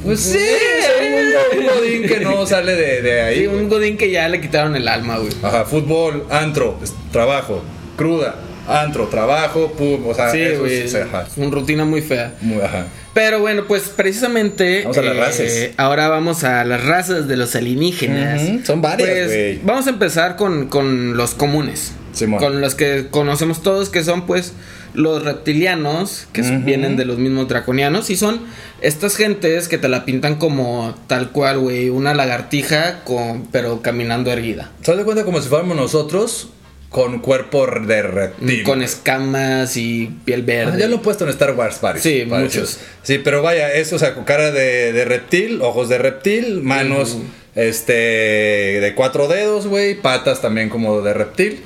Pues 0.04 0.20
sí, 0.20 0.38
un, 0.38 1.60
un 1.60 1.66
godín 1.68 2.04
que 2.08 2.20
no 2.20 2.46
sale 2.46 2.76
de, 2.76 3.02
de 3.02 3.22
ahí. 3.22 3.40
Sí, 3.40 3.48
un 3.48 3.68
godín 3.70 3.98
que 3.98 4.12
ya 4.12 4.30
le 4.30 4.40
quitaron 4.40 4.76
el 4.76 4.88
alma, 4.88 5.18
güey. 5.18 5.32
Ajá, 5.42 5.66
fútbol, 5.66 6.26
antro, 6.30 6.78
trabajo, 7.12 7.64
cruda, 7.98 8.36
antro, 8.68 9.08
trabajo, 9.08 9.72
pum, 9.74 10.06
o 10.08 10.14
sea, 10.14 10.30
Sí, 10.30 10.42
eso 10.42 10.60
güey. 10.60 10.82
es, 10.82 10.94
ajá, 10.94 11.28
Una 11.38 11.50
rutina 11.50 11.86
muy 11.86 12.02
fea. 12.02 12.36
muy, 12.42 12.62
ajá. 12.62 12.86
Pero 13.16 13.40
bueno, 13.40 13.66
pues 13.68 13.84
precisamente. 13.90 14.82
Vamos 14.84 14.98
a 14.98 15.02
las 15.02 15.18
razas. 15.18 15.52
Ahora 15.78 16.08
vamos 16.08 16.44
a 16.44 16.64
las 16.66 16.84
razas 16.86 17.28
de 17.28 17.36
los 17.38 17.56
alienígenas. 17.56 18.42
Son 18.68 18.82
varias, 18.82 19.10
Pues, 19.10 19.28
güey. 19.28 19.60
vamos 19.64 19.88
a 19.88 19.90
empezar 19.90 20.36
con, 20.36 20.68
con 20.68 21.18
los 21.18 21.34
comunes. 21.34 21.94
Simón. 22.14 22.40
Con 22.40 22.62
los 22.62 22.76
que 22.76 23.08
conocemos 23.10 23.64
todos, 23.64 23.90
que 23.90 24.04
son 24.04 24.28
pues 24.28 24.54
los 24.94 25.24
reptilianos, 25.24 26.28
que 26.34 26.42
vienen 26.42 26.96
de 26.98 27.06
los 27.06 27.18
mismos 27.18 27.48
draconianos. 27.48 28.10
Y 28.10 28.16
son 28.16 28.42
estas 28.82 29.16
gentes 29.16 29.68
que 29.68 29.78
te 29.78 29.90
la 29.90 30.06
pintan 30.06 30.36
como 30.36 30.96
tal 31.08 31.32
cual, 31.32 31.60
güey. 31.60 31.90
Una 31.90 32.14
lagartija, 32.14 33.04
con, 33.04 33.48
pero 33.52 33.82
caminando 33.82 34.32
erguida. 34.32 34.72
¿Te 34.84 34.96
das 34.96 35.04
cuenta 35.06 35.24
como 35.24 35.42
si 35.42 35.50
fuéramos 35.50 35.76
nosotros 35.76 36.50
con 36.90 37.20
cuerpo 37.22 37.66
de 37.66 38.04
reptil. 38.04 38.62
Con 38.64 38.84
escamas 38.84 39.78
y 39.78 40.12
piel 40.26 40.42
Ah, 40.42 40.46
verde. 40.46 40.80
ya 40.80 40.88
lo 40.88 40.98
he 40.98 41.00
puesto 41.00 41.24
en 41.24 41.32
Star 41.32 41.54
Wars 41.56 41.82
varios. 41.82 42.04
Sí, 42.04 42.24
varios. 42.26 42.54
muchos. 42.56 42.80
Sí, 43.02 43.18
pero 43.18 43.42
vaya, 43.42 43.74
eso, 43.74 43.96
o 43.96 44.00
sea, 44.00 44.14
con 44.14 44.26
cara 44.26 44.52
de, 44.52 44.94
de 44.94 45.04
reptil, 45.04 45.60
ojos 45.64 45.90
de 45.90 45.98
reptil, 45.98 46.62
manos 46.62 47.18
este 47.56 47.94
de 47.94 48.94
cuatro 48.96 49.28
dedos, 49.28 49.66
güey, 49.68 49.96
patas 49.96 50.42
también 50.42 50.70
como 50.70 51.02
de 51.02 51.14
reptil. 51.16 51.62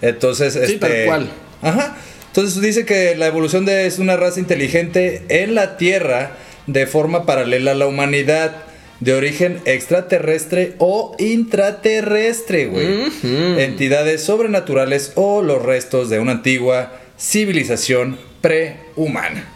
Entonces, 0.00 0.54
Sí, 0.54 0.60
este 0.60 0.78
tal 0.78 1.04
cual. 1.06 1.30
Ajá. 1.62 1.96
Entonces 2.30 2.62
dice 2.62 2.84
que 2.84 3.16
la 3.16 3.26
evolución 3.26 3.64
de 3.64 3.86
es 3.86 3.98
una 3.98 4.16
raza 4.16 4.38
inteligente 4.38 5.22
en 5.28 5.54
la 5.54 5.76
Tierra 5.76 6.36
de 6.66 6.86
forma 6.86 7.26
paralela 7.26 7.72
a 7.72 7.74
la 7.74 7.86
humanidad. 7.86 8.64
De 9.00 9.14
origen 9.14 9.62
extraterrestre 9.64 10.74
o 10.76 11.16
intraterrestre, 11.18 12.66
güey. 12.66 13.10
Entidades 13.58 14.22
sobrenaturales 14.22 15.12
o 15.14 15.40
los 15.40 15.62
restos 15.62 16.10
de 16.10 16.18
una 16.18 16.32
antigua 16.32 16.92
civilización 17.18 18.18
prehumana. 18.42 19.48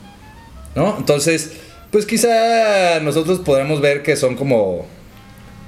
¿No? 0.75 0.97
Entonces, 0.99 1.53
pues 1.91 2.07
quizá 2.07 3.01
nosotros 3.01 3.41
podremos 3.41 3.83
ver 3.83 4.03
que 4.03 4.17
son 4.17 4.35
como. 4.35 4.87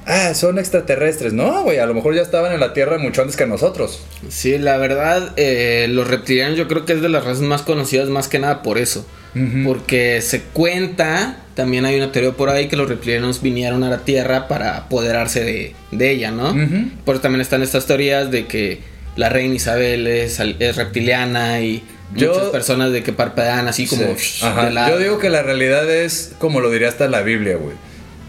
Ah, 0.07 0.35
son 0.35 0.59
extraterrestres. 0.59 1.33
No, 1.33 1.64
güey, 1.64 1.79
a 1.79 1.87
lo 1.87 1.92
mejor 1.95 2.14
ya 2.14 2.23
estaban 2.23 2.53
en 2.53 2.61
la 2.61 2.73
Tierra 2.73 2.97
mucho 2.99 3.23
antes 3.23 3.37
que 3.37 3.45
nosotros. 3.47 4.01
Sí, 4.29 4.57
la 4.57 4.77
verdad, 4.77 5.33
eh, 5.37 5.87
los 5.90 6.07
reptilianos 6.09 6.57
yo 6.57 6.69
creo 6.69 6.85
que 6.85 6.92
es 6.92 7.03
de 7.03 7.09
las 7.09 7.25
razas 7.25 7.42
más 7.42 7.62
conocidas 7.62 8.09
más 8.09 8.29
que 8.29 8.38
nada 8.38 8.62
por 8.62 8.79
eso. 8.79 9.05
Porque 9.64 10.23
se 10.23 10.40
cuenta, 10.40 11.37
también 11.55 11.85
hay 11.85 11.97
una 11.97 12.11
teoría 12.11 12.33
por 12.33 12.49
ahí 12.49 12.69
que 12.69 12.77
los 12.77 12.88
reptilianos 12.88 13.42
vinieron 13.42 13.85
a 13.85 13.90
la 13.90 13.99
Tierra 13.99 14.49
para 14.49 14.79
apoderarse 14.79 15.45
de, 15.45 15.75
de 15.90 16.11
ella, 16.11 16.31
¿no? 16.31 16.53
Ujú. 16.53 16.88
Por 17.05 17.16
eso 17.16 17.23
también 17.23 17.42
están 17.42 17.62
estas 17.62 17.85
teorías 17.87 18.31
de 18.31 18.47
que 18.47 18.81
la 19.16 19.29
reina 19.29 19.55
Isabel 19.55 20.07
es, 20.07 20.38
reptiliana 20.77 21.61
y 21.61 21.83
Yo- 22.14 22.33
muchas 22.33 22.49
personas 22.49 22.92
de 22.92 23.03
que 23.03 23.12
parpadean 23.12 23.69
así 23.69 23.87
como 23.87 24.16
Sí. 24.16 24.42
Yo 24.88 24.99
digo 24.99 25.19
que 25.19 25.29
la 25.29 25.42
realidad 25.42 25.90
es 25.90 26.33
como 26.38 26.61
lo 26.61 26.71
diría 26.71 26.88
hasta 26.88 27.07
la 27.09 27.21
Biblia, 27.23 27.57
güey. 27.57 27.75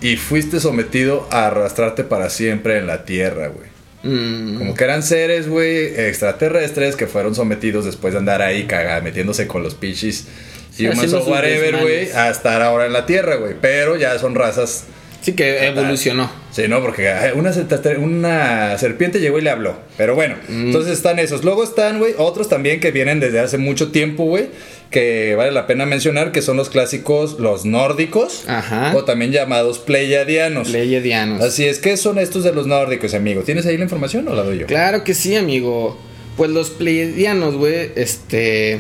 Y 0.02 0.16
fuiste 0.18 0.60
sometido 0.60 1.28
a 1.32 1.48
arrastrarte 1.48 2.04
para 2.04 2.30
siempre 2.30 2.78
en 2.78 2.88
la 2.88 3.04
tierra, 3.06 3.48
güey. 3.48 3.68
Mm, 4.04 4.58
Como 4.60 4.76
que 4.76 4.84
eran 4.84 5.02
seres, 5.04 5.50
güey, 5.50 5.86
extraterrestres 6.00 6.96
que 6.96 7.08
fueron 7.08 7.34
sometidos 7.36 7.84
después 7.86 8.14
de 8.14 8.20
andar 8.20 8.42
ahí 8.42 8.66
cagada, 8.66 9.02
metiéndose 9.02 9.48
con 9.48 9.64
los 9.64 9.74
pichis 9.76 10.28
Sí, 10.72 10.86
humans 10.88 11.12
o 11.14 11.24
whatever, 11.24 11.78
güey, 11.82 12.12
a 12.12 12.30
estar 12.30 12.62
ahora 12.62 12.86
en 12.86 12.94
la 12.94 13.08
tierra, 13.08 13.36
güey. 13.38 13.56
Pero 13.60 13.96
ya 13.96 14.20
son 14.20 14.36
razas. 14.36 14.84
sí 15.22 15.34
que 15.34 15.66
evolucionó. 15.66 16.32
Sí, 16.52 16.68
¿no? 16.68 16.80
Porque 16.82 17.10
ay, 17.10 17.32
una, 17.36 17.52
una 18.00 18.78
serpiente 18.78 19.20
llegó 19.20 19.40
y 19.40 19.42
le 19.42 19.50
habló. 19.50 19.76
Pero 19.98 20.14
bueno, 20.14 20.36
Mm. 20.48 20.68
entonces 20.68 20.94
están 20.94 21.18
esos. 21.18 21.44
Luego 21.44 21.64
están, 21.64 21.98
güey, 21.98 22.14
otros 22.18 22.48
también 22.48 22.80
que 22.80 22.92
vienen 22.92 23.20
desde 23.20 23.40
hace 23.40 23.58
mucho 23.58 23.92
tiempo, 23.92 24.26
güey. 24.26 24.50
Que 24.90 25.36
vale 25.36 25.52
la 25.52 25.68
pena 25.68 25.86
mencionar, 25.86 26.32
que 26.32 26.42
son 26.42 26.56
los 26.56 26.70
clásicos, 26.70 27.40
los 27.40 27.66
nórdicos. 27.66 28.44
Ajá. 28.48 28.94
O 28.96 29.04
también 29.04 29.32
llamados 29.32 29.80
pleiadianos. 29.80 30.70
Pleiadianos. 30.70 31.42
Así 31.42 31.66
es, 31.66 31.80
¿qué 31.80 31.98
son 31.98 32.20
estos 32.20 32.44
de 32.44 32.54
los 32.54 32.68
nórdicos, 32.68 33.14
amigo? 33.14 33.42
¿Tienes 33.42 33.66
ahí 33.66 33.78
la 33.78 33.84
información 33.84 34.28
o 34.28 34.34
la 34.34 34.44
doy 34.44 34.60
yo? 34.60 34.68
Claro 34.68 35.04
que 35.04 35.14
sí, 35.14 35.36
amigo. 35.36 35.98
Pues 36.38 36.52
los 36.52 36.70
pleiadianos, 36.70 37.56
güey, 37.56 37.92
este. 37.96 38.80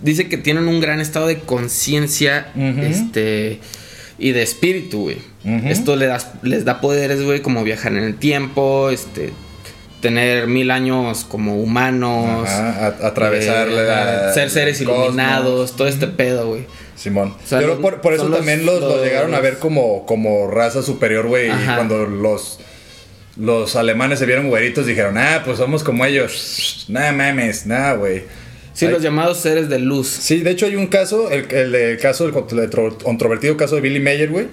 Dice 0.00 0.28
que 0.28 0.38
tienen 0.38 0.68
un 0.68 0.80
gran 0.80 1.00
estado 1.00 1.26
de 1.26 1.38
conciencia, 1.40 2.52
este. 2.80 3.58
Y 4.18 4.32
de 4.32 4.42
espíritu, 4.42 5.02
güey. 5.02 5.18
Esto 5.66 5.96
les 5.96 6.08
da, 6.08 6.40
les 6.42 6.64
da 6.64 6.80
poderes, 6.80 7.22
güey, 7.22 7.40
como 7.40 7.64
viajar 7.64 7.92
en 7.92 8.04
el 8.04 8.16
tiempo, 8.16 8.90
este. 8.90 9.32
Tener 10.00 10.46
mil 10.46 10.70
años 10.70 11.24
como 11.28 11.56
humanos. 11.60 12.48
Ajá, 12.48 12.86
a- 13.02 13.06
atravesar 13.08 13.68
eh, 13.68 13.72
la- 13.86 14.32
ser 14.32 14.48
seres 14.50 14.78
cosmos. 14.78 14.96
iluminados, 15.06 15.74
todo 15.76 15.88
este 15.88 16.06
pedo, 16.06 16.48
güey. 16.48 16.66
Simón. 16.94 17.34
O 17.42 17.46
sea, 17.46 17.58
Pero 17.58 17.72
los- 17.74 17.80
por, 17.80 18.00
por 18.00 18.14
eso 18.14 18.28
también 18.28 18.64
los, 18.64 18.80
los 18.80 18.94
los- 18.96 19.04
llegaron 19.04 19.34
a 19.34 19.40
ver 19.40 19.58
como, 19.58 20.06
como 20.06 20.48
raza 20.48 20.82
superior, 20.82 21.26
güey. 21.26 21.48
Y 21.50 21.64
cuando 21.74 22.06
los, 22.06 22.60
los 23.36 23.74
alemanes 23.76 24.18
se 24.20 24.26
vieron 24.26 24.48
güeritos, 24.48 24.86
dijeron, 24.86 25.16
ah, 25.18 25.42
pues 25.44 25.58
somos 25.58 25.82
como 25.84 26.04
ellos. 26.04 26.84
Nah, 26.88 27.12
mames, 27.12 27.66
nah, 27.66 27.94
güey. 27.94 28.24
Sí, 28.78 28.86
los 28.88 29.02
llamados 29.02 29.38
seres 29.38 29.68
de 29.68 29.78
luz. 29.78 30.06
Sí, 30.08 30.38
de 30.40 30.50
hecho 30.50 30.66
hay 30.66 30.76
un 30.76 30.86
caso, 30.86 31.30
el, 31.30 31.50
el, 31.52 31.72
del 31.72 31.98
caso, 31.98 32.26
el 32.26 32.32
contro- 32.32 32.96
controvertido 33.02 33.56
caso 33.56 33.74
de 33.74 33.80
Billy 33.80 34.00
Mayer, 34.00 34.30
güey. 34.30 34.46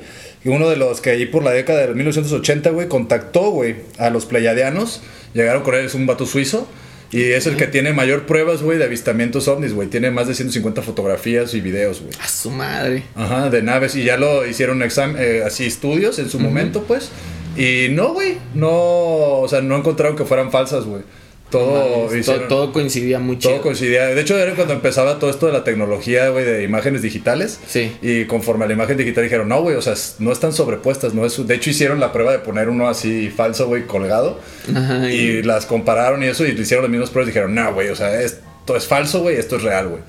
Uno 0.45 0.69
de 0.69 0.77
los 0.77 1.01
que 1.01 1.11
ahí 1.11 1.25
por 1.25 1.43
la 1.43 1.51
década 1.51 1.87
de 1.87 1.93
1980, 1.93 2.69
güey, 2.71 2.87
contactó, 2.87 3.49
güey, 3.51 3.75
a 3.97 4.09
los 4.09 4.25
pleiadianos. 4.25 5.01
Llegaron 5.33 5.63
con 5.63 5.75
él, 5.75 5.85
es 5.85 5.95
un 5.95 6.05
vato 6.05 6.25
suizo. 6.25 6.67
Y 7.11 7.21
es 7.23 7.45
el 7.45 7.55
que 7.55 7.67
tiene 7.67 7.93
mayor 7.93 8.25
pruebas, 8.25 8.61
güey, 8.61 8.77
de 8.77 8.83
avistamientos 8.85 9.47
ovnis, 9.47 9.73
güey. 9.73 9.87
Tiene 9.87 10.11
más 10.11 10.27
de 10.27 10.33
150 10.35 10.81
fotografías 10.81 11.53
y 11.53 11.61
videos, 11.61 12.01
güey. 12.01 12.11
A 12.19 12.27
su 12.27 12.49
madre. 12.51 13.03
Ajá, 13.15 13.49
de 13.49 13.61
naves. 13.61 13.95
Y 13.95 14.03
ya 14.03 14.17
lo 14.17 14.45
hicieron 14.45 14.81
exam 14.83 15.15
eh, 15.17 15.43
así 15.45 15.65
estudios 15.65 16.19
en 16.19 16.29
su 16.29 16.39
momento, 16.39 16.83
pues. 16.83 17.09
Y 17.55 17.87
no, 17.91 18.13
güey. 18.13 18.37
No, 18.53 18.69
o 18.71 19.47
sea, 19.47 19.61
no 19.61 19.77
encontraron 19.77 20.15
que 20.17 20.25
fueran 20.25 20.51
falsas, 20.51 20.85
güey. 20.85 21.03
Todo, 21.51 22.13
hicieron- 22.15 22.47
todo, 22.47 22.63
todo 22.63 22.73
coincidía 22.73 23.19
muy 23.19 23.37
todo 23.37 23.61
coincidía. 23.61 24.07
De 24.07 24.19
hecho, 24.19 24.37
era 24.37 24.55
cuando 24.55 24.73
empezaba 24.73 25.19
todo 25.19 25.29
esto 25.29 25.45
de 25.45 25.53
la 25.53 25.63
tecnología, 25.63 26.29
güey, 26.29 26.43
de 26.43 26.63
imágenes 26.63 27.01
digitales. 27.01 27.59
Sí. 27.67 27.95
Y 28.01 28.25
conforme 28.25 28.65
a 28.65 28.67
la 28.67 28.73
imagen 28.73 28.97
digital 28.97 29.23
dijeron, 29.23 29.47
no, 29.47 29.61
güey, 29.61 29.75
o 29.77 29.81
sea, 29.81 29.93
no 30.19 30.31
están 30.31 30.53
sobrepuestas, 30.53 31.13
no 31.13 31.25
es. 31.25 31.45
De 31.47 31.55
hecho, 31.55 31.69
hicieron 31.69 31.99
la 31.99 32.11
prueba 32.11 32.31
de 32.31 32.39
poner 32.39 32.67
uno 32.67 32.89
así 32.89 33.29
falso, 33.29 33.67
güey, 33.67 33.85
colgado. 33.85 34.39
Ajá, 34.75 35.09
y... 35.09 35.15
y- 35.15 35.43
las 35.43 35.65
compararon 35.65 36.23
y 36.23 36.27
eso, 36.27 36.45
y 36.45 36.49
hicieron 36.49 36.83
las 36.83 36.91
mismas 36.91 37.09
pruebas 37.11 37.27
y 37.29 37.31
dijeron, 37.31 37.53
no, 37.55 37.73
güey, 37.73 37.89
o 37.89 37.95
sea, 37.95 38.19
esto 38.21 38.75
es 38.75 38.87
falso, 38.87 39.21
güey, 39.21 39.37
esto 39.37 39.57
es 39.57 39.63
real, 39.63 39.87
güey. 39.89 40.01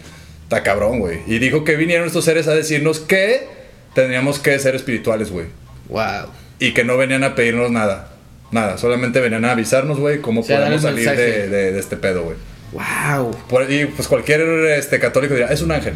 Está 0.45 0.63
cabrón, 0.63 1.01
güey. 1.01 1.19
Y 1.27 1.39
dijo 1.39 1.65
que 1.65 1.77
vinieron 1.77 2.07
estos 2.07 2.25
seres 2.25 2.49
a 2.49 2.55
decirnos 2.55 3.01
que 3.01 3.47
teníamos 3.95 4.39
que 4.39 4.59
ser 4.59 4.75
espirituales, 4.75 5.31
güey. 5.31 5.47
Wow. 5.89 6.31
Y 6.59 6.73
que 6.73 6.83
no 6.85 6.97
venían 6.97 7.23
a 7.25 7.35
pedirnos 7.35 7.71
nada. 7.71 8.13
Nada, 8.51 8.79
solamente 8.79 9.21
venían 9.21 9.45
a 9.45 9.53
avisarnos, 9.53 9.99
güey, 9.99 10.21
cómo 10.21 10.43
Sí, 10.43 10.53
podemos 10.53 10.83
salir 10.83 11.11
de, 11.11 11.49
de- 11.49 11.73
de 11.73 11.79
este 11.81 11.97
pedo, 11.97 12.23
güey. 12.23 12.37
Wow. 12.73 13.35
Por- 13.49 13.71
y 13.71 13.87
pues 13.87 14.07
cualquier 14.09 14.41
este, 14.77 14.99
católico 14.99 15.35
dirá, 15.35 15.49
es 15.53 15.63
un 15.63 15.73
ángel. 15.73 15.95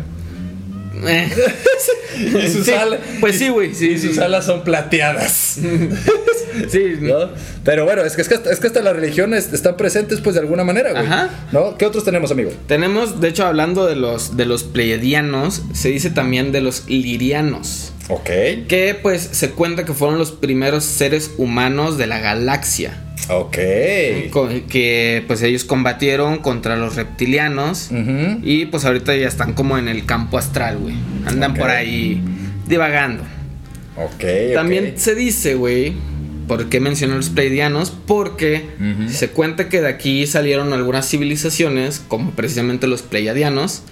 Y 2.19 2.49
sus 2.49 2.65
Sí, 2.67 2.73
alas- 2.73 2.99
pues 3.21 3.39
sí, 3.39 3.49
güey. 3.49 3.75
Sí, 3.75 3.91
y 3.93 3.99
sus 3.99 4.17
sí. 4.17 4.21
alas 4.21 4.45
son 4.47 4.63
plateadas. 4.65 5.59
Sí, 6.69 6.97
¿no? 7.01 7.31
Pero 7.65 7.85
bueno, 7.85 8.03
es 8.03 8.17
que, 8.17 8.23
es 8.23 8.29
que, 8.29 8.35
hasta, 8.35 8.51
es 8.51 8.59
que 8.59 8.67
hasta 8.67 8.83
las 8.83 8.97
religiones 8.97 9.53
están 9.53 9.77
presentes, 9.77 10.21
pues 10.21 10.35
de 10.35 10.41
alguna 10.41 10.65
manera, 10.65 10.91
güey. 10.91 11.05
Ajá. 11.07 11.31
¿No? 11.53 11.79
¿Qué 11.79 11.87
otros 11.87 12.03
tenemos, 12.05 12.33
amigo? 12.33 12.51
Tenemos, 12.67 13.21
de 13.21 13.29
hecho, 13.29 13.47
hablando 13.47 13.87
de 13.87 13.95
los, 13.95 14.37
de 14.37 14.47
los 14.47 14.65
pleiadianos, 14.65 15.63
se 15.75 15.91
dice 15.91 16.11
también 16.11 16.51
de 16.51 16.61
los 16.61 16.89
lirianos. 16.89 17.93
Ok. 18.09 18.27
Que 18.69 18.99
pues 19.01 19.23
se 19.31 19.51
cuenta 19.51 19.85
que 19.85 19.95
fueron 19.95 20.19
los 20.19 20.33
primeros 20.33 20.83
seres 20.85 21.31
humanos 21.39 21.97
de 21.99 22.09
la 22.09 22.19
galaxia. 22.19 23.01
Ok. 23.29 23.57
Que 24.69 25.25
pues 25.27 25.43
ellos 25.43 25.65
combatieron 25.65 26.39
contra 26.39 26.77
los 26.77 26.97
reptilianos. 26.97 27.91
Y 28.43 28.67
pues 28.67 28.85
ahorita 28.85 29.15
ya 29.17 29.29
están 29.29 29.53
como 29.55 29.79
en 29.79 29.89
el 29.89 30.07
campo 30.07 30.39
astral, 30.39 30.79
güey. 30.79 30.95
Andan 31.27 31.55
por 31.55 31.71
ahí 31.71 32.23
divagando. 32.67 33.23
Ok. 33.97 34.55
También 34.55 34.95
se 34.97 35.15
dice, 35.15 35.55
güey, 35.55 35.93
¿por 36.49 36.69
qué 36.69 36.81
menciono 36.81 37.17
los 37.17 37.31
pleiadianos? 37.31 37.91
Porque 37.91 38.65
se 39.09 39.29
cuenta 39.31 39.69
que 39.69 39.81
de 39.81 39.89
aquí 39.89 40.27
salieron 40.27 40.73
algunas 40.73 41.09
civilizaciones, 41.09 42.03
como 42.07 42.33
precisamente 42.33 42.87
los 42.87 43.03
pleiadianos 43.03 43.83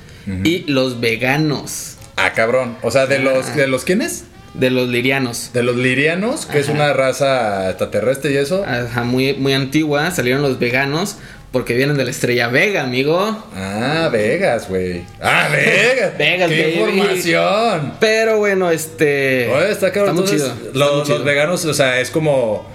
y 0.44 0.64
los 0.70 1.00
veganos 1.00 1.94
Ah, 2.20 2.32
cabrón. 2.32 2.76
O 2.82 2.90
sea, 2.90 3.06
de 3.06 3.20
los, 3.20 3.54
¿de 3.54 3.68
los 3.68 3.84
quiénes? 3.84 4.24
De 4.58 4.70
los 4.70 4.88
lirianos. 4.88 5.50
De 5.52 5.62
los 5.62 5.76
lirianos, 5.76 6.46
que 6.46 6.58
es 6.58 6.68
una 6.68 6.92
raza 6.92 7.68
extraterrestre 7.70 8.32
y 8.32 8.36
eso. 8.36 8.64
Ajá, 8.66 9.04
muy, 9.04 9.34
muy 9.34 9.52
antigua, 9.54 10.10
salieron 10.10 10.42
los 10.42 10.58
veganos 10.58 11.16
porque 11.52 11.74
vienen 11.74 11.96
de 11.96 12.04
la 12.04 12.10
estrella 12.10 12.48
Vega, 12.48 12.82
amigo. 12.82 13.44
Ah, 13.56 14.10
Vegas, 14.12 14.68
güey. 14.68 15.04
Ah, 15.22 15.48
Vegas. 15.50 16.12
Vegas, 16.18 16.50
¡Qué 16.50 16.62
baby. 16.78 16.98
información! 16.98 17.92
Pero 18.00 18.38
bueno, 18.38 18.70
este. 18.70 19.48
Oye, 19.48 19.70
está 19.70 19.92
cabrón. 19.92 20.16
muy 20.16 20.24
Entonces, 20.24 20.48
chido, 20.52 20.66
está 20.66 20.78
los, 20.78 21.08
muy 21.08 21.16
los 21.16 21.24
veganos, 21.24 21.64
o 21.64 21.72
sea, 21.74 22.00
es 22.00 22.10
como. 22.10 22.66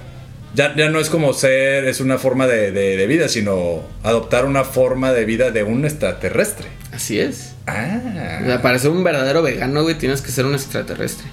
Ya, 0.56 0.76
ya 0.76 0.88
no 0.90 1.00
es 1.00 1.10
como 1.10 1.34
ser, 1.34 1.86
es 1.86 2.00
una 2.00 2.20
forma 2.20 2.46
de, 2.46 2.72
de- 2.72 2.96
de 2.96 3.08
vida, 3.08 3.28
sino 3.28 3.82
adoptar 4.04 4.46
una 4.46 4.64
forma 4.64 5.12
de 5.12 5.26
vida 5.26 5.50
de 5.50 5.64
un 5.64 5.84
extraterrestre. 5.84 6.68
Así 6.92 7.20
es. 7.20 7.56
Ah. 7.66 8.40
O 8.44 8.46
sea, 8.46 8.62
para 8.62 8.78
ser 8.78 8.92
un 8.92 9.04
verdadero 9.04 9.42
vegano, 9.42 9.82
güey, 9.82 9.96
tienes 9.98 10.22
que 10.22 10.30
ser 10.32 10.46
un 10.46 10.54
extraterrestre. 10.54 11.26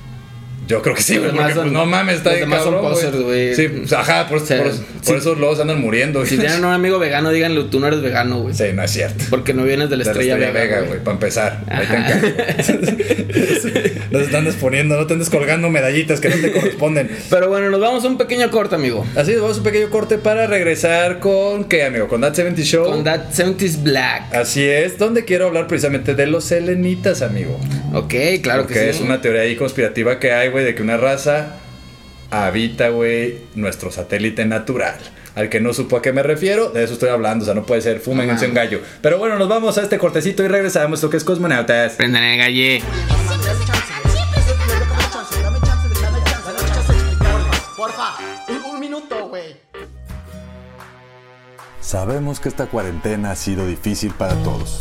Yo 0.70 0.82
creo 0.82 0.94
que 0.94 1.02
sí, 1.02 1.14
Los 1.14 1.22
güey, 1.24 1.32
demás 1.32 1.42
porque 1.46 1.54
son- 1.54 1.62
pues, 1.64 1.72
no 1.72 1.86
mames, 1.86 2.16
está 2.18 2.30
los 2.30 2.38
bien 2.38 2.48
demás 2.50 2.64
son 2.64 2.74
cabrón, 2.74 3.22
güey. 3.24 3.54
Sí, 3.56 3.68
pues, 3.68 3.92
ajá, 3.92 4.28
por, 4.28 4.38
O 4.38 4.46
sea, 4.46 4.58
por- 4.62 4.70
por 4.70 4.76
sí. 5.02 5.12
eso 5.14 5.34
luego 5.34 5.56
se 5.56 5.62
andan 5.62 5.80
muriendo. 5.80 6.24
Si 6.24 6.38
tienen 6.38 6.64
un 6.64 6.72
amigo 6.72 6.98
vegano, 7.00 7.30
díganle, 7.30 7.64
tú 7.64 7.80
no 7.80 7.88
eres 7.88 8.00
vegano, 8.02 8.40
güey. 8.42 8.54
Sí, 8.54 8.64
no 8.72 8.82
es 8.84 8.90
cierto. 8.92 9.24
Porque 9.30 9.52
no 9.52 9.64
vienes 9.64 9.90
de 9.90 9.96
la 9.96 10.04
De 10.04 10.04
la 10.04 10.10
estrella, 10.12 10.34
estrella 10.36 10.52
Vega, 10.60 10.80
güey, 10.82 11.00
para 11.00 11.14
empezar. 11.14 11.60
Ahí 11.68 11.86
te 11.86 11.96
Ajá. 11.96 12.20
No 14.10 14.18
te 14.20 14.36
andes 14.36 14.54
poniendo, 14.56 14.96
no 14.96 15.06
te 15.06 15.14
andes 15.14 15.30
colgando 15.30 15.70
medallitas 15.70 16.20
que 16.20 16.28
no 16.28 16.36
te 16.36 16.52
corresponden. 16.52 17.10
Pero 17.30 17.48
bueno, 17.48 17.70
nos 17.70 17.80
vamos 17.80 18.04
a 18.04 18.08
un 18.08 18.18
pequeño 18.18 18.50
corte, 18.50 18.74
amigo. 18.74 19.06
Así, 19.16 19.34
vamos 19.36 19.56
a 19.56 19.58
un 19.58 19.64
pequeño 19.64 19.90
corte 19.90 20.18
para 20.18 20.46
regresar 20.46 21.18
con, 21.20 21.64
¿qué, 21.64 21.84
amigo? 21.84 22.08
Con 22.08 22.20
That 22.20 22.34
70 22.34 22.62
Show. 22.62 22.84
Con 22.86 23.04
That 23.04 23.30
70s 23.32 23.82
Black. 23.82 24.34
Así 24.34 24.62
es, 24.64 24.98
donde 24.98 25.24
quiero 25.24 25.46
hablar 25.46 25.66
precisamente 25.66 26.14
de 26.14 26.26
los 26.26 26.44
selenitas, 26.44 27.22
amigo. 27.22 27.58
Ok, 27.92 28.14
claro 28.42 28.66
que 28.66 28.74
Porque 28.74 28.92
sí. 28.92 28.98
es 28.98 29.00
una 29.00 29.20
teoría 29.20 29.42
ahí 29.42 29.56
conspirativa 29.56 30.18
que 30.18 30.32
hay, 30.32 30.48
güey, 30.50 30.59
de 30.64 30.74
que 30.74 30.82
una 30.82 30.96
raza 30.96 31.56
habita, 32.30 32.88
güey, 32.90 33.38
nuestro 33.54 33.90
satélite 33.90 34.44
natural. 34.46 34.96
Al 35.34 35.48
que 35.48 35.60
no 35.60 35.72
supo 35.72 35.96
a 35.96 36.02
qué 36.02 36.12
me 36.12 36.22
refiero, 36.22 36.70
de 36.70 36.82
eso 36.82 36.94
estoy 36.94 37.08
hablando, 37.08 37.44
o 37.44 37.46
sea, 37.46 37.54
no 37.54 37.64
puede 37.64 37.80
ser, 37.80 38.00
fumen 38.00 38.30
un 38.30 38.54
gallo. 38.54 38.80
Pero 39.00 39.18
bueno, 39.18 39.38
nos 39.38 39.48
vamos 39.48 39.78
a 39.78 39.82
este 39.82 39.98
cortecito 39.98 40.44
y 40.44 40.48
regresamos, 40.48 41.02
lo 41.02 41.10
que 41.10 41.16
es 41.16 41.24
Cosmonautas. 41.24 41.92
Prendan 41.94 42.24
el 42.24 42.38
galle. 42.38 42.82
Porfa, 47.76 48.16
un, 48.48 48.74
un 48.74 48.80
minuto, 48.80 49.28
güey. 49.28 49.56
Sabemos 51.80 52.40
que 52.40 52.48
esta 52.48 52.66
cuarentena 52.66 53.30
ha 53.30 53.36
sido 53.36 53.66
difícil 53.66 54.12
para 54.12 54.34
todos. 54.42 54.80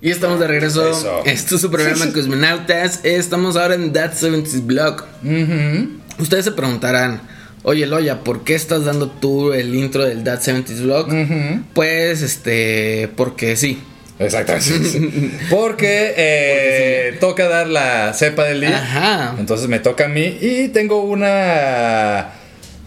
Y 0.00 0.10
estamos 0.10 0.38
de 0.38 0.46
regreso. 0.46 0.90
Eso. 0.90 1.22
Esto 1.24 1.54
es 1.54 1.60
su 1.62 1.70
programa 1.70 2.12
Cosmonautas. 2.12 3.00
Estamos 3.02 3.56
ahora 3.56 3.76
en 3.76 3.94
That 3.94 4.12
70s 4.12 4.66
Blog. 4.66 5.04
Ustedes 6.18 6.44
se 6.44 6.52
preguntarán, 6.52 7.22
oye 7.62 7.86
Loya, 7.86 8.22
¿por 8.22 8.44
qué 8.44 8.54
estás 8.54 8.84
dando 8.84 9.08
tú 9.08 9.54
el 9.54 9.74
intro 9.74 10.04
del 10.04 10.22
That 10.22 10.40
70s 10.40 10.82
Blog? 10.82 11.08
Pues, 11.72 12.20
este, 12.20 13.08
porque 13.16 13.56
sí. 13.56 13.82
Exactamente. 14.18 15.38
Porque, 15.50 16.14
eh, 16.16 17.16
toca 17.20 17.48
dar 17.48 17.68
la 17.68 18.14
cepa 18.14 18.44
del 18.44 18.62
día. 18.62 18.78
Ajá. 18.78 19.34
Entonces 19.38 19.68
me 19.68 19.78
toca 19.78 20.06
a 20.06 20.08
mí 20.08 20.38
y 20.40 20.68
tengo 20.68 21.02
una 21.02 22.32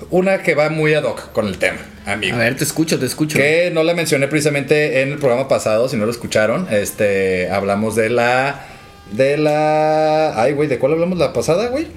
una 0.10 0.42
que 0.44 0.56
va 0.56 0.70
muy 0.70 0.94
ad 0.94 1.04
hoc 1.04 1.32
con 1.32 1.48
el 1.48 1.58
tema, 1.58 1.80
amigo. 2.06 2.36
A 2.36 2.40
ver, 2.40 2.56
te 2.56 2.64
escucho, 2.64 3.00
te 3.00 3.06
escucho. 3.06 3.38
Que 3.38 3.72
no 3.74 3.84
la 3.84 3.94
mencioné 3.94 4.28
precisamente 4.28 5.02
en 5.02 5.10
el 5.14 5.18
programa 5.18 5.48
pasado, 5.48 5.90
si 5.90 5.98
no 5.98 6.06
lo 6.06 6.12
escucharon. 6.12 6.68
Este, 6.72 7.50
hablamos 7.52 7.96
de 7.96 8.10
la 8.10 8.66
de 9.12 9.38
la 9.38 10.42
ay, 10.42 10.54
güey, 10.54 10.68
¿de 10.70 10.78
cuál 10.80 10.94
hablamos 10.94 11.18
la 11.18 11.34
pasada, 11.34 11.68
güey? 11.68 11.88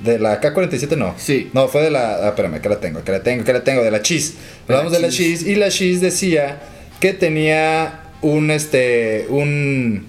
De 0.00 0.18
la 0.18 0.40
K47 0.40 0.96
no. 0.96 1.14
Sí. 1.16 1.50
No, 1.52 1.68
fue 1.68 1.82
de 1.82 1.90
la 1.90 2.16
ah, 2.26 2.28
espérame, 2.28 2.60
que 2.60 2.68
la 2.68 2.80
tengo, 2.80 3.02
que 3.02 3.12
la 3.12 3.22
tengo, 3.22 3.44
que 3.44 3.52
la 3.52 3.64
tengo 3.64 3.82
de 3.82 3.90
la 3.90 4.02
cheese. 4.02 4.34
Hablamos 4.68 4.92
de 4.92 5.00
la 5.00 5.08
cheese 5.08 5.42
y 5.42 5.54
la 5.56 5.68
cheese 5.70 6.00
decía 6.00 6.60
que 7.00 7.12
tenía 7.12 8.02
un 8.22 8.50
este 8.50 9.26
un 9.28 10.06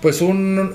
pues 0.00 0.20
un 0.20 0.74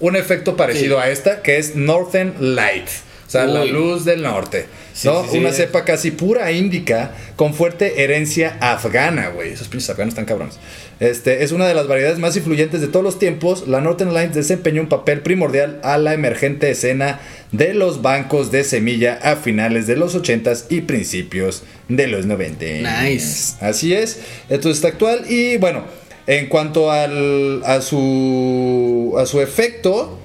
un 0.00 0.16
efecto 0.16 0.56
parecido 0.56 0.98
Sí. 0.98 1.02
a 1.06 1.10
esta 1.10 1.42
que 1.42 1.58
es 1.58 1.74
Northern 1.76 2.34
Light. 2.40 2.88
O 3.30 3.32
sea, 3.32 3.46
la 3.46 3.64
luz 3.64 4.04
del 4.04 4.22
norte. 4.22 4.66
Sí, 4.92 5.06
¿no? 5.06 5.24
sí. 5.24 5.38
Una 5.38 5.52
cepa 5.52 5.84
casi 5.84 6.10
pura 6.10 6.50
índica 6.50 7.12
con 7.36 7.54
fuerte 7.54 8.02
herencia 8.02 8.56
afgana, 8.60 9.28
güey. 9.28 9.52
Esos 9.52 9.68
pinches 9.68 9.88
afganos 9.88 10.14
están 10.14 10.24
cabrones. 10.24 10.58
Este, 10.98 11.44
es 11.44 11.52
una 11.52 11.68
de 11.68 11.74
las 11.74 11.86
variedades 11.86 12.18
más 12.18 12.36
influyentes 12.36 12.80
de 12.80 12.88
todos 12.88 13.04
los 13.04 13.20
tiempos. 13.20 13.68
La 13.68 13.80
Northern 13.80 14.12
Light 14.12 14.32
desempeñó 14.32 14.82
un 14.82 14.88
papel 14.88 15.20
primordial 15.20 15.78
a 15.84 15.96
la 15.96 16.12
emergente 16.12 16.72
escena 16.72 17.20
de 17.52 17.72
los 17.72 18.02
bancos 18.02 18.50
de 18.50 18.64
semilla 18.64 19.20
a 19.22 19.36
finales 19.36 19.86
de 19.86 19.94
los 19.94 20.16
80s 20.16 20.64
y 20.68 20.80
principios 20.80 21.62
de 21.86 22.08
los 22.08 22.26
90. 22.26 22.64
Nice. 23.04 23.54
Así 23.60 23.94
es. 23.94 24.18
Esto 24.48 24.70
está 24.70 24.88
actual. 24.88 25.30
Y 25.30 25.56
bueno, 25.58 25.84
en 26.26 26.48
cuanto 26.48 26.90
al, 26.90 27.62
a, 27.64 27.80
su, 27.80 29.14
a 29.16 29.24
su 29.24 29.40
efecto, 29.40 30.18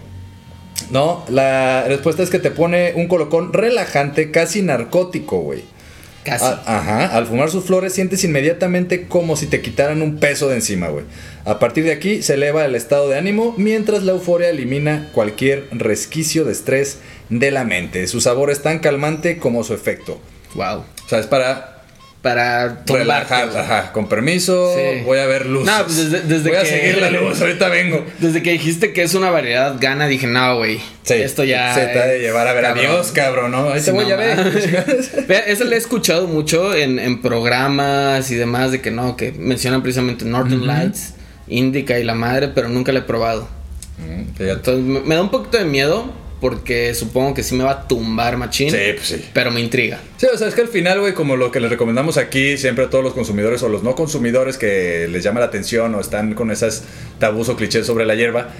no, 0.92 1.24
la 1.30 1.86
respuesta 1.88 2.24
es 2.24 2.30
que 2.30 2.40
te 2.40 2.52
pone 2.52 2.94
un 2.96 3.08
colocón 3.08 3.54
relajante, 3.54 4.32
casi 4.32 4.62
narcótico, 4.62 5.40
güey. 5.40 5.64
Casi. 6.24 6.44
A- 6.46 6.62
ajá, 6.66 7.06
al 7.16 7.28
fumar 7.28 7.52
sus 7.52 7.66
flores 7.66 7.94
sientes 7.94 8.24
inmediatamente 8.24 9.08
como 9.08 9.36
si 9.36 9.46
te 9.46 9.62
quitaran 9.62 10.02
un 10.02 10.18
peso 10.18 10.50
de 10.50 10.56
encima, 10.56 10.88
güey. 10.88 11.06
A 11.46 11.60
partir 11.60 11.84
de 11.84 11.92
aquí 11.92 12.24
se 12.24 12.34
eleva 12.34 12.66
el 12.66 12.74
estado 12.74 13.08
de 13.10 13.18
ánimo, 13.18 13.54
mientras 13.58 14.02
la 14.04 14.14
euforia 14.14 14.50
elimina 14.50 15.12
cualquier 15.14 15.68
resquicio 15.72 16.44
de 16.44 16.52
estrés 16.54 16.98
de 17.30 17.52
la 17.52 17.64
mente. 17.64 18.08
Su 18.08 18.22
sabor 18.22 18.50
es 18.50 18.64
tan 18.64 18.80
calmante 18.80 19.38
como 19.38 19.64
su 19.64 19.76
efecto. 19.76 20.20
Wow. 20.56 20.80
O 21.06 21.10
sea, 21.10 21.20
es 21.20 21.28
para 21.28 21.75
Para 22.26 22.82
relajar, 22.88 23.46
tumbarte. 23.50 23.60
ajá, 23.60 23.92
con 23.92 24.10
permiso, 24.10 24.74
Sí. 24.76 25.02
voy 25.06 25.20
a 25.20 25.28
ver 25.28 25.46
luz. 25.46 25.64
No, 25.64 25.84
pues 25.84 26.10
desde- 26.10 26.28
desde 26.28 26.50
voy 26.50 26.58
a 26.58 26.64
que- 26.64 26.70
seguir 26.70 26.98
la 26.98 27.12
luz, 27.12 27.40
ahorita 27.40 27.70
vengo. 27.70 28.04
Desde 28.18 28.42
que 28.42 28.52
dijiste 28.54 28.94
que 28.94 29.04
es 29.04 29.14
una 29.14 29.30
variedad 29.30 29.76
gana, 29.80 30.08
dije, 30.08 30.26
no, 30.26 30.58
güey. 30.58 30.80
Sí, 31.04 31.14
Esto 31.14 31.44
ya. 31.44 31.76
Se 31.76 31.86
te 31.86 32.00
ha 32.00 32.06
de 32.08 32.20
llevar 32.20 32.48
a 32.48 32.54
ver 32.54 32.64
cabrón. 32.64 32.84
a 32.86 32.90
Dios, 32.90 33.12
cabrón, 33.12 33.52
¿no? 33.52 33.70
Ahí 33.70 33.80
Sí, 33.80 33.86
te 33.86 33.92
voy, 33.92 34.06
no 34.06 34.10
ya 34.10 34.16
ve. 34.16 34.36
mames. 34.36 35.28
Vea, 35.28 35.40
Eso 35.42 35.66
lo 35.66 35.74
he 35.74 35.78
escuchado 35.78 36.26
mucho 36.26 36.74
en, 36.74 36.98
en 36.98 37.22
programas 37.22 38.32
y 38.32 38.36
demás 38.36 38.72
de 38.72 38.82
que 38.82 38.90
no, 38.90 39.16
que 39.16 39.32
mencionan 39.32 39.84
precisamente 39.84 40.26
Northern 40.26 40.66
Lights, 40.66 41.14
Indica 41.48 42.00
y 42.00 42.04
la 42.04 42.16
madre, 42.16 42.48
pero 42.56 42.70
nunca 42.70 42.92
la 42.92 43.00
he 43.00 43.04
probado. 43.04 43.48
Mm. 44.00 44.42
Entonces 44.42 44.84
me, 44.84 45.00
me 45.02 45.14
da 45.14 45.22
un 45.22 45.30
poquito 45.30 45.60
de 45.60 45.66
miedo 45.66 46.12
porque 46.46 46.94
supongo 46.94 47.34
que 47.34 47.42
sí 47.42 47.56
me 47.56 47.64
va 47.64 47.72
a 47.72 47.88
tumbar 47.88 48.38
machín. 48.38 48.70
Sí, 48.70 48.78
pues 48.94 49.08
sí. 49.08 49.26
Pero 49.34 49.50
me 49.50 49.62
intriga. 49.62 50.00
Sí, 50.18 50.28
o 50.32 50.38
sea, 50.38 50.48
es 50.48 50.54
que 50.54 50.62
al 50.62 50.68
final, 50.68 51.00
güey, 51.00 51.16
como 51.16 51.36
lo 51.38 51.52
que 51.52 51.60
les 51.60 51.72
recomendamos 51.72 52.20
aquí, 52.20 52.56
siempre 52.60 52.86
a 52.86 52.90
todos 52.92 53.04
los 53.04 53.16
consumidores 53.16 53.64
o 53.64 53.68
los 53.68 53.82
no 53.82 53.96
consumidores 53.96 54.60
que 54.60 55.08
les 55.10 55.24
llama 55.24 55.40
la 55.40 55.48
atención 55.48 55.96
o 55.96 56.00
están 56.00 56.36
con 56.36 56.52
esas 56.52 56.84
tabús 57.18 57.50
o 57.50 57.56
clichés 57.56 57.88
sobre 57.88 58.06
la 58.06 58.14
hierba, 58.14 58.52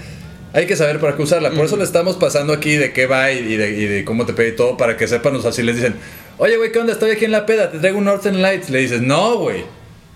hay 0.54 0.66
que 0.66 0.76
saber 0.76 1.00
para 1.00 1.16
qué 1.16 1.22
usarla. 1.22 1.52
Por 1.52 1.66
eso 1.66 1.78
le 1.78 1.84
estamos 1.84 2.16
pasando 2.16 2.54
aquí 2.54 2.76
de 2.76 2.92
qué 2.92 3.06
va 3.06 3.32
y 3.32 3.56
de, 3.56 3.70
y 3.70 3.86
de 3.86 4.04
cómo 4.04 4.26
te 4.26 4.34
pide 4.34 4.54
todo 4.54 4.78
para 4.78 4.98
que 4.98 5.08
sepan, 5.08 5.36
o 5.36 5.42
sea, 5.44 5.52
si 5.52 5.62
les 5.62 5.76
dicen, 5.76 5.94
oye, 6.40 6.58
güey, 6.58 6.72
¿qué 6.72 6.80
onda? 6.80 6.94
Estoy 6.94 7.12
aquí 7.12 7.26
en 7.26 7.34
la 7.34 7.46
peda, 7.46 7.70
te 7.70 7.78
traigo 7.78 8.00
un 8.00 8.06
Northern 8.06 8.42
Lights. 8.42 8.72
Le 8.72 8.80
dices, 8.80 9.04
no, 9.04 9.38
güey. 9.38 9.64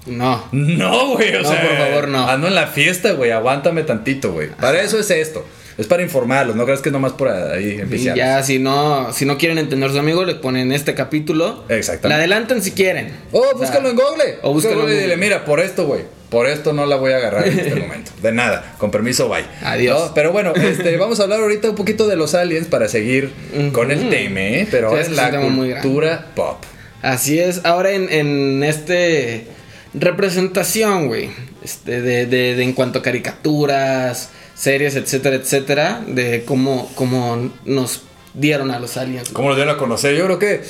No. 0.10 0.46
No, 0.52 1.10
güey, 1.16 1.36
o 1.36 1.42
No, 1.44 1.50
sea, 1.50 1.62
por 1.62 1.78
favor, 1.78 2.08
no. 2.10 2.28
Ando 2.28 2.48
en 2.48 2.56
la 2.56 2.68
fiesta, 2.68 3.12
güey, 3.14 3.32
aguántame 3.32 3.84
tantito, 3.84 4.32
güey. 4.34 4.50
Para 4.50 4.82
eso 4.82 5.00
es 5.00 5.10
esto. 5.12 5.46
Es 5.78 5.88
para 5.88 6.04
informarlos, 6.04 6.58
no 6.58 6.66
creas 6.66 6.82
que 6.82 6.90
es 6.90 6.94
nomás 6.94 7.14
por 7.14 7.30
ahí 7.30 7.78
enviciarlos. 7.80 8.18
ya, 8.18 8.44
si 8.44 8.60
no, 8.60 9.14
si 9.14 9.24
no 9.26 9.38
quieren 9.38 9.58
entender 9.58 9.90
a 9.90 9.94
su 9.94 10.00
amigo, 10.00 10.26
le 10.26 10.36
ponen 10.36 10.74
este 10.74 10.94
capítulo. 10.94 11.64
Exactamente. 11.70 12.10
La 12.10 12.16
adelantan 12.16 12.62
si 12.62 12.72
quieren. 12.72 13.14
Oh, 13.32 13.40
O 13.40 13.44
sea, 13.44 13.54
búscalo 13.54 13.90
en 13.90 13.96
Google. 13.96 14.36
o 14.42 14.52
búscalo 14.54 14.76
en 14.76 14.82
Google 14.82 14.98
y 14.98 15.02
dile, 15.04 15.16
mira, 15.16 15.46
por 15.46 15.62
esto, 15.62 15.86
güey. 15.88 16.02
Por 16.30 16.48
esto 16.48 16.74
no 16.74 16.86
la 16.86 16.98
voy 16.98 17.14
a 17.14 17.18
agarrar 17.18 17.48
en 17.48 17.58
este 17.60 17.76
momento. 17.80 18.12
De 18.22 18.34
nada. 18.34 18.76
Con 18.78 18.92
permiso, 18.92 19.30
bye. 19.30 19.46
Adiós. 19.64 20.08
No, 20.10 20.14
pero 20.14 20.34
bueno, 20.34 20.54
este, 20.54 20.98
vamos 20.98 21.22
a 21.22 21.24
hablar 21.24 21.40
ahorita 21.40 21.70
un 21.70 21.76
poquito 21.76 22.08
de 22.08 22.18
los 22.18 22.36
aliens 22.36 22.68
para 22.68 22.90
seguir 22.90 23.32
con 23.72 23.90
el 23.92 24.10
tema, 24.10 24.42
¿eh? 24.42 24.68
Pero 24.70 24.90
ahora 24.90 25.02
es 25.02 25.08
es 25.08 25.16
la 25.16 25.32
cultura 25.32 26.26
pop. 26.36 26.58
Así 27.02 27.40
es, 27.40 27.62
ahora 27.64 27.92
en, 27.92 28.12
en 28.12 28.64
este 28.64 29.48
representación, 29.94 31.08
güey, 31.08 31.30
este, 31.64 32.02
de, 32.02 32.26
de- 32.26 32.56
de 32.56 32.64
en 32.64 32.74
cuanto 32.74 33.00
a 33.00 33.02
caricaturas, 33.02 34.30
series, 34.56 34.96
etcétera, 34.96 35.36
etcétera, 35.38 36.02
de 36.08 36.44
cómo, 36.46 36.92
cómo 36.96 37.52
nos 37.66 38.02
dieron 38.34 38.72
a 38.72 38.80
los 38.80 38.98
aliens. 38.98 39.30
¿Cómo 39.30 39.50
los 39.50 39.58
dieron 39.58 39.76
a 39.76 39.78
conocer? 39.78 40.16
Yo 40.16 40.26
creo 40.26 40.40
que, 40.40 40.62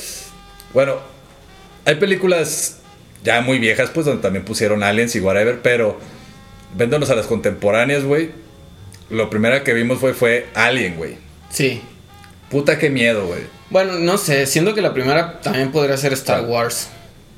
bueno, 0.74 0.96
hay 1.86 1.96
películas 1.96 2.78
ya 3.24 3.42
muy 3.42 3.60
viejas, 3.60 3.90
pues, 3.94 4.06
donde 4.06 4.22
también 4.22 4.46
pusieron 4.46 4.84
aliens 4.84 5.16
y 5.16 5.20
whatever, 5.20 5.62
pero 5.62 6.00
véndonos 6.76 7.10
a 7.10 7.16
las 7.16 7.26
contemporáneas, 7.26 8.04
güey. 8.04 8.32
Lo 9.10 9.30
primero 9.30 9.64
que 9.64 9.74
vimos 9.74 10.00
fue, 10.00 10.14
fue 10.14 10.48
Alien, 10.54 10.96
güey. 10.96 11.18
Sí. 11.50 11.82
Puta, 12.52 12.78
qué 12.78 12.90
miedo, 12.92 13.26
güey. 13.26 13.42
Bueno, 13.72 13.94
no 14.00 14.18
sé, 14.18 14.46
siento 14.46 14.74
que 14.76 14.82
la 14.82 14.94
primera 14.94 15.42
también 15.42 15.72
podría 15.72 15.98
ser 15.98 16.14
Star 16.14 16.42
Ah. 16.46 16.48
Wars. 16.48 16.90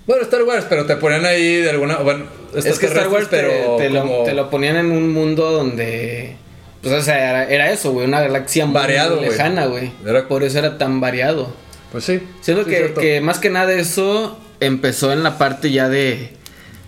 Bueno, 0.08 0.24
Star 0.24 0.44
Wars, 0.44 0.66
pero 0.68 0.86
te 0.86 0.96
ponían 0.98 1.26
ahí 1.26 1.58
de 1.58 1.70
alguna. 1.70 1.98
Bueno, 1.98 2.26
Es 2.56 2.80
que 2.80 2.88
Star 2.88 3.08
Wars 3.08 3.28
pero 3.30 3.76
te 3.78 3.90
lo, 3.90 4.02
como 4.02 4.24
te 4.24 4.34
lo 4.34 4.50
ponían 4.50 4.76
en 4.78 4.92
un 4.92 5.12
mundo 5.12 5.52
donde... 5.52 6.36
Pues, 6.82 6.94
o 6.96 7.02
sea, 7.02 7.30
era, 7.30 7.46
era 7.50 7.72
eso, 7.72 7.92
güey, 7.92 8.08
una 8.08 8.20
galaxia 8.22 8.66
muy 8.66 8.74
Variado, 8.74 9.18
güey. 9.18 9.30
lejana, 9.30 9.66
güey. 9.68 9.92
Era- 10.06 10.28
Por 10.28 10.44
eso 10.44 10.58
era 10.60 10.78
tan 10.80 11.00
variado. 11.00 11.54
Pues 11.92 12.04
sí. 12.06 12.22
Siento 12.42 12.64
sí, 12.66 12.72
que, 13.00 13.22
más 13.22 13.38
que 13.38 13.50
nada 13.52 13.72
eso 13.74 14.40
empezó 14.60 15.14
en 15.14 15.22
la 15.24 15.38
parte 15.38 15.72
ya 15.72 15.90
de. 15.90 16.32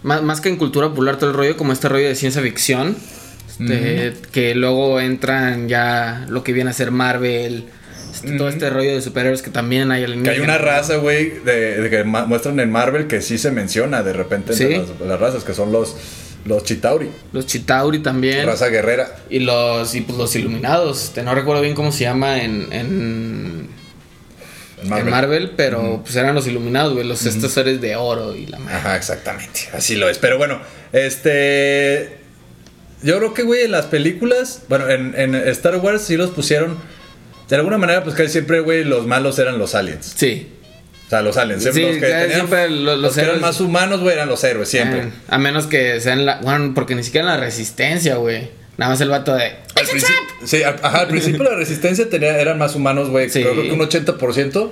Más, 0.01 0.23
más 0.23 0.41
que 0.41 0.49
en 0.49 0.55
cultura 0.57 0.89
popular, 0.89 1.17
todo 1.17 1.29
el 1.29 1.35
rollo, 1.35 1.55
como 1.57 1.73
este 1.73 1.89
rollo 1.89 2.07
de 2.07 2.15
ciencia 2.15 2.41
ficción. 2.41 2.97
Este, 3.47 4.13
Que 4.31 4.55
luego 4.55 4.99
entran 4.99 5.69
ya 5.69 6.25
lo 6.27 6.43
que 6.43 6.53
viene 6.53 6.71
a 6.71 6.73
ser 6.73 6.89
Marvel. 6.89 7.65
Este, 8.13 8.37
Todo 8.37 8.49
este 8.49 8.69
rollo 8.69 8.91
de 8.95 9.01
superhéroes 9.01 9.41
que 9.41 9.49
también 9.49 9.91
hay 9.91 10.01
Que 10.01 10.05
alienígenas. 10.05 10.37
hay 10.37 10.43
una 10.43 10.57
raza, 10.57 10.95
güey, 10.97 11.29
de, 11.39 11.81
de 11.81 11.89
que 11.89 12.03
muestran 12.03 12.59
en 12.59 12.71
Marvel 12.71 13.07
que 13.07 13.21
sí 13.21 13.37
se 13.37 13.51
menciona 13.51 14.03
de 14.03 14.13
repente 14.13 14.53
entre 14.53 14.67
Sí. 14.67 14.91
las, 14.99 15.07
las 15.07 15.19
razas, 15.19 15.43
que 15.43 15.53
son 15.53 15.71
los, 15.71 15.95
los 16.45 16.63
Chitauri, 16.63 17.09
Los 17.31 17.45
Chitauri 17.45 17.99
también. 17.99 18.45
raza 18.45 18.67
guerrera. 18.69 19.15
Y 19.29 19.39
los, 19.39 19.93
y 19.95 20.01
pues 20.01 20.17
los 20.17 20.35
iluminados. 20.35 21.03
Este, 21.05 21.23
no 21.23 21.33
recuerdo 21.35 21.61
bien 21.61 21.73
cómo 21.75 21.91
se 21.91 22.03
llama 22.03 22.41
en, 22.43 22.67
en, 22.73 23.67
En 24.81 24.89
Marvel. 24.89 25.05
en 25.07 25.11
Marvel, 25.11 25.51
pero 25.55 26.01
pues 26.03 26.15
eran 26.17 26.35
los 26.35 26.45
iluminados, 26.47 26.93
güey. 26.93 27.07
Los 27.07 27.25
estos 27.25 27.51
seres 27.53 27.79
de 27.79 27.95
oro 27.95 28.35
y 28.35 28.45
la 28.47 28.59
madre. 28.59 28.75
Ajá, 28.75 28.95
exactamente. 28.97 29.61
Así 29.73 29.95
lo 29.95 30.09
es. 30.09 30.17
Pero 30.17 30.37
bueno, 30.37 30.59
este. 30.91 32.17
Yo 33.01 33.17
creo 33.17 33.33
que, 33.33 33.43
güey, 33.43 33.63
en 33.63 33.71
las 33.71 33.85
películas. 33.87 34.61
Bueno, 34.69 34.89
en, 34.89 35.13
en 35.17 35.35
Star 35.35 35.77
Wars 35.77 36.03
sí 36.03 36.15
los 36.17 36.29
pusieron. 36.31 36.77
De 37.49 37.55
alguna 37.57 37.77
manera, 37.77 38.03
pues 38.03 38.15
casi 38.15 38.29
siempre, 38.29 38.59
güey, 38.61 38.83
los 38.83 39.05
malos 39.05 39.37
eran 39.39 39.57
los 39.59 39.75
aliens. 39.75 40.13
Sí. 40.15 40.47
O 41.07 41.09
sea, 41.09 41.21
los 41.21 41.37
aliens. 41.37 41.61
Siempre 41.63 41.83
Sí, 41.83 41.89
los 41.89 41.97
que, 41.99 42.07
tenían- 42.07 42.31
siempre 42.31 42.69
lo- 42.69 42.75
los 42.93 42.99
los 42.99 43.15
que 43.15 43.21
eran 43.21 43.41
más 43.41 43.59
humanos, 43.61 43.99
güey, 44.01 44.13
eran 44.15 44.29
los 44.29 44.43
héroes, 44.43 44.69
siempre. 44.69 44.99
Eh, 45.01 45.09
a 45.27 45.37
menos 45.37 45.67
que 45.67 45.99
sean 45.99 46.25
la. 46.25 46.39
Bueno, 46.41 46.71
porque 46.73 46.95
ni 46.95 47.03
siquiera 47.03 47.27
en 47.27 47.33
la 47.39 47.45
resistencia, 47.45 48.15
güey. 48.15 48.49
Nada 48.77 48.91
más 48.91 49.01
el 49.01 49.09
vato 49.09 49.35
de. 49.35 49.43
Al 49.75 49.87
principio, 49.87 50.15
sí, 50.45 50.63
ajá, 50.63 50.99
al 51.01 51.07
principio 51.07 51.43
la 51.43 51.55
resistencia 51.55 52.09
tenía, 52.09 52.39
eran 52.39 52.57
más 52.57 52.73
humanos, 52.75 53.09
güey. 53.09 53.29
Sí. 53.29 53.41
Creo 53.43 53.53
que 53.61 53.71
un 53.71 53.79
80% 53.81 54.71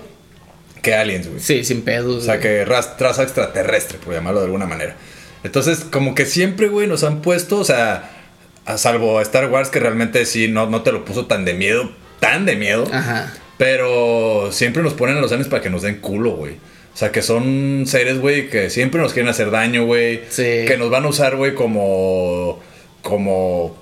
que 0.82 0.96
aliens, 0.96 1.28
güey. 1.28 1.40
Sí, 1.40 1.64
sin 1.64 1.84
pedos. 1.84 2.24
O 2.24 2.26
sea, 2.26 2.40
que 2.40 2.66
ras- 2.66 2.96
raza 2.98 3.22
extraterrestre, 3.22 4.00
por 4.04 4.14
llamarlo 4.16 4.40
de 4.40 4.46
alguna 4.46 4.66
manera. 4.66 4.96
Entonces, 5.44 5.80
como 5.92 6.16
que 6.16 6.26
siempre, 6.26 6.70
güey, 6.70 6.88
nos 6.88 7.04
han 7.04 7.22
puesto, 7.22 7.58
o 7.60 7.64
sea, 7.66 8.10
a 8.66 8.78
salvo 8.80 9.20
a 9.20 9.22
Star 9.22 9.48
Wars, 9.52 9.70
que 9.70 9.80
realmente 9.80 10.26
sí, 10.26 10.48
no, 10.48 10.68
no 10.68 10.82
te 10.82 10.92
lo 10.92 11.06
puso 11.06 11.28
tan 11.28 11.46
de 11.46 11.54
miedo, 11.54 11.92
tan 12.22 12.46
de 12.46 12.56
miedo. 12.56 12.88
Ajá. 12.94 13.34
Pero 13.58 14.50
siempre 14.54 14.82
nos 14.82 14.94
ponen 14.94 15.18
a 15.18 15.22
los 15.22 15.32
aliens 15.32 15.50
para 15.50 15.62
que 15.62 15.70
nos 15.70 15.82
den 15.82 15.98
culo, 15.98 16.32
güey. 16.32 16.54
O 16.94 16.98
sea, 16.98 17.12
que 17.12 17.22
son 17.22 17.84
seres, 17.86 18.20
güey, 18.20 18.50
que 18.50 18.70
siempre 18.70 19.02
nos 19.02 19.14
quieren 19.14 19.30
hacer 19.30 19.52
daño, 19.52 19.86
güey. 19.86 20.22
Sí. 20.30 20.66
Que 20.68 20.78
nos 20.78 20.90
van 20.90 21.04
a 21.06 21.10
usar, 21.10 21.36
güey, 21.36 21.54
como... 21.54 22.62
Como... 23.02 23.78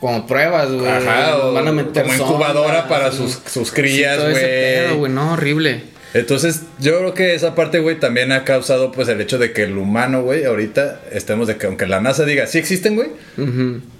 Como 0.00 0.26
pruebas, 0.26 0.70
güey. 0.70 0.86
Ajá, 0.86 1.32
Nos 1.32 1.44
o 1.44 1.52
van 1.52 1.68
a 1.68 1.72
meter 1.72 2.04
como 2.04 2.14
incubadora 2.14 2.86
para 2.86 3.10
sus, 3.10 3.40
sus 3.46 3.72
crías, 3.72 4.20
güey. 4.20 4.94
güey. 4.96 5.12
No, 5.12 5.32
horrible. 5.32 5.82
Entonces, 6.14 6.62
yo 6.78 6.98
creo 6.98 7.14
que 7.14 7.34
esa 7.34 7.54
parte, 7.54 7.80
güey, 7.80 7.98
también 7.98 8.32
ha 8.32 8.44
causado, 8.44 8.92
pues, 8.92 9.08
el 9.08 9.20
hecho 9.20 9.38
de 9.38 9.52
que 9.52 9.64
el 9.64 9.76
humano, 9.76 10.22
güey, 10.22 10.44
ahorita 10.44 11.00
estemos 11.12 11.48
de 11.48 11.56
que, 11.56 11.66
aunque 11.66 11.86
la 11.86 12.00
NASA 12.00 12.24
diga, 12.24 12.46
sí 12.46 12.58
existen, 12.58 12.94
güey, 12.94 13.08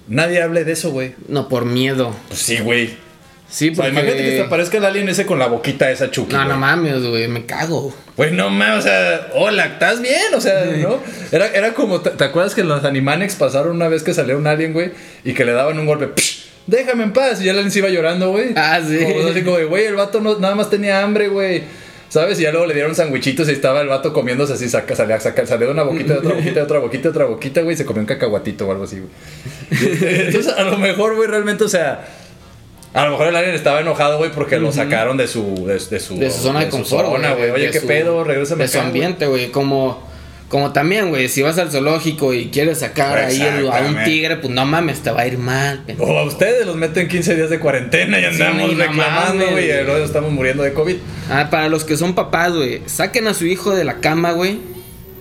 nadie 0.07 0.41
hable 0.41 0.63
de 0.63 0.71
eso, 0.71 0.91
güey. 0.91 1.13
No, 1.27 1.49
por 1.49 1.65
miedo. 1.65 2.15
Pues 2.29 2.39
sí, 2.39 2.59
güey. 2.59 3.08
Sí, 3.49 3.69
O 3.69 3.75
sea, 3.75 3.85
porque. 3.85 3.91
imagínate 3.91 4.23
que 4.23 4.31
te 4.31 4.41
aparezca 4.41 4.77
el 4.77 4.85
alien 4.85 5.09
ese 5.09 5.25
con 5.25 5.39
la 5.39 5.47
boquita 5.47 5.89
esa 5.89 6.11
Chucky. 6.11 6.35
No, 6.35 6.45
no 6.45 6.57
mames, 6.57 7.03
güey. 7.03 7.27
Me 7.27 7.45
cago. 7.45 7.93
Güey, 8.15 8.31
no 8.31 8.49
mames, 8.49 8.79
o 8.79 8.81
sea, 8.81 9.27
hola, 9.33 9.65
¿estás 9.65 10.01
bien? 10.01 10.33
O 10.35 10.41
sea, 10.41 10.65
¿no? 10.65 10.99
Era, 11.31 11.47
era 11.47 11.73
como, 11.73 12.01
¿te, 12.01 12.23
acuerdas 12.23 12.53
que 12.53 12.63
los 12.63 12.83
Animaniacs 12.83 13.35
pasaron 13.35 13.75
una 13.75 13.87
vez 13.87 14.03
que 14.03 14.13
salió 14.13 14.37
un 14.37 14.45
alien, 14.45 14.73
güey? 14.73 14.91
Y 15.23 15.33
que 15.33 15.45
le 15.45 15.53
daban 15.53 15.79
un 15.79 15.85
golpe, 15.85 16.07
"Psh, 16.07 16.49
déjame 16.67 17.03
en 17.03 17.13
paz. 17.13 17.41
Y 17.41 17.45
ya 17.45 17.51
el 17.51 17.57
alien 17.57 17.71
se 17.71 17.79
iba 17.79 17.89
llorando, 17.89 18.31
güey. 18.31 18.53
Ah, 18.55 18.79
sí. 18.85 18.99
Como 19.03 19.27
así 19.27 19.41
como, 19.43 19.57
de, 19.57 19.65
güey, 19.65 19.85
el 19.85 19.95
vato 19.95 20.21
no, 20.21 20.37
nada 20.39 20.55
más 20.55 20.69
tenía 20.69 21.01
hambre, 21.01 21.27
güey. 21.27 21.63
¿Sabes? 22.09 22.39
Y 22.39 22.43
ya 22.43 22.51
luego 22.51 22.65
le 22.65 22.73
dieron 22.73 22.95
sandwichitos 22.95 23.47
y 23.49 23.51
estaba 23.51 23.81
el 23.81 23.87
vato 23.87 24.13
comiéndose 24.13 24.53
así, 24.53 24.67
saca, 24.67 24.95
salía, 24.95 25.19
saca, 25.19 25.45
salía 25.45 25.67
de 25.67 25.73
una 25.73 25.83
boquita, 25.83 26.13
de 26.13 26.19
otra 26.19 26.33
boquita, 26.33 26.53
de 26.55 26.61
otra 26.61 26.79
boquita, 26.79 27.03
de 27.03 27.09
otra 27.09 27.25
boquita, 27.25 27.61
güey, 27.61 27.75
y 27.75 27.77
se 27.77 27.85
comió 27.85 28.01
un 28.01 28.07
cacahuatito 28.07 28.67
o 28.67 28.71
algo 28.71 28.85
así, 28.85 28.99
güey. 28.99 29.11
Entonces, 30.25 30.51
a 30.51 30.63
lo 30.63 30.79
mejor, 30.79 31.15
güey, 31.15 31.29
realmente, 31.29 31.63
o 31.63 31.69
sea, 31.69 32.07
a 32.93 33.05
lo 33.05 33.11
mejor 33.11 33.27
el 33.27 33.35
alien 33.35 33.55
estaba 33.55 33.81
enojado, 33.81 34.17
güey, 34.17 34.31
porque 34.31 34.57
lo 34.59 34.71
sacaron 34.71 35.17
de 35.17 35.27
su, 35.27 35.65
de, 35.65 35.73
de 35.73 35.99
su, 35.99 36.17
De 36.17 36.31
su 36.31 36.41
zona 36.41 36.61
de, 36.61 36.69
confort, 36.69 37.07
güey. 37.09 37.49
Oye, 37.51 37.71
¿qué 37.71 37.79
su- 37.81 37.87
pedo? 37.87 38.23
Regrésame 38.23 38.63
De 38.63 38.67
su 38.67 38.77
acá, 38.79 38.87
ambiente, 38.87 39.25
güey. 39.27 39.51
Como. 39.51 40.07
Como 40.49 40.73
también, 40.73 41.09
güey, 41.09 41.29
si 41.29 41.43
vas 41.43 41.59
al 41.59 41.69
zoológico 41.69 42.33
y 42.33 42.47
quieres 42.49 42.79
sacar 42.79 43.15
ahí 43.19 43.39
a 43.39 43.81
un 43.87 44.03
tigre, 44.03 44.37
pues 44.37 44.51
no 44.51 44.65
mames, 44.65 45.01
te 45.01 45.11
va 45.11 45.21
a 45.21 45.27
ir 45.27 45.37
mal. 45.37 45.83
pendejo. 45.85 46.11
O 46.11 46.17
a 46.17 46.23
ustedes 46.23 46.65
los 46.65 46.75
meten 46.75 47.07
15 47.07 47.35
días 47.35 47.51
de 47.51 47.59
cuarentena 47.59 48.19
y 48.19 48.25
andamos 48.25 48.71
Sí, 48.71 48.75
no 48.75 48.83
reclamando, 48.83 49.45
güey, 49.51 49.65
y 49.69 49.83
luego 49.83 50.03
estamos 50.03 50.31
muriendo 50.31 50.63
de 50.63 50.73
COVID. 50.73 50.95
Ah, 51.29 51.49
para 51.51 51.69
los 51.69 51.83
que 51.83 51.97
son 51.97 52.15
papás, 52.15 52.53
güey, 52.55 52.81
saquen 52.87 53.27
a 53.27 53.35
su 53.35 53.45
hijo 53.45 53.75
de 53.75 53.83
la 53.83 53.99
cama, 53.99 54.31
güey. 54.31 54.57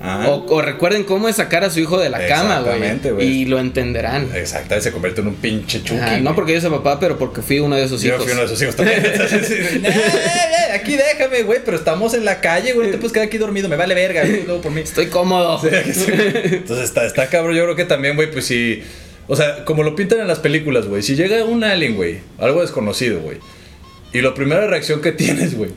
O, 0.01 0.47
o 0.49 0.63
recuerden 0.63 1.03
cómo 1.05 1.29
es 1.29 1.37
sacar 1.37 1.65
a 1.65 1.71
su 1.71 1.81
hijo 1.81 1.99
de 1.99 2.09
la 2.09 2.27
cama, 2.27 2.59
Exactamente, 2.59 3.11
güey. 3.13 3.27
Y 3.27 3.45
lo 3.47 3.59
entenderán. 3.59 4.29
Exacto, 4.35 4.81
se 4.81 4.93
convierte 4.93 5.21
en 5.23 5.27
un 5.29 5.35
pinche 5.35 5.83
chuki. 5.83 6.01
Ajá, 6.01 6.21
no 6.21 6.35
porque 6.35 6.53
yo 6.55 6.61
sea 6.61 6.71
papá, 6.71 7.01
pero 7.01 7.19
porque 7.19 7.43
fui 7.43 7.59
uno 7.59 7.75
de 7.77 7.85
esos 7.85 8.01
Yo 8.03 8.15
hijos. 8.15 8.23
fui 8.25 8.33
uno 8.33 8.43
de 8.43 8.47
esos 8.47 8.63
hijos 8.63 8.77
también. 8.77 9.05
Entonces, 9.13 9.47
sí, 9.49 9.55
"Eh, 9.55 9.83
eh, 9.85 10.73
aquí 10.73 10.97
déjame, 10.97 11.43
güey, 11.43 11.59
pero 11.65 11.77
estamos 11.77 12.15
en 12.15 12.25
la 12.25 12.41
calle, 12.41 12.73
güey, 12.75 12.87
no 12.89 12.93
te 12.93 12.99
puedes 12.99 13.13
quedar 13.13 13.27
aquí 13.27 13.39
dormido, 13.39 13.69
me 13.69 13.77
vale 13.77 13.95
verga, 13.95 14.23
güey, 14.25 14.45
luego 14.45 14.61
por 14.61 14.71
mí. 14.73 14.83
Estoy 14.83 15.07
cómodo. 15.07 15.61
Entonces 15.65 16.85
está, 16.85 17.05
está 17.05 17.29
cabrón, 17.29 17.57
yo 17.57 17.65
creo 17.65 17.77
que 17.77 17.85
también, 17.85 18.15
güey, 18.17 18.31
pues 18.31 18.45
sí. 18.47 18.83
O 19.27 19.37
sea, 19.37 19.65
como 19.65 19.83
lo 19.83 19.95
pintan 19.95 20.21
en 20.21 20.29
las 20.29 20.39
películas, 20.39 20.87
güey. 20.87 21.03
Si 21.03 21.15
llega 21.17 21.45
un 21.45 21.63
alien, 21.65 21.97
güey, 21.97 22.21
algo 22.39 22.63
desconocido, 22.63 23.21
güey. 23.21 23.39
Y 24.13 24.23
la 24.23 24.33
primera 24.33 24.67
reacción 24.67 25.03
que 25.03 25.13
tienes, 25.13 25.55
güey, 25.57 25.71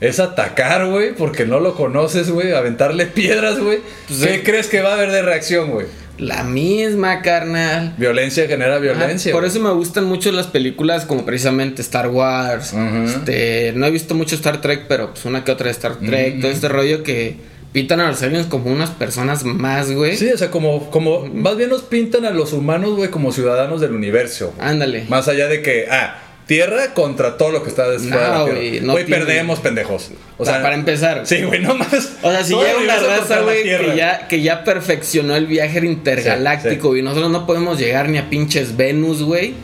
es 0.00 0.20
atacar, 0.20 0.86
güey, 0.86 1.14
porque 1.14 1.44
no 1.44 1.60
lo 1.60 1.74
conoces, 1.74 2.30
güey, 2.30 2.52
aventarle 2.52 3.06
piedras, 3.06 3.58
güey. 3.58 3.80
Pues, 4.06 4.20
¿Qué 4.20 4.34
eh. 4.36 4.42
crees 4.44 4.68
que 4.68 4.80
va 4.80 4.90
a 4.90 4.94
haber 4.94 5.10
de 5.10 5.22
reacción, 5.22 5.70
güey? 5.70 5.86
La 6.18 6.42
misma, 6.42 7.22
carnal. 7.22 7.94
Violencia 7.96 8.48
genera 8.48 8.78
violencia. 8.78 9.32
Por 9.32 9.44
eso 9.44 9.60
me 9.60 9.70
gustan 9.70 10.04
mucho 10.04 10.32
las 10.32 10.48
películas 10.48 11.04
como 11.04 11.24
precisamente 11.24 11.80
Star 11.82 12.08
Wars. 12.08 12.74
Este, 12.74 13.72
no 13.76 13.86
he 13.86 13.90
visto 13.92 14.16
mucho 14.16 14.34
Star 14.34 14.60
Trek, 14.60 14.86
pero 14.88 15.12
pues 15.12 15.24
una 15.26 15.44
que 15.44 15.52
otra 15.52 15.66
de 15.66 15.72
Star 15.72 15.96
Trek. 15.96 16.40
Todo 16.40 16.50
este 16.50 16.68
rollo 16.68 17.04
que 17.04 17.36
pintan 17.72 18.00
a 18.00 18.08
los 18.08 18.20
aliens 18.22 18.46
como 18.46 18.72
unas 18.72 18.90
personas 18.90 19.44
más, 19.44 19.92
güey. 19.92 20.16
Sí, 20.16 20.28
o 20.32 20.36
sea, 20.36 20.50
como, 20.50 20.90
como, 20.90 21.26
más 21.26 21.56
bien 21.56 21.70
nos 21.70 21.82
pintan 21.82 22.24
a 22.24 22.30
los 22.30 22.52
humanos, 22.52 22.96
güey, 22.96 23.10
como 23.10 23.30
ciudadanos 23.30 23.80
del 23.80 23.92
universo. 23.92 24.52
Ándale. 24.58 25.04
Más 25.08 25.28
allá 25.28 25.46
de 25.46 25.62
que, 25.62 25.86
ah, 25.88 26.18
tierra 26.48 26.94
contra 26.94 27.36
todo 27.36 27.52
lo 27.52 27.62
que 27.62 27.68
está 27.68 27.88
después 27.88 28.10
No, 28.10 28.18
de 28.18 28.26
la 28.26 28.42
güey, 28.42 28.80
no 28.80 28.94
perdemos, 28.94 29.60
pendejos. 29.60 30.10
O 30.38 30.44
sea, 30.44 30.60
para 30.62 30.74
empezar. 30.74 31.24
Sí, 31.26 31.42
güey, 31.44 31.60
no 31.60 31.74
más. 31.76 31.92
O 32.22 32.30
sea, 32.30 32.42
si 32.42 32.54
llega 32.56 32.78
una 32.78 32.98
raza, 32.98 33.40
güey, 33.42 33.62
que 33.62 33.92
ya, 33.96 34.26
que 34.26 34.40
ya 34.42 34.64
perfeccionó 34.64 35.36
el 35.36 35.46
viaje 35.46 35.78
intergaláctico 35.84 36.96
y 36.96 37.02
nosotros 37.02 37.30
no 37.30 37.46
podemos 37.46 37.78
llegar 37.78 38.08
ni 38.08 38.18
a 38.18 38.28
pinches 38.30 38.76
Venus, 38.76 39.22
güey. 39.22 39.54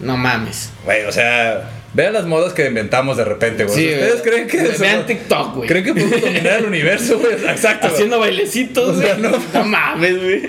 No 0.00 0.16
mames. 0.16 0.70
Güey, 0.84 1.04
o 1.06 1.12
sea, 1.12 1.70
vean 1.92 2.12
las 2.12 2.24
modas 2.24 2.52
que 2.52 2.66
inventamos 2.66 3.16
de 3.16 3.24
repente, 3.24 3.64
güey. 3.64 3.76
Sí, 3.76 3.88
¿Ustedes 3.92 4.22
creen 4.22 4.46
que 4.46 4.58
eso- 4.62 4.78
Vean 4.80 5.06
TikTok, 5.06 5.56
güey. 5.56 5.68
¿Creen 5.68 5.84
que 5.86 5.92
podemos 5.92 6.20
dominar 6.20 6.58
el 6.60 6.66
universo, 6.66 7.18
güey? 7.18 7.32
Exacto. 7.48 7.88
Haciendo 7.88 8.20
bailecitos, 8.20 8.96
O 8.96 9.00
sea, 9.00 9.14
güey. 9.16 9.30
no. 9.32 9.38
no 9.54 9.64
mames, 9.64 10.16
güey. 10.22 10.42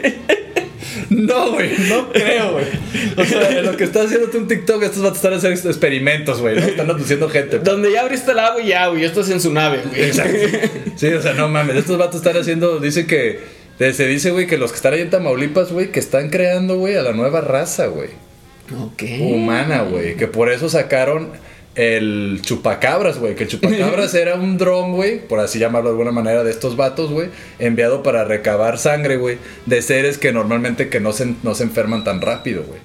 No, 1.09 1.51
güey, 1.53 1.71
no 1.89 2.11
creo, 2.11 2.53
güey. 2.53 2.65
O 3.17 3.25
sea, 3.25 3.49
en 3.49 3.65
lo 3.65 3.77
que 3.77 3.83
estás 3.83 4.07
haciendo 4.07 4.29
tú 4.29 4.37
un 4.37 4.47
TikTok, 4.47 4.83
estos 4.83 5.03
van 5.03 5.13
a 5.13 5.15
estar 5.15 5.33
haciendo 5.33 5.69
experimentos, 5.69 6.41
güey. 6.41 6.55
¿no? 6.55 6.61
Están 6.61 6.89
aduciendo 6.89 7.29
gente. 7.29 7.59
Donde 7.59 7.91
ya 7.91 8.01
abriste 8.01 8.31
el 8.31 8.39
agua, 8.39 8.61
ya, 8.61 8.87
güey. 8.87 9.03
Esto 9.03 9.21
es 9.21 9.29
en 9.29 9.41
su 9.41 9.51
nave, 9.53 9.81
güey. 9.87 10.03
Exacto. 10.03 10.37
Sí, 10.95 11.07
o 11.07 11.21
sea, 11.21 11.33
no 11.33 11.47
mames. 11.47 11.75
Estos 11.75 11.97
vatos 11.97 12.17
están 12.17 12.37
haciendo. 12.37 12.79
Dice 12.79 13.05
que. 13.05 13.59
Se 13.79 14.07
dice, 14.07 14.31
güey, 14.31 14.45
que 14.45 14.57
los 14.57 14.71
que 14.71 14.75
están 14.75 14.93
ahí 14.93 15.01
en 15.01 15.09
Tamaulipas, 15.09 15.71
güey, 15.71 15.89
que 15.89 16.01
están 16.01 16.29
creando, 16.29 16.75
güey, 16.77 16.97
a 16.97 17.01
la 17.01 17.13
nueva 17.13 17.39
raza, 17.39 17.87
güey. 17.87 18.09
Ok. 18.77 19.03
Humana, 19.21 19.83
güey. 19.83 20.17
Que 20.17 20.27
por 20.27 20.51
eso 20.51 20.67
sacaron 20.67 21.29
el 21.75 22.39
chupacabras, 22.43 23.17
güey. 23.19 23.35
Que 23.35 23.43
el 23.43 23.49
chupacabras 23.49 24.13
era 24.15 24.35
un 24.35 24.57
dron, 24.57 24.93
güey, 24.93 25.19
por 25.19 25.39
así 25.39 25.59
llamarlo 25.59 25.89
de 25.89 25.93
alguna 25.93 26.11
manera, 26.11 26.43
de 26.43 26.51
estos 26.51 26.75
vatos, 26.75 27.11
güey, 27.11 27.29
enviado 27.59 28.03
para 28.03 28.23
recabar 28.25 28.77
sangre, 28.77 29.17
güey, 29.17 29.37
de 29.65 29.81
seres 29.81 30.17
que 30.17 30.31
normalmente 30.31 30.89
que 30.89 30.99
no 30.99 31.13
se, 31.13 31.33
no 31.43 31.55
se 31.55 31.63
enferman 31.63 32.03
tan 32.03 32.21
rápido, 32.21 32.63
güey. 32.63 32.79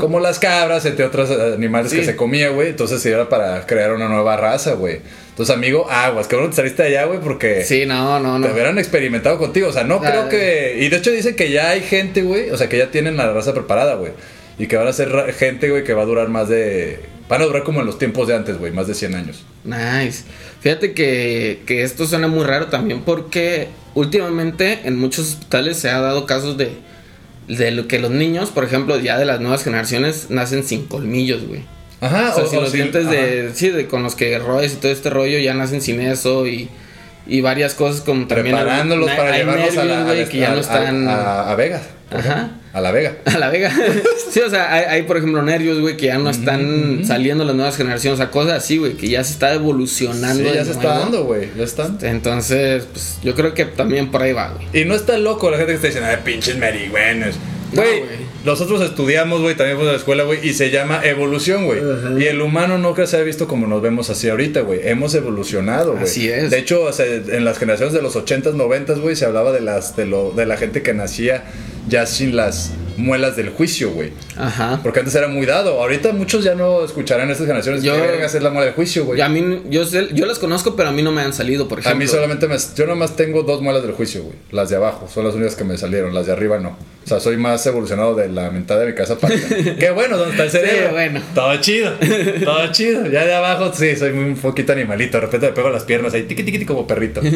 Como 0.00 0.20
las 0.20 0.38
cabras, 0.38 0.86
entre 0.86 1.04
otros 1.04 1.30
animales 1.30 1.92
que 1.92 2.04
se 2.04 2.16
comía, 2.16 2.48
güey. 2.50 2.68
Entonces 2.70 3.04
era 3.04 3.28
para 3.28 3.66
crear 3.66 3.92
una 3.92 4.08
nueva 4.08 4.36
raza, 4.36 4.74
güey. 4.74 5.00
Entonces, 5.30 5.54
amigo, 5.54 5.90
aguas, 5.90 6.26
que 6.26 6.36
bueno 6.36 6.50
que 6.50 6.56
saliste 6.56 6.82
allá, 6.84 7.04
güey, 7.04 7.20
porque 7.20 7.64
Sí, 7.64 7.84
no, 7.84 8.18
no, 8.18 8.38
no. 8.38 8.46
te 8.46 8.52
hubieran 8.52 8.78
experimentado 8.78 9.36
contigo. 9.36 9.68
O 9.68 9.72
sea, 9.72 9.84
no 9.84 10.00
creo 10.00 10.28
que. 10.28 10.78
Y 10.80 10.88
de 10.88 10.96
hecho 10.96 11.10
dicen 11.10 11.36
que 11.36 11.50
ya 11.50 11.70
hay 11.70 11.80
gente, 11.82 12.22
güey. 12.22 12.50
O 12.50 12.56
sea, 12.56 12.68
que 12.68 12.78
ya 12.78 12.90
tienen 12.90 13.16
la 13.16 13.32
raza 13.32 13.52
preparada, 13.52 13.94
güey. 13.96 14.12
Y 14.58 14.68
que 14.68 14.76
van 14.76 14.88
a 14.88 14.92
ser 14.92 15.34
gente, 15.34 15.68
güey, 15.70 15.84
que 15.84 15.92
va 15.92 16.02
a 16.02 16.06
durar 16.06 16.28
más 16.28 16.48
de. 16.48 17.00
Van 17.28 17.42
a 17.42 17.44
durar 17.44 17.62
como 17.62 17.80
en 17.80 17.86
los 17.86 17.98
tiempos 17.98 18.26
de 18.28 18.34
antes, 18.34 18.56
güey, 18.58 18.72
más 18.72 18.86
de 18.86 18.94
100 18.94 19.14
años. 19.14 19.42
Nice. 19.64 20.24
Fíjate 20.60 20.92
que, 20.94 21.60
que 21.66 21.82
esto 21.82 22.06
suena 22.06 22.26
muy 22.28 22.44
raro 22.44 22.66
también 22.68 23.02
porque 23.02 23.68
últimamente 23.94 24.80
en 24.84 24.98
muchos 24.98 25.28
hospitales 25.30 25.76
se 25.78 25.90
ha 25.90 26.00
dado 26.00 26.24
casos 26.26 26.56
de, 26.56 26.70
de 27.48 27.70
lo 27.70 27.86
que 27.86 27.98
los 27.98 28.10
niños, 28.10 28.50
por 28.50 28.64
ejemplo, 28.64 28.98
ya 28.98 29.18
de 29.18 29.24
las 29.26 29.40
nuevas 29.40 29.62
generaciones, 29.62 30.30
nacen 30.30 30.64
sin 30.64 30.86
colmillos, 30.86 31.46
güey. 31.46 31.62
Ajá, 32.00 32.32
O 32.34 32.40
sea, 32.40 32.46
si 32.46 32.56
los 32.56 32.72
dientes 32.72 33.06
ajá. 33.06 33.14
de, 33.14 33.50
sí, 33.54 33.70
de 33.70 33.86
con 33.88 34.02
los 34.02 34.14
que 34.14 34.38
roes 34.38 34.72
y 34.72 34.76
todo 34.76 34.92
este 34.92 35.10
rollo 35.10 35.38
ya 35.38 35.52
nacen 35.52 35.82
sin 35.82 36.00
eso 36.00 36.46
y, 36.46 36.68
y 37.26 37.40
varias 37.40 37.74
cosas 37.74 38.00
como 38.02 38.26
también... 38.26 38.54
Preparándolos 38.56 39.10
hay- 39.10 39.16
para 39.16 39.32
hay 39.32 39.40
llevarlos 39.40 39.76
a, 39.76 39.84
la, 39.84 39.84
nervios, 39.84 40.06
güey, 40.06 40.22
a- 40.22 40.28
que 40.28 40.38
ya 40.38 40.50
a- 40.52 40.54
no 40.54 40.60
están... 40.60 41.08
a, 41.08 41.50
a 41.50 41.54
Vegas. 41.56 41.82
Ajá. 42.10 42.52
A 42.78 42.80
la 42.80 42.92
Vega. 42.92 43.16
A 43.24 43.38
la 43.38 43.50
Vega. 43.50 43.72
sí, 44.30 44.38
o 44.38 44.48
sea, 44.48 44.72
hay, 44.72 44.84
hay, 44.84 45.02
por 45.02 45.16
ejemplo 45.16 45.42
nervios, 45.42 45.80
güey, 45.80 45.96
que 45.96 46.06
ya 46.06 46.18
no 46.18 46.30
están 46.30 47.04
saliendo 47.04 47.44
las 47.44 47.56
nuevas 47.56 47.76
generaciones, 47.76 48.20
o 48.20 48.22
sea, 48.22 48.30
cosas 48.30 48.52
así, 48.52 48.78
güey, 48.78 48.92
que 48.92 49.08
ya 49.08 49.24
se 49.24 49.32
está 49.32 49.52
evolucionando. 49.52 50.48
Sí, 50.48 50.54
ya 50.54 50.64
se 50.64 50.74
nuevo. 50.74 50.80
está 50.80 50.98
dando, 51.00 51.24
güey. 51.24 51.48
Ya 51.56 51.64
están. 51.64 51.98
Entonces, 52.02 52.86
pues 52.92 53.18
yo 53.24 53.34
creo 53.34 53.52
que 53.52 53.64
también 53.64 54.12
por 54.12 54.22
ahí 54.22 54.32
va, 54.32 54.50
güey. 54.50 54.80
Y 54.80 54.84
no 54.84 54.94
está 54.94 55.18
loco 55.18 55.50
la 55.50 55.56
gente 55.56 55.72
que 55.72 55.76
está 55.76 55.88
diciendo, 55.88 56.08
ay, 56.08 56.18
pinches. 56.24 56.56
No, 56.56 57.82
Güey, 57.82 57.98
güey. 57.98 58.10
nosotros 58.44 58.80
estudiamos, 58.80 59.42
güey, 59.42 59.56
también 59.56 59.76
fuimos 59.76 59.90
a 59.90 59.92
la 59.94 59.98
escuela, 59.98 60.22
güey, 60.22 60.48
y 60.48 60.54
se 60.54 60.70
llama 60.70 61.00
evolución, 61.04 61.66
güey. 61.66 61.80
Y 62.18 62.26
el 62.26 62.40
humano 62.40 62.78
nunca 62.78 63.06
se 63.06 63.16
ha 63.16 63.22
visto 63.22 63.48
como 63.48 63.66
nos 63.66 63.82
vemos 63.82 64.08
así 64.08 64.28
ahorita, 64.28 64.60
güey. 64.60 64.86
Hemos 64.88 65.14
evolucionado, 65.16 65.92
güey. 65.94 66.04
Así 66.04 66.28
es. 66.28 66.50
De 66.50 66.58
hecho, 66.58 66.82
o 66.82 66.92
sea, 66.92 67.06
en 67.06 67.44
las 67.44 67.58
generaciones 67.58 67.92
de 67.92 68.02
los 68.02 68.14
80s, 68.14 68.54
90s, 68.54 69.00
güey, 69.00 69.16
se 69.16 69.26
hablaba 69.26 69.52
de 69.52 69.60
las 69.60 69.96
de 69.96 70.06
lo 70.06 70.30
de 70.30 70.46
la 70.46 70.56
gente 70.56 70.82
que 70.82 70.94
nacía 70.94 71.44
ya 71.88 72.06
sin 72.06 72.36
las 72.36 72.72
muelas 72.96 73.36
del 73.36 73.50
juicio, 73.50 73.90
güey. 73.92 74.10
Ajá. 74.36 74.80
Porque 74.82 74.98
antes 74.98 75.14
era 75.14 75.28
muy 75.28 75.46
dado. 75.46 75.80
Ahorita 75.80 76.12
muchos 76.12 76.42
ya 76.42 76.54
no 76.56 76.84
escucharán 76.84 77.30
estas 77.30 77.46
generaciones. 77.46 77.82
Yo- 77.84 77.94
¿Qué 77.94 78.00
vergas 78.00 78.34
es 78.34 78.42
la 78.42 78.50
muela 78.50 78.66
del 78.66 78.74
juicio, 78.74 79.04
güey? 79.04 79.20
A 79.20 79.28
mí, 79.28 79.62
yo, 79.70 79.84
yo 79.84 80.26
las 80.26 80.38
conozco, 80.40 80.74
pero 80.74 80.88
a 80.88 80.92
mí 80.92 81.02
no 81.02 81.12
me 81.12 81.22
han 81.22 81.32
salido, 81.32 81.68
por 81.68 81.78
A 81.78 81.80
ejemplo. 81.82 82.00
mí 82.00 82.08
solamente 82.08 82.48
me. 82.48 82.56
Yo 82.76 82.86
nomás 82.86 83.14
tengo 83.14 83.44
dos 83.44 83.62
muelas 83.62 83.82
del 83.84 83.92
juicio, 83.92 84.22
güey. 84.24 84.34
Las 84.50 84.68
de 84.68 84.76
abajo. 84.76 85.08
Son 85.12 85.24
las 85.24 85.34
únicas 85.34 85.54
que 85.54 85.62
me 85.64 85.78
salieron. 85.78 86.12
Las 86.12 86.26
de 86.26 86.32
arriba 86.32 86.58
no. 86.58 86.70
O 87.04 87.08
sea, 87.08 87.20
soy 87.20 87.36
más 87.36 87.64
evolucionado 87.66 88.14
de 88.16 88.28
la 88.28 88.50
mitad 88.50 88.78
de 88.80 88.86
mi 88.86 88.94
casa 88.94 89.16
para. 89.16 89.34
Qué 89.78 89.90
bueno, 89.94 90.16
¿dónde 90.18 90.32
está 90.32 90.44
el 90.44 90.50
cerebro? 90.50 90.88
Sí, 90.88 90.92
bueno. 90.92 91.22
Todo 91.34 91.56
chido. 91.60 91.92
Todo 92.44 92.72
chido. 92.72 93.06
Ya 93.06 93.24
de 93.24 93.34
abajo, 93.34 93.72
sí, 93.72 93.94
soy 93.96 94.12
muy 94.12 94.24
un 94.24 94.36
poquito 94.36 94.72
animalito. 94.72 95.18
De 95.18 95.20
repente 95.26 95.46
me 95.46 95.52
pego 95.52 95.70
las 95.70 95.84
piernas 95.84 96.12
ahí, 96.14 96.24
tiqui, 96.24 96.42
tiqui, 96.42 96.64
como 96.66 96.84
perrito. 96.86 97.20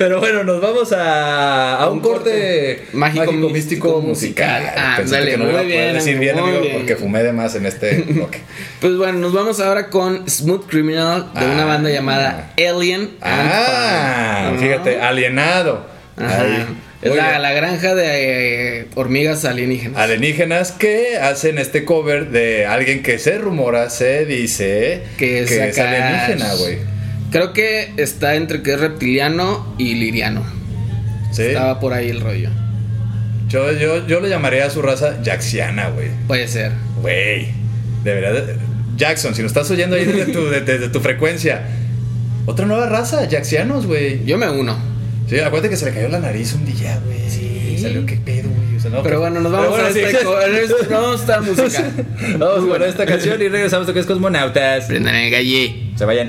Pero 0.00 0.18
bueno, 0.18 0.44
nos 0.44 0.62
vamos 0.62 0.92
a, 0.92 1.74
a 1.76 1.86
un, 1.90 1.98
Un 1.98 2.00
corte, 2.00 2.30
corte 2.30 2.82
mágico, 2.94 3.26
mágico, 3.26 3.48
místico, 3.50 4.00
musical. 4.00 4.62
Pensé 4.96 5.16
Ándale, 5.16 5.30
que 5.32 5.36
no 5.36 5.44
muy 5.44 5.52
iba 5.52 5.60
a 5.60 5.64
poder 5.64 5.78
bien, 5.82 5.92
decir 5.94 6.18
bien, 6.18 6.38
amigo, 6.38 6.60
bien. 6.62 6.76
porque 6.78 6.96
fumé 6.96 7.22
de 7.22 7.32
más 7.34 7.54
en 7.54 7.66
este 7.66 7.96
bloque. 8.08 8.38
Pues 8.80 8.96
bueno, 8.96 9.18
nos 9.18 9.34
vamos 9.34 9.60
ahora 9.60 9.90
con 9.90 10.26
Smooth 10.26 10.66
Criminal 10.70 11.26
de 11.38 11.44
una 11.44 11.64
Ah. 11.64 11.66
banda 11.66 11.90
llamada 11.90 12.50
Alien. 12.56 13.10
Ah, 13.20 14.54
fíjate, 14.58 15.02
alienado. 15.02 15.86
Ajá. 16.16 16.42
Ahí. 16.44 16.66
Es 17.02 17.14
la, 17.14 17.28
bien. 17.30 17.42
la 17.42 17.52
granja 17.52 17.94
de 17.94 18.80
eh, 18.80 18.86
hormigas 18.94 19.44
alienígenas. 19.44 19.98
alienígenas 20.00 20.72
que 20.72 21.18
hacen 21.18 21.58
este 21.58 21.84
cover 21.84 22.30
de 22.30 22.64
alguien 22.66 23.02
que 23.02 23.18
se 23.18 23.36
rumora, 23.38 23.90
se 23.90 24.24
dice 24.26 25.02
que 25.18 25.40
es, 25.40 25.52
acá- 25.78 25.90
alienígena, 25.90 26.54
güey. 26.54 26.78
Creo 27.30 27.52
que 27.52 27.92
está 27.96 28.34
entre 28.34 28.62
que 28.62 28.72
es 28.74 28.80
reptiliano 28.80 29.74
y 29.78 29.94
liriano. 29.94 30.42
Sí. 31.32 31.42
Estaba 31.42 31.78
por 31.78 31.92
ahí 31.92 32.08
el 32.10 32.20
rollo. 32.20 32.50
Yo, 33.48 33.72
yo, 33.72 34.06
yo 34.06 34.20
le 34.20 34.28
llamaría 34.28 34.66
a 34.66 34.70
su 34.70 34.82
raza 34.82 35.18
Jaxiana, 35.24 35.88
güey. 35.90 36.08
Puede 36.26 36.48
ser. 36.48 36.72
Güey. 37.00 37.48
De 38.04 38.14
verdad. 38.14 38.44
Jackson, 38.96 39.34
si 39.34 39.42
nos 39.42 39.50
estás 39.50 39.70
oyendo 39.70 39.96
ahí 39.96 40.04
desde 40.04 40.32
tu, 40.32 40.44
de- 40.48 40.60
desde 40.60 40.88
tu 40.88 41.00
frecuencia. 41.00 41.62
Otra 42.46 42.66
nueva 42.66 42.86
raza, 42.88 43.28
Jaxianos, 43.30 43.86
güey. 43.86 44.24
Yo 44.24 44.36
me 44.38 44.48
uno. 44.50 44.76
Sí, 45.28 45.38
acuérdate 45.38 45.70
que 45.70 45.76
se 45.76 45.84
le 45.86 45.92
cayó 45.94 46.08
la 46.08 46.18
nariz 46.18 46.52
un 46.54 46.64
día, 46.64 46.98
güey. 47.04 47.30
Sí. 47.30 47.78
Salió 47.80 48.04
qué 48.06 48.16
pedo, 48.16 48.48
güey. 48.50 48.76
O 48.76 48.80
sea, 48.80 48.90
no, 48.90 49.02
Pero 49.02 49.20
bueno, 49.20 49.40
nos 49.40 49.52
vamos 49.52 49.70
bueno, 49.70 49.86
a 49.86 49.92
sí. 49.92 50.00
en 50.00 50.06
este- 50.06 50.24
vamos 50.94 51.28
a 51.28 51.40
música. 51.40 51.84
Vamos 52.38 52.66
con 52.66 52.82
esta 52.82 53.06
canción 53.06 53.40
y 53.40 53.48
regresamos 53.48 53.88
a 53.88 53.92
que 53.92 54.00
es 54.00 54.06
Cosmonautas. 54.06 54.86
Prendan 54.86 55.14
el 55.14 55.30
gallé. 55.30 55.92
Se 55.96 56.04
vayan. 56.04 56.28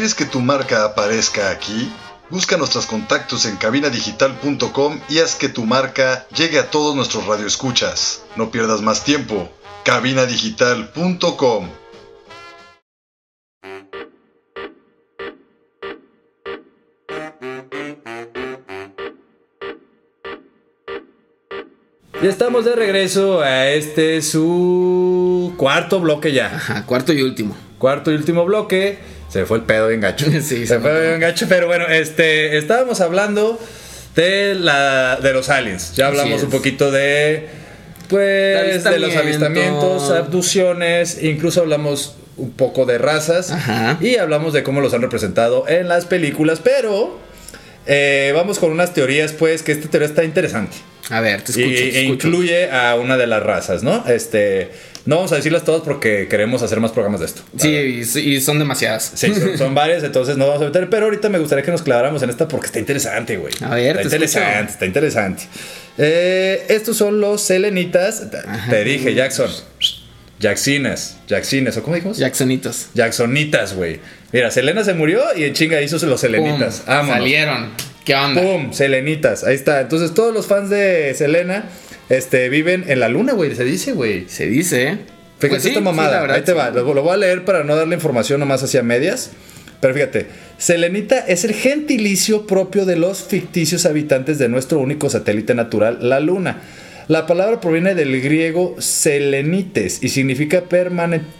¿Quieres 0.00 0.14
que 0.14 0.24
tu 0.24 0.40
marca 0.40 0.86
aparezca 0.86 1.50
aquí? 1.50 1.92
Busca 2.30 2.56
nuestros 2.56 2.86
contactos 2.86 3.44
en 3.44 3.58
cabinadigital.com 3.58 4.98
y 5.10 5.18
haz 5.18 5.34
que 5.34 5.50
tu 5.50 5.66
marca 5.66 6.26
llegue 6.34 6.58
a 6.58 6.70
todos 6.70 6.96
nuestros 6.96 7.26
radioescuchas. 7.26 8.22
No 8.34 8.50
pierdas 8.50 8.80
más 8.80 9.04
tiempo. 9.04 9.50
cabinadigital.com 9.84 11.68
Y 22.22 22.26
estamos 22.26 22.64
de 22.64 22.74
regreso 22.74 23.42
a 23.42 23.68
este 23.68 24.22
su 24.22 25.52
cuarto 25.58 26.00
bloque 26.00 26.32
ya. 26.32 26.46
Ajá, 26.56 26.86
cuarto 26.86 27.12
y 27.12 27.20
último. 27.20 27.54
Cuarto 27.78 28.10
y 28.10 28.14
último 28.14 28.46
bloque. 28.46 29.19
Se 29.32 29.46
fue 29.46 29.58
el 29.58 29.64
pedo 29.64 29.88
bien 29.88 30.00
gacho. 30.00 30.26
Sí, 30.30 30.40
se, 30.40 30.66
se 30.66 30.80
fue 30.80 31.08
bien 31.08 31.20
gacho. 31.20 31.46
Pero 31.48 31.66
bueno, 31.66 31.86
este, 31.86 32.56
estábamos 32.58 33.00
hablando 33.00 33.58
de 34.16 34.54
la 34.54 35.16
de 35.22 35.32
los 35.32 35.48
aliens. 35.48 35.94
Ya 35.94 36.08
hablamos 36.08 36.42
un 36.42 36.50
poquito 36.50 36.90
de 36.90 37.48
pues 38.08 38.82
de 38.82 38.98
los 38.98 39.14
Avistamiento. 39.14 39.20
avistamientos, 39.20 40.10
abducciones, 40.10 41.22
incluso 41.22 41.60
hablamos 41.60 42.16
un 42.36 42.50
poco 42.50 42.84
de 42.86 42.98
razas 42.98 43.52
Ajá. 43.52 43.98
y 44.00 44.16
hablamos 44.16 44.52
de 44.52 44.64
cómo 44.64 44.80
los 44.80 44.94
han 44.94 45.02
representado 45.02 45.68
en 45.68 45.86
las 45.88 46.06
películas, 46.06 46.60
pero 46.62 47.20
eh, 47.86 48.32
vamos 48.34 48.58
con 48.58 48.72
unas 48.72 48.94
teorías 48.94 49.32
pues 49.32 49.62
que 49.62 49.70
esta 49.72 49.88
teoría 49.88 50.08
está 50.08 50.24
interesante. 50.24 50.76
A 51.10 51.20
ver, 51.20 51.42
te 51.42 51.52
Y- 51.52 51.62
escucho. 51.62 51.76
te 51.92 51.98
e 51.98 52.02
incluye 52.04 52.70
a 52.70 52.94
una 52.96 53.16
de 53.16 53.26
las 53.26 53.42
razas, 53.42 53.82
¿no? 53.82 54.04
Este, 54.06 54.70
no 55.06 55.16
vamos 55.16 55.32
a 55.32 55.36
decirlas 55.36 55.64
todas 55.64 55.82
porque 55.82 56.28
queremos 56.28 56.62
hacer 56.62 56.78
más 56.80 56.92
programas 56.92 57.20
de 57.20 57.26
esto. 57.26 57.42
Sí, 57.58 57.68
y, 57.68 58.18
y 58.18 58.40
son 58.40 58.58
demasiadas. 58.58 59.12
Sí, 59.14 59.34
son, 59.34 59.58
son 59.58 59.74
varias, 59.74 60.02
entonces 60.04 60.36
no 60.36 60.46
vamos 60.46 60.62
a 60.62 60.66
meter, 60.66 60.88
pero 60.88 61.06
ahorita 61.06 61.28
me 61.28 61.38
gustaría 61.38 61.64
que 61.64 61.70
nos 61.70 61.82
claváramos 61.82 62.22
en 62.22 62.30
esta 62.30 62.46
porque 62.48 62.66
está 62.66 62.78
interesante, 62.78 63.36
güey. 63.36 63.52
A 63.62 63.74
ver, 63.74 63.96
está 63.96 64.00
te 64.08 64.16
interesante, 64.16 64.48
escucho. 64.58 64.72
está 64.72 64.86
interesante. 64.86 65.42
Eh, 65.98 66.64
estos 66.68 66.96
son 66.96 67.20
los 67.20 67.42
selenitas. 67.42 68.22
Te 68.70 68.84
dije, 68.84 69.14
Jackson. 69.14 69.50
Jaxinas, 70.40 71.18
Jaxines, 71.28 71.76
¿o 71.76 71.82
cómo 71.82 71.96
dijimos? 71.96 72.16
Jacksonitos. 72.16 72.86
Jacksonitas, 72.94 73.74
güey. 73.74 74.00
Mira, 74.32 74.50
Selena 74.50 74.84
se 74.84 74.94
murió 74.94 75.20
y 75.36 75.44
en 75.44 75.52
chinga 75.52 75.82
hizo 75.82 75.98
los 76.06 76.20
selenitas. 76.20 76.80
Pum. 76.86 77.08
Salieron. 77.08 77.70
¿Qué 78.04 78.14
onda? 78.14 78.40
¡Pum! 78.42 78.72
Selenitas. 78.72 79.44
Ahí 79.44 79.54
está. 79.54 79.80
Entonces, 79.80 80.14
todos 80.14 80.32
los 80.32 80.46
fans 80.46 80.70
de 80.70 81.12
Selena 81.14 81.64
este, 82.08 82.48
viven 82.48 82.84
en 82.88 83.00
la 83.00 83.08
luna, 83.08 83.32
güey. 83.34 83.54
Se 83.54 83.64
dice, 83.64 83.92
güey. 83.92 84.28
Se 84.28 84.46
dice, 84.46 84.88
¿eh? 84.88 84.98
Fíjate 85.38 85.48
Pues 85.48 85.62
sí, 85.62 85.68
esta 85.68 85.80
mamada. 85.80 86.20
verdad, 86.20 86.36
Ahí 86.36 86.42
te 86.42 86.52
va. 86.52 86.70
Lo, 86.70 86.94
lo 86.94 87.02
voy 87.02 87.12
a 87.12 87.16
leer 87.16 87.44
para 87.44 87.64
no 87.64 87.76
darle 87.76 87.94
información 87.94 88.40
nomás 88.40 88.62
hacia 88.62 88.82
medias. 88.82 89.30
Pero 89.80 89.94
fíjate, 89.94 90.26
Selenita 90.58 91.18
es 91.20 91.44
el 91.44 91.54
gentilicio 91.54 92.46
propio 92.46 92.84
de 92.84 92.96
los 92.96 93.22
ficticios 93.22 93.86
habitantes 93.86 94.38
de 94.38 94.48
nuestro 94.50 94.78
único 94.78 95.08
satélite 95.08 95.54
natural, 95.54 95.98
la 96.02 96.20
Luna. 96.20 96.60
La 97.08 97.26
palabra 97.26 97.60
proviene 97.60 97.94
del 97.94 98.20
griego 98.20 98.76
selenites 98.78 100.02
y 100.02 100.10
significa 100.10 100.64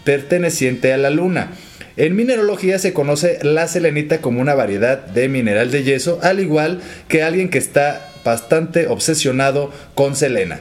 perteneciente 0.05 0.93
a 0.93 0.97
la 0.97 1.11
Luna. 1.11 1.53
En 1.97 2.17
mineralogía 2.17 2.79
se 2.79 2.93
conoce 2.93 3.39
la 3.43 3.67
selenita 3.69 4.21
como 4.21 4.41
una 4.41 4.55
variedad 4.55 4.99
de 4.99 5.29
mineral 5.29 5.71
de 5.71 5.83
yeso, 5.83 6.19
al 6.23 6.41
igual 6.41 6.81
que 7.09 7.23
alguien 7.23 7.51
que 7.51 7.59
está 7.59 8.11
bastante 8.25 8.87
obsesionado 8.87 9.73
con 9.95 10.17
Selena. 10.17 10.61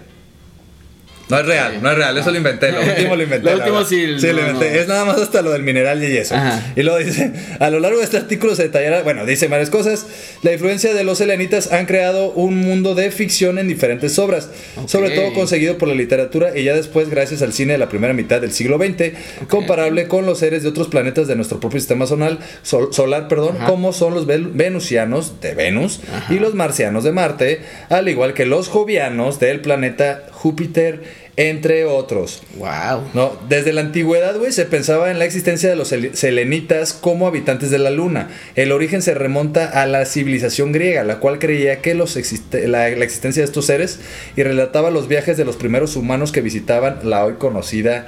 No 1.30 1.40
es 1.40 1.46
real, 1.46 1.82
no 1.82 1.92
es 1.92 1.98
real, 1.98 2.18
eso 2.18 2.32
lo 2.32 2.38
inventé, 2.38 2.72
lo 2.72 2.82
último 2.82 3.16
lo 3.16 3.24
inventé. 3.24 3.50
Lo 3.52 3.58
último 3.58 3.84
sí, 3.86 4.20
Sí, 4.20 4.28
no, 4.28 4.34
lo 4.34 4.40
inventé. 4.42 4.72
no. 4.72 4.80
Es 4.80 4.88
nada 4.88 5.06
más 5.06 5.18
hasta 5.20 5.42
lo 5.44 5.52
del 5.52 5.62
mineral 5.64 6.00
de 6.00 6.10
yeso. 6.12 6.34
Ajá. 6.36 6.74
Y 6.76 6.82
luego 6.82 6.98
dice, 7.00 7.32
a 7.60 7.70
lo 7.70 7.80
largo 7.80 8.00
de 8.00 8.04
este 8.06 8.18
artículo 8.18 8.56
se 8.56 8.64
detallará, 8.64 9.04
bueno, 9.04 9.26
dice 9.26 9.48
varias 9.48 9.70
cosas. 9.70 10.08
La 10.42 10.54
influencia 10.54 10.94
de 10.94 11.04
los 11.04 11.20
selenitas 11.20 11.72
han 11.72 11.86
creado 11.86 12.32
un 12.32 12.58
mundo 12.58 12.96
de 12.96 13.12
ficción 13.12 13.60
en 13.60 13.68
diferentes 13.68 14.18
obras, 14.18 14.50
sobre 14.88 15.12
todo 15.12 15.34
conseguido 15.34 15.78
por 15.78 15.88
la 15.88 15.94
literatura 15.96 16.58
y 16.58 16.64
ya 16.64 16.74
después 16.74 17.10
gracias 17.10 17.42
al 17.44 17.54
cine 17.54 17.74
de 17.74 17.80
la 17.80 17.90
primera 17.90 18.14
mitad 18.14 18.42
del 18.42 18.52
siglo 18.52 18.78
XX, 18.80 19.12
comparable 19.48 20.08
con 20.08 20.26
los 20.26 20.40
seres 20.40 20.64
de 20.64 20.70
otros 20.70 20.88
planetas 20.88 21.28
de 21.28 21.36
nuestro 21.36 21.60
propio 21.60 21.80
sistema 21.80 22.08
solar, 22.08 22.40
sol- 22.64 22.90
solar, 22.92 23.28
perdón, 23.28 23.58
como 23.68 23.94
son 23.94 24.14
los 24.16 24.26
venusianos 24.26 25.42
de 25.42 25.54
Venus 25.54 26.00
y 26.30 26.36
los 26.40 26.56
marcianos 26.56 27.04
de 27.04 27.12
Marte, 27.12 27.62
al 27.90 28.10
igual 28.10 28.34
que 28.34 28.46
los 28.46 28.68
jovianos 28.68 29.40
del 29.40 29.60
planeta 29.62 30.24
Júpiter, 30.32 31.19
entre 31.42 31.86
otros. 31.86 32.44
Wow. 32.58 33.10
No, 33.14 33.40
desde 33.48 33.72
la 33.72 33.80
antigüedad, 33.80 34.36
güey, 34.38 34.52
se 34.52 34.66
pensaba 34.66 35.10
en 35.10 35.20
la 35.20 35.26
existencia 35.26 35.70
de 35.70 35.78
los 35.78 35.90
sel- 35.92 36.14
selenitas 36.14 36.92
como 36.92 37.28
habitantes 37.28 37.72
de 37.72 37.80
la 37.80 37.90
luna. 37.92 38.30
El 38.56 38.74
origen 38.74 39.02
se 39.02 39.14
remonta 39.14 39.66
a 39.70 39.86
la 39.86 40.06
civilización 40.06 40.74
griega, 40.74 41.06
la 41.06 41.20
cual 41.20 41.40
creía 41.40 41.82
que 41.82 41.94
los 41.94 42.18
existe- 42.18 42.68
la, 42.68 42.90
la 42.90 43.06
existencia 43.06 43.42
de 43.42 43.46
estos 43.46 43.66
seres 43.68 44.00
y 44.36 44.44
relataba 44.44 44.92
los 44.92 45.08
viajes 45.08 45.38
de 45.38 45.46
los 45.46 45.56
primeros 45.56 45.96
humanos 45.96 46.34
que 46.34 46.42
visitaban 46.42 47.00
la 47.04 47.24
hoy 47.24 47.36
conocida 47.36 48.08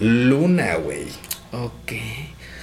luna, 0.00 0.76
güey. 0.76 1.02
Ok. 1.52 1.92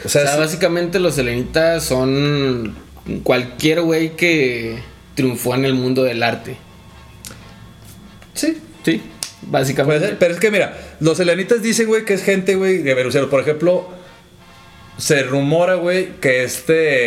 O 0.04 0.08
O 0.08 0.10
sea, 0.10 0.24
sea, 0.24 0.34
sí- 0.34 0.40
básicamente 0.40 1.00
los 1.00 1.14
selenitas 1.14 1.84
son 1.84 2.76
cualquier 3.22 3.82
güey 3.82 4.16
que 4.16 4.80
triunfó 5.14 5.54
en 5.54 5.66
el 5.66 5.76
mundo 5.76 6.02
del 6.04 6.24
arte. 6.24 6.56
Sí, 8.34 8.58
Sí, 8.84 9.00
básicamente. 9.44 10.00
Puede 10.00 10.10
ser, 10.12 10.20
pero 10.20 10.34
es 10.34 10.40
que 10.40 10.52
mira, 10.52 10.78
los 11.00 11.18
selenitas 11.18 11.62
dicen, 11.62 11.88
güey, 11.88 12.06
que 12.06 12.14
es 12.14 12.24
gente, 12.24 12.56
güey, 12.56 12.80
de 12.80 12.94
venusiano. 12.94 13.30
Por 13.30 13.42
ejemplo, 13.42 13.90
se 14.98 15.24
rumora, 15.24 15.76
güey, 15.76 16.10
que 16.22 16.44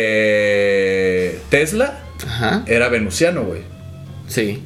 este 0.05 1.39
Tesla 1.49 1.99
Ajá. 2.25 2.63
era 2.67 2.89
venusiano, 2.89 3.43
güey. 3.43 3.61
Sí. 4.27 4.63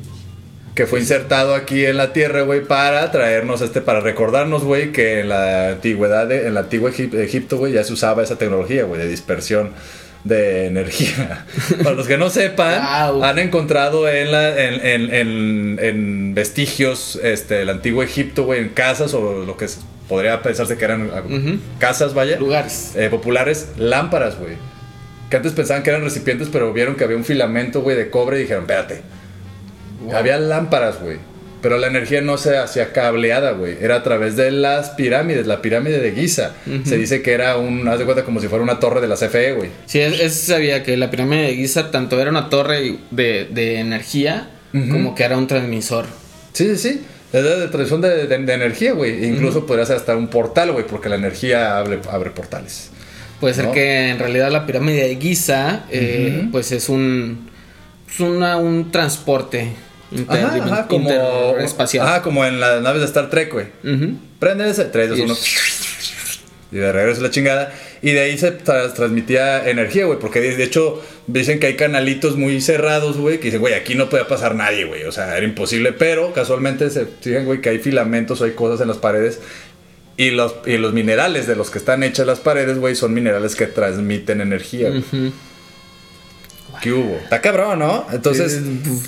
Que 0.76 0.86
fue 0.88 1.00
insertado 1.00 1.56
aquí 1.56 1.86
en 1.86 1.98
la 1.98 2.14
Tierra, 2.14 2.42
güey, 2.44 2.62
para 2.64 3.12
traernos 3.12 3.62
este, 3.62 3.82
para 3.82 4.00
recordarnos, 4.00 4.64
güey, 4.64 4.92
que 4.94 5.20
en 5.22 5.30
la 5.30 5.70
antigüedad, 5.72 6.28
de- 6.28 6.48
en 6.48 6.54
la 6.54 6.62
antigua 6.62 6.90
Egip- 6.92 7.16
Egipto, 7.20 7.58
güey, 7.58 7.74
ya 7.74 7.84
se 7.84 7.92
usaba 7.94 8.24
esa 8.24 8.38
tecnología, 8.38 8.84
güey, 8.86 9.02
de 9.02 9.08
dispersión 9.08 9.72
de 10.24 10.66
energía. 10.68 11.46
Para 11.84 11.96
los 11.96 12.08
que 12.08 12.18
no 12.18 12.30
sepan, 12.30 12.82
Wow. 13.14 13.24
han 13.24 13.40
encontrado 13.40 14.08
en, 14.10 14.32
la, 14.32 14.50
en, 14.62 14.86
en- 14.86 15.14
en- 15.14 15.80
en 15.82 16.34
vestigios 16.36 17.20
este, 17.24 17.56
del 17.56 17.70
antiguo 17.70 18.04
Egipto, 18.04 18.44
güey, 18.44 18.60
en 18.62 18.70
casas 18.70 19.14
o 19.14 19.46
lo 19.46 19.56
que 19.58 19.68
podría 20.08 20.42
pensarse 20.42 20.78
que 20.78 20.86
eran 20.86 21.10
ah, 21.14 21.22
casas, 21.80 22.14
vaya, 22.14 22.38
Lugares. 22.40 22.94
eh, 22.96 23.10
populares, 23.10 23.70
lámparas, 23.78 24.38
güey. 24.38 24.56
Que 25.30 25.38
antes 25.38 25.54
pensaban 25.54 25.84
que 25.84 25.92
eran 25.92 26.02
recipientes, 26.04 26.50
pero 26.52 26.74
vieron 26.74 26.96
que 26.96 27.04
había 27.04 27.16
un 27.16 27.24
filamento, 27.24 27.82
güey, 27.82 27.96
de 27.96 28.10
cobre 28.10 28.38
y 28.40 28.42
dijeron, 28.42 28.64
espérate. 28.64 29.02
Había 30.14 30.38
lámparas, 30.40 31.00
güey. 31.02 31.18
Pero 31.62 31.78
la 31.78 31.88
energía 31.88 32.22
no 32.22 32.38
se 32.38 32.57
hacía 32.57 32.93
cableada, 32.93 33.51
güey. 33.51 33.76
Era 33.82 33.95
a 33.95 34.03
través 34.03 34.36
de 34.38 34.49
las 34.51 34.91
pirámides, 34.91 35.45
la 35.45 35.62
pirámide 35.62 35.99
de 35.99 36.14
Giza. 36.14 36.53
Se 36.86 36.97
dice 36.97 37.22
que 37.22 37.34
era 37.34 37.57
un, 37.57 37.88
haz 37.88 37.99
de 37.99 38.05
cuenta, 38.05 38.24
como 38.24 38.39
si 38.39 38.47
fuera 38.47 38.64
una 38.64 38.80
torre 38.80 39.01
de 39.01 39.07
la 39.07 39.16
CFE, 39.16 39.53
güey. 39.53 39.70
Sí, 39.86 39.99
es, 39.99 40.20
es- 40.22 40.34
sabía 40.36 40.84
que 40.84 40.95
la 40.95 41.10
pirámide 41.12 41.43
de 41.47 41.55
Giza 41.55 41.91
tanto 41.91 42.20
era 42.22 42.30
una 42.30 42.49
torre 42.49 42.95
de, 43.12 43.47
de 43.51 43.80
energía 43.80 44.51
como 44.72 45.16
que 45.16 45.24
era 45.24 45.38
un 45.38 45.47
transmisor. 45.47 46.05
Sí, 46.53 46.66
sí, 46.76 46.78
sí. 46.78 47.01
Es 47.34 47.43
de, 47.43 47.60
de 47.60 47.68
tradición 47.68 48.01
de, 48.01 48.26
de- 48.26 48.38
de 48.38 48.53
energía, 48.53 48.93
güey. 48.93 49.26
Incluso 49.26 49.66
podría 49.66 49.86
ser 49.86 49.97
hasta 49.97 50.16
un 50.16 50.28
portal, 50.30 50.72
güey, 50.72 50.86
porque 50.88 51.10
la 51.10 51.16
energía 51.16 51.78
abre, 51.78 51.99
abre 52.10 52.30
portales. 52.32 52.89
Puede 53.39 53.53
ser 53.53 53.66
¿No? 53.66 53.72
que 53.72 54.10
en 54.10 54.20
realidad 54.20 54.49
la 54.51 54.66
pirámide 54.66 55.07
de 55.07 55.16
Giza, 55.18 55.86
eh, 55.91 56.47
pues 56.51 56.72
es 56.72 56.88
un, 56.89 57.49
es 58.12 58.20
una, 58.20 58.57
un 58.57 58.91
transporte 58.91 59.74
Ajá, 60.28 60.55
ajá, 60.55 60.88
como, 60.88 61.10
interespacial. 61.10 62.05
ajá, 62.07 62.22
como 62.22 62.45
en 62.45 62.60
las 62.60 62.82
naves 62.82 63.01
de 63.01 63.05
Star 63.07 63.30
Trek, 63.30 63.51
güey. 63.53 63.68
Ujú. 63.84 64.18
Prende 64.39 64.70
ese 64.70 64.86
3, 64.86 65.10
2, 65.10 65.20
Y 65.20 65.22
1. 65.22 65.36
Y 66.72 66.78
de 66.78 66.91
regreso 66.91 67.22
la 67.22 67.32
chingada. 67.32 67.74
Y 68.01 68.12
de 68.12 68.20
ahí 68.22 68.38
se 68.38 68.57
tra- 68.64 68.93
transmitía 68.93 69.68
energía, 69.70 70.05
güey. 70.05 70.20
Porque 70.20 70.39
de 70.39 70.64
hecho 70.64 71.03
dicen 71.28 71.60
que 71.60 71.68
hay 71.68 71.76
canalitos 71.76 72.38
muy 72.38 72.62
cerrados, 72.62 73.18
güey. 73.18 73.39
Que 73.39 73.45
dicen, 73.45 73.60
güey, 73.60 73.74
aquí 73.74 73.95
no 73.95 74.07
puede 74.10 74.26
pasar 74.26 74.55
nadie, 74.55 74.86
güey. 74.86 75.03
O 75.05 75.12
sea, 75.12 75.36
era 75.36 75.45
imposible. 75.45 75.93
Pero 75.93 76.32
casualmente 76.34 76.89
se 76.91 77.05
fijan, 77.05 77.45
güey, 77.45 77.60
que 77.62 77.70
hay 77.70 77.80
filamentos 77.80 78.39
o 78.41 78.45
hay 78.45 78.51
cosas 78.51 78.82
en 78.82 78.88
las 78.88 78.97
paredes. 78.97 79.39
Y 80.16 80.32
los, 80.32 80.55
y 80.66 80.78
los 80.78 80.93
minerales 80.93 81.47
de 81.47 81.55
los 81.55 81.70
que 81.72 81.78
están 81.80 82.03
hechas 82.03 82.28
las 82.28 82.39
paredes, 82.39 82.78
güey, 82.78 82.93
son 82.95 83.14
minerales 83.14 83.55
que 83.55 83.66
transmiten 83.68 84.41
energía. 84.41 84.89
güey. 84.89 85.32
¿Qué 86.82 86.92
hubo? 86.94 87.16
Está 87.24 87.42
cabrón, 87.42 87.80
¿no? 87.80 88.06
Entonces, 88.12 88.60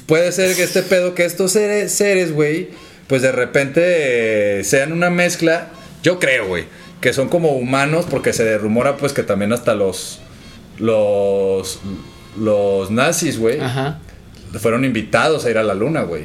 puede 0.06 0.32
ser 0.32 0.56
que 0.56 0.64
este 0.64 0.82
pedo, 0.84 1.16
que 1.16 1.26
estos 1.26 1.52
seres, 1.54 2.32
güey, 2.34 2.70
pues 3.08 3.22
de 3.22 3.32
repente 3.32 3.82
eh, 4.60 4.64
sean 4.64 4.92
una 4.92 5.10
mezcla. 5.10 5.68
Yo 6.04 6.20
creo, 6.20 6.48
güey, 6.48 6.66
que 7.00 7.14
son 7.14 7.30
como 7.30 7.52
humanos, 7.52 8.06
porque 8.10 8.34
se 8.34 8.58
rumora, 8.58 8.98
pues, 8.98 9.14
que 9.14 9.24
también 9.24 9.54
hasta 9.54 9.76
los. 9.76 10.20
Los. 10.80 11.80
Los 12.40 12.92
nazis, 12.92 13.38
güey, 13.38 13.60
Ajá. 13.60 14.00
fueron 14.60 14.86
invitados 14.86 15.44
a 15.46 15.50
ir 15.50 15.58
a 15.58 15.64
la 15.64 15.74
luna, 15.74 16.04
güey. 16.04 16.24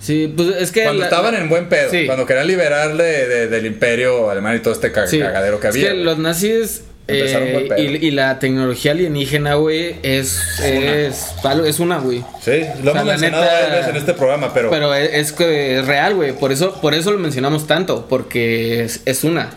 Sí, 0.00 0.32
pues 0.36 0.48
es 0.58 0.72
que. 0.72 0.82
Cuando 0.82 1.00
la- 1.00 1.06
estaban 1.06 1.34
en 1.36 1.48
buen 1.48 1.68
pedo, 1.68 1.90
Sí. 1.90 2.06
cuando 2.06 2.26
querían 2.26 2.48
liberarle 2.48 3.04
de- 3.04 3.48
del 3.48 3.64
imperio 3.66 4.30
alemán 4.30 4.56
y 4.56 4.58
todo 4.60 4.74
este 4.74 4.90
Sí. 5.06 5.20
cagadero 5.20 5.60
que 5.60 5.68
Es 5.68 5.74
había. 5.74 5.88
que 5.88 5.92
güey. 5.94 6.04
los 6.04 6.18
nazis 6.18 6.82
Eh, 7.06 7.68
y, 7.76 8.06
y 8.06 8.10
la 8.12 8.38
tecnología 8.38 8.92
alienígena, 8.92 9.54
güey, 9.56 9.96
es, 10.02 10.40
es, 10.62 11.26
es 11.66 11.80
una, 11.80 11.98
güey. 11.98 12.24
Sí, 12.42 12.62
lo 12.82 12.92
O 12.92 12.92
sea, 12.94 13.02
hemos 13.02 13.04
mencionado 13.06 13.44
neta- 13.44 13.52
varias 13.54 13.70
veces 13.72 13.88
en 13.90 13.96
este 13.96 14.14
programa, 14.14 14.54
pero, 14.54 14.70
Pero 14.70 14.94
es, 14.94 15.10
es 15.12 15.32
que 15.32 15.78
es 15.80 15.86
real, 15.86 16.14
güey. 16.14 16.32
Por 16.32 16.50
eso, 16.50 16.80
por 16.80 16.94
eso 16.94 17.10
lo 17.12 17.18
mencionamos 17.18 17.66
tanto, 17.66 18.06
porque 18.08 18.84
es, 18.84 19.02
es 19.04 19.22
una. 19.24 19.50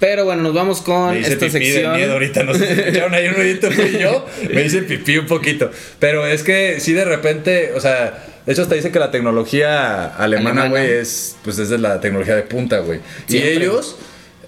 Pero 0.00 0.24
bueno, 0.24 0.42
nos 0.42 0.54
vamos 0.54 0.80
con 0.80 1.12
me 1.12 1.20
hice 1.20 1.34
esta 1.34 1.46
pipí 1.46 1.58
de 1.58 1.72
sección. 1.72 1.96
miedo 1.96 2.12
ahorita. 2.14 2.42
No 2.42 2.54
sé 2.54 2.66
si 2.74 2.80
escucharon 2.80 3.14
ahí 3.14 3.28
un 3.28 3.34
ruidito 3.34 3.70
fui 3.70 3.98
yo. 3.98 4.26
Me 4.50 4.64
hice 4.64 4.80
pipí 4.82 5.18
un 5.18 5.26
poquito. 5.26 5.70
Pero 5.98 6.26
es 6.26 6.42
que 6.42 6.80
sí, 6.80 6.94
de 6.94 7.04
repente, 7.04 7.72
o 7.76 7.80
sea, 7.80 8.24
de 8.46 8.52
hecho, 8.52 8.62
hasta 8.62 8.74
dice 8.76 8.90
que 8.90 8.98
la 8.98 9.10
tecnología 9.10 10.06
alemana, 10.16 10.68
güey, 10.70 10.90
es, 10.90 11.36
pues 11.44 11.58
es 11.58 11.68
de 11.68 11.76
la 11.76 12.00
tecnología 12.00 12.34
de 12.34 12.42
punta, 12.44 12.78
güey. 12.78 13.00
Y 13.28 13.36
ellos. 13.36 13.96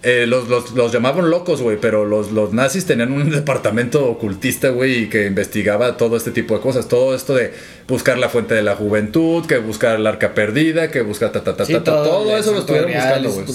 Eh, 0.05 0.27
los, 0.27 0.49
los- 0.49 0.73
los 0.73 0.91
llamaban 0.93 1.31
locos, 1.31 1.63
güey, 1.63 1.79
pero 1.81 2.05
los, 2.05 2.33
los 2.33 2.53
nazis 2.53 2.87
tenían 2.87 3.13
un 3.13 3.31
departamento 3.41 4.05
ocultista, 4.07 4.71
güey, 4.71 5.09
que 5.09 5.27
investigaba 5.27 5.97
todo 5.97 6.17
este 6.17 6.31
tipo 6.33 6.55
de 6.55 6.61
cosas. 6.61 6.89
Todo 6.89 7.15
esto 7.15 7.35
de 7.35 7.53
buscar 7.89 8.19
la 8.19 8.29
fuente 8.29 8.55
de 8.55 8.63
la 8.63 8.75
juventud, 8.75 9.47
que 9.47 9.59
buscar 9.59 9.97
el 10.01 10.07
arca 10.07 10.35
perdida, 10.35 10.91
que 10.91 11.03
buscar 11.03 11.31
ta, 11.33 11.45
ta, 11.45 11.55
ta, 11.57 11.65
Sí, 11.65 11.73
ta, 11.75 11.85
ta, 11.85 11.93
todo, 11.93 12.05
todo, 12.05 12.33
el 12.35 12.41
eso 12.41 12.53
lo 12.53 12.59
estuvieron 12.61 12.91
buscando, 13.05 13.29
güey. 13.35 13.47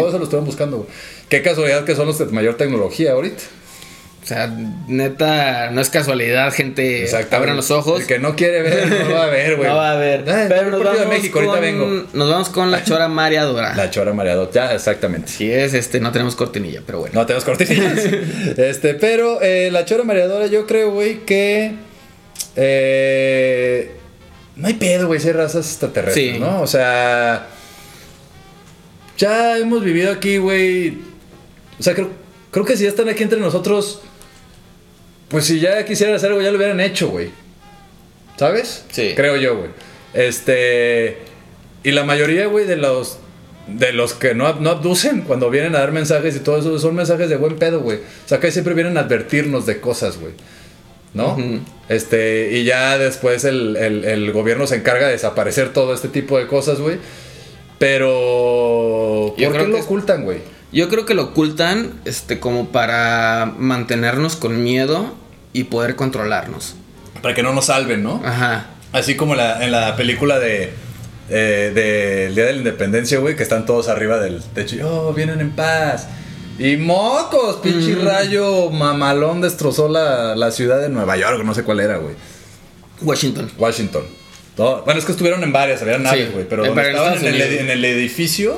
Todo 0.00 0.08
eso 0.08 0.18
lo 0.18 0.24
estuvieron 0.24 0.46
buscando, 0.46 0.76
güey. 0.78 0.88
Qué 1.28 1.42
casualidad 1.42 1.84
que 1.84 1.94
son 1.94 2.06
los 2.06 2.18
de 2.18 2.26
mayor 2.26 2.56
tecnología 2.56 3.12
ahorita. 3.12 3.42
O 4.24 4.26
sea, 4.26 4.50
neta, 4.88 5.70
no 5.70 5.82
es 5.82 5.90
casualidad, 5.90 6.50
gente. 6.50 7.06
Abran 7.30 7.56
los 7.56 7.70
ojos. 7.70 8.00
El 8.00 8.06
que 8.06 8.18
no 8.18 8.34
quiere 8.34 8.62
ver, 8.62 8.88
no 9.06 9.14
va 9.14 9.24
a 9.24 9.26
ver, 9.26 9.56
güey. 9.56 9.68
No 9.70 9.76
va 9.76 9.92
a 9.92 9.96
ver. 9.96 10.24
Ay, 10.26 10.46
Pero 10.48 10.62
el 10.62 10.70
nos 10.70 10.82
vamos, 10.82 11.00
de 11.00 11.06
México, 11.06 11.38
con, 11.40 11.48
ahorita 11.48 11.60
vengo. 11.60 12.06
nos 12.14 12.30
vamos 12.30 12.48
con 12.48 12.70
la 12.70 12.82
chora 12.82 13.08
mareadora. 13.08 13.74
La 13.76 13.90
chora 13.90 14.14
mareador, 14.14 14.50
ya, 14.50 14.72
exactamente. 14.72 15.28
Si 15.28 15.52
es, 15.52 15.74
este, 15.74 16.00
no 16.00 16.10
tenemos 16.10 16.36
cortinilla, 16.36 16.80
pero 16.86 17.00
bueno. 17.00 17.20
No 17.20 17.26
tenemos 17.26 17.44
cortinillas. 17.44 17.98
este, 18.56 18.94
pero 18.94 19.42
eh, 19.42 19.68
la 19.70 19.84
chora 19.84 20.04
mareadora, 20.04 20.46
yo 20.46 20.66
creo, 20.66 20.90
güey, 20.92 21.18
que. 21.26 21.74
eh, 22.56 23.90
no 24.56 24.68
hay 24.68 24.74
pedo, 24.74 25.06
güey, 25.08 25.20
si 25.20 25.26
hay 25.28 25.34
razas 25.34 25.66
extraterrestres, 25.66 26.34
Sí. 26.34 26.38
¿no? 26.40 26.62
O 26.62 26.66
sea. 26.66 27.48
Ya 29.18 29.58
hemos 29.58 29.84
vivido 29.84 30.10
aquí, 30.10 30.38
güey. 30.38 30.98
O 31.78 31.82
sea, 31.82 31.94
creo, 31.94 32.08
creo 32.50 32.64
que 32.64 32.76
si 32.76 32.84
ya 32.84 32.88
están 32.88 33.08
aquí 33.10 33.22
entre 33.22 33.38
nosotros. 33.40 34.00
Pues 35.28 35.44
si 35.46 35.60
ya 35.60 35.84
quisieran 35.84 36.14
hacer 36.16 36.30
algo, 36.30 36.42
ya 36.42 36.50
lo 36.50 36.56
hubieran 36.58 36.80
hecho, 36.80 37.08
güey. 37.08 37.30
¿Sabes? 38.36 38.84
Sí. 38.90 39.12
Creo 39.16 39.36
yo, 39.36 39.56
güey. 39.56 39.70
Este. 40.12 41.18
Y 41.82 41.90
la 41.92 42.04
mayoría, 42.04 42.46
güey, 42.46 42.66
de 42.66 42.76
los. 42.76 43.18
De 43.66 43.92
los 43.94 44.12
que 44.12 44.34
no, 44.34 44.52
no 44.60 44.68
abducen 44.70 45.22
cuando 45.22 45.48
vienen 45.48 45.74
a 45.74 45.78
dar 45.78 45.90
mensajes 45.92 46.36
y 46.36 46.40
todo 46.40 46.58
eso, 46.58 46.78
son 46.78 46.94
mensajes 46.94 47.30
de 47.30 47.36
buen 47.36 47.56
pedo, 47.56 47.80
güey. 47.80 47.96
O 47.98 48.28
sea, 48.28 48.38
que 48.38 48.50
siempre 48.52 48.74
vienen 48.74 48.98
a 48.98 49.00
advertirnos 49.00 49.64
de 49.64 49.80
cosas, 49.80 50.18
güey. 50.18 50.32
¿No? 51.14 51.36
Este, 51.88 52.50
y 52.52 52.64
ya 52.64 52.98
después 52.98 53.44
el, 53.44 53.76
el- 53.76 54.04
el 54.04 54.32
gobierno 54.32 54.66
se 54.66 54.74
encarga 54.74 55.06
de 55.06 55.12
desaparecer 55.12 55.72
todo 55.72 55.94
este 55.94 56.08
tipo 56.08 56.36
de 56.38 56.46
cosas, 56.46 56.78
güey. 56.80 56.98
Pero. 57.78 59.28
¿Por 59.28 59.36
qué 59.36 59.66
lo 59.66 59.78
ocultan, 59.84 60.24
güey? 60.24 60.38
Yo 60.74 60.88
creo 60.88 61.06
que 61.06 61.14
lo 61.14 61.22
ocultan, 61.22 61.92
este, 62.04 62.40
como 62.40 62.68
para 62.68 63.52
mantenernos 63.58 64.36
con 64.36 64.62
miedo 64.62 65.14
y 65.52 65.64
poder 65.64 65.94
controlarnos. 65.96 66.74
Para 67.22 67.34
que 67.34 67.42
no 67.42 67.52
nos 67.54 67.66
salven, 67.66 68.02
¿no? 68.02 68.20
Ajá. 68.24 68.66
Así 68.92 69.14
como 69.16 69.34
la, 69.34 69.64
en 69.64 69.70
la 69.72 69.96
película 69.96 70.38
de. 70.38 70.72
eh, 71.30 71.72
del 71.74 72.34
Día 72.34 72.44
de 72.44 72.52
la 72.52 72.58
Independencia, 72.58 73.18
güey, 73.18 73.36
que 73.36 73.42
están 73.42 73.64
todos 73.66 73.88
arriba 73.88 74.18
del 74.18 74.42
techo. 74.42 74.76
Oh, 75.08 75.12
vienen 75.14 75.40
en 75.40 75.50
paz. 75.52 76.08
Y 76.58 76.76
mocos, 76.76 77.56
pinche 77.56 77.94
rayo 77.96 78.70
mamalón 78.70 79.40
destrozó 79.40 79.88
la, 79.88 80.36
la 80.36 80.50
ciudad 80.52 80.80
de 80.80 80.88
Nueva 80.88 81.16
York, 81.16 81.42
no 81.44 81.54
sé 81.54 81.62
cuál 81.64 81.80
era, 81.80 81.96
güey. 81.96 82.14
Washington. 83.02 83.50
Washington. 83.58 84.02
Todo- 84.56 84.82
bueno, 84.84 85.00
es 85.00 85.06
que 85.06 85.12
estuvieron 85.12 85.42
en 85.42 85.52
varias, 85.52 85.82
había 85.82 85.98
naves, 85.98 86.26
Sí, 86.26 86.32
güey. 86.32 86.46
Pero 86.48 86.64
eh, 86.64 86.68
donde 86.68 86.90
estaban 86.90 87.18
en 87.18 87.34
el, 87.34 87.40
en 87.42 87.70
el 87.70 87.84
edificio, 87.84 88.56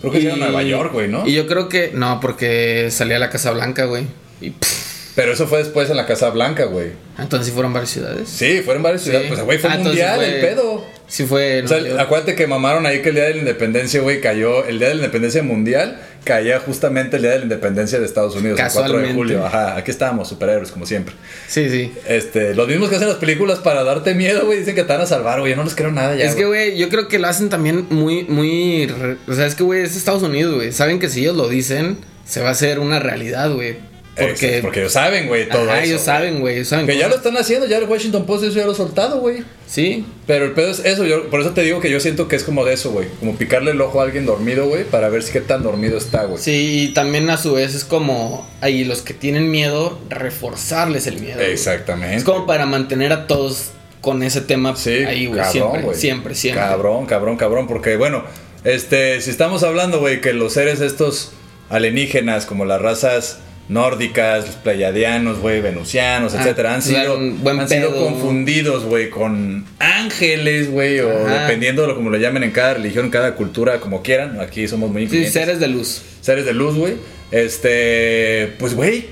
Creo 0.00 0.12
que 0.12 0.20
sí 0.20 0.26
era 0.26 0.36
Nueva 0.36 0.62
York, 0.62 0.92
güey, 0.92 1.08
¿no? 1.08 1.26
Y 1.26 1.32
yo 1.34 1.46
creo 1.46 1.68
que. 1.68 1.90
No, 1.94 2.20
porque 2.20 2.88
salía 2.90 3.16
a 3.16 3.20
la 3.20 3.30
Casa 3.30 3.50
Blanca, 3.52 3.84
güey. 3.84 4.04
Y 4.40 4.50
pff, 4.50 5.12
pero 5.14 5.32
eso 5.32 5.46
fue 5.48 5.58
después 5.58 5.90
en 5.90 5.96
la 5.96 6.06
Casa 6.06 6.30
Blanca, 6.30 6.64
güey. 6.64 6.92
entonces 7.18 7.48
sí 7.48 7.52
fueron 7.52 7.72
varias 7.72 7.90
ciudades. 7.90 8.28
Sí, 8.28 8.60
fueron 8.64 8.82
varias 8.82 9.02
ciudades. 9.02 9.26
Sí. 9.28 9.32
Pues, 9.34 9.44
güey, 9.44 9.58
fue 9.58 9.70
Ah, 9.70 9.78
mundial 9.78 10.16
fue- 10.16 10.34
el 10.34 10.40
pedo. 10.40 10.84
Sí 11.08 11.24
fue. 11.24 11.62
O 11.62 11.68
sea, 11.68 11.80
acuérdate 12.00 12.34
que 12.34 12.46
mamaron 12.46 12.84
ahí 12.86 13.00
que 13.00 13.08
el 13.08 13.14
día 13.14 13.24
de 13.24 13.30
la 13.34 13.38
independencia, 13.38 14.00
güey, 14.02 14.20
cayó. 14.20 14.64
El 14.66 14.78
día 14.78 14.88
de 14.88 14.94
la 14.94 15.00
independencia 15.00 15.42
mundial 15.42 15.98
caía 16.28 16.60
justamente 16.60 17.16
el 17.16 17.22
día 17.22 17.30
de 17.30 17.38
la 17.38 17.44
independencia 17.44 17.98
de 17.98 18.04
Estados 18.04 18.36
Unidos, 18.36 18.60
el 18.60 18.70
4 18.70 18.98
de 18.98 19.14
julio. 19.14 19.46
Ajá, 19.46 19.78
aquí 19.78 19.90
estábamos, 19.90 20.28
superhéroes, 20.28 20.70
como 20.70 20.84
siempre. 20.84 21.14
Sí, 21.46 21.70
sí. 21.70 21.90
Este, 22.06 22.54
los 22.54 22.68
mismos 22.68 22.90
que 22.90 22.96
hacen 22.96 23.08
las 23.08 23.16
películas 23.16 23.60
para 23.60 23.82
darte 23.82 24.14
miedo, 24.14 24.44
güey, 24.44 24.58
dicen 24.58 24.74
que 24.74 24.82
te 24.82 24.92
van 24.92 25.00
a 25.00 25.06
salvar, 25.06 25.40
güey. 25.40 25.52
Yo 25.52 25.56
no 25.56 25.64
les 25.64 25.74
creo 25.74 25.90
nada 25.90 26.14
ya. 26.14 26.26
es 26.26 26.34
que, 26.34 26.44
güey, 26.44 26.76
yo 26.76 26.90
creo 26.90 27.08
que 27.08 27.18
lo 27.18 27.28
hacen 27.28 27.48
también 27.48 27.86
muy, 27.88 28.24
muy. 28.24 28.92
O 29.26 29.32
sea, 29.32 29.46
es 29.46 29.54
que, 29.54 29.62
güey, 29.62 29.80
es 29.80 29.96
Estados 29.96 30.22
Unidos, 30.22 30.54
güey. 30.54 30.70
Saben 30.70 30.98
que 30.98 31.08
si 31.08 31.20
ellos 31.20 31.34
lo 31.34 31.48
dicen, 31.48 31.96
se 32.26 32.42
va 32.42 32.50
a 32.50 32.52
hacer 32.52 32.78
una 32.78 33.00
realidad, 33.00 33.50
güey. 33.50 33.78
Porque. 34.18 34.58
Porque, 34.62 34.80
ellos 34.80 34.92
saben, 34.92 35.26
güey, 35.28 35.48
todo 35.48 35.62
Ajá, 35.62 35.80
eso. 35.80 35.86
ellos 35.88 36.02
saben, 36.02 36.40
güey. 36.40 36.64
Saben 36.64 36.86
Que 36.86 36.96
ya 36.96 37.08
lo 37.08 37.16
están 37.16 37.36
haciendo, 37.36 37.66
ya 37.66 37.78
el 37.78 37.84
Washington 37.84 38.26
Post 38.26 38.44
eso 38.44 38.56
ya 38.58 38.66
lo 38.66 38.72
ha 38.72 38.74
soltado, 38.74 39.20
güey. 39.20 39.44
Sí. 39.66 40.04
Pero 40.26 40.44
el 40.44 40.52
pedo 40.52 40.70
es 40.70 40.80
eso, 40.84 41.04
yo, 41.04 41.28
por 41.30 41.40
eso 41.40 41.50
te 41.50 41.62
digo 41.62 41.80
que 41.80 41.90
yo 41.90 42.00
siento 42.00 42.28
que 42.28 42.36
es 42.36 42.44
como 42.44 42.64
de 42.64 42.74
eso, 42.74 42.90
güey. 42.90 43.08
Como 43.20 43.36
picarle 43.36 43.70
el 43.72 43.80
ojo 43.80 44.00
a 44.00 44.04
alguien 44.04 44.26
dormido, 44.26 44.66
güey, 44.66 44.84
para 44.84 45.08
ver 45.08 45.22
si 45.22 45.32
qué 45.32 45.40
tan 45.40 45.62
dormido 45.62 45.98
está, 45.98 46.24
güey. 46.24 46.42
Sí, 46.42 46.84
y 46.84 46.94
también 46.94 47.28
a 47.30 47.36
su 47.36 47.54
vez 47.54 47.74
es 47.74 47.84
como. 47.84 48.48
Ahí 48.60 48.84
los 48.84 49.02
que 49.02 49.14
tienen 49.14 49.50
miedo, 49.50 49.98
reforzarles 50.08 51.06
el 51.06 51.20
miedo. 51.20 51.40
Exactamente. 51.40 52.16
Es 52.16 52.24
como 52.24 52.46
para 52.46 52.66
mantener 52.66 53.12
a 53.12 53.26
todos 53.26 53.70
con 54.00 54.22
ese 54.22 54.40
tema 54.40 54.76
Sí, 54.76 54.90
ahí, 54.90 55.26
güey. 55.26 55.42
Siempre, 55.44 55.82
güey. 55.82 55.96
siempre, 55.96 56.34
siempre. 56.34 56.62
Cabrón, 56.62 57.06
cabrón, 57.06 57.36
cabrón, 57.36 57.66
porque 57.66 57.96
bueno, 57.96 58.24
este, 58.64 59.20
si 59.20 59.30
estamos 59.30 59.62
hablando, 59.62 60.00
güey, 60.00 60.20
que 60.20 60.32
los 60.32 60.52
seres 60.52 60.80
estos 60.80 61.32
alienígenas, 61.70 62.46
como 62.46 62.64
las 62.64 62.80
razas 62.80 63.38
nórdicas, 63.68 64.46
los 64.46 64.54
pleiadianos, 64.56 65.38
güey, 65.40 65.60
venusianos, 65.60 66.34
Ah, 66.34 66.40
etcétera, 66.40 66.74
han 66.74 66.82
sido, 66.82 67.18
buen 67.18 67.60
han 67.60 67.68
sido 67.68 67.94
confundidos, 67.94 68.84
güey, 68.84 69.10
con 69.10 69.64
ángeles, 69.78 70.70
güey, 70.70 71.00
o 71.00 71.08
dependiendo 71.26 71.82
de 71.82 71.88
lo 71.88 71.94
como 71.96 72.10
lo 72.10 72.16
llamen 72.18 72.44
en 72.44 72.50
cada 72.50 72.74
religión, 72.74 73.06
en 73.06 73.10
cada 73.10 73.34
cultura, 73.34 73.78
como 73.80 74.02
quieran. 74.02 74.40
Aquí 74.40 74.66
somos 74.68 74.90
muy 74.90 75.06
Sí, 75.08 75.26
seres 75.26 75.60
de 75.60 75.68
luz. 75.68 76.02
seres 76.20 76.44
de 76.46 76.54
luz, 76.54 76.76
güey. 76.76 76.94
Este, 77.30 78.54
pues, 78.58 78.74
güey, 78.74 79.06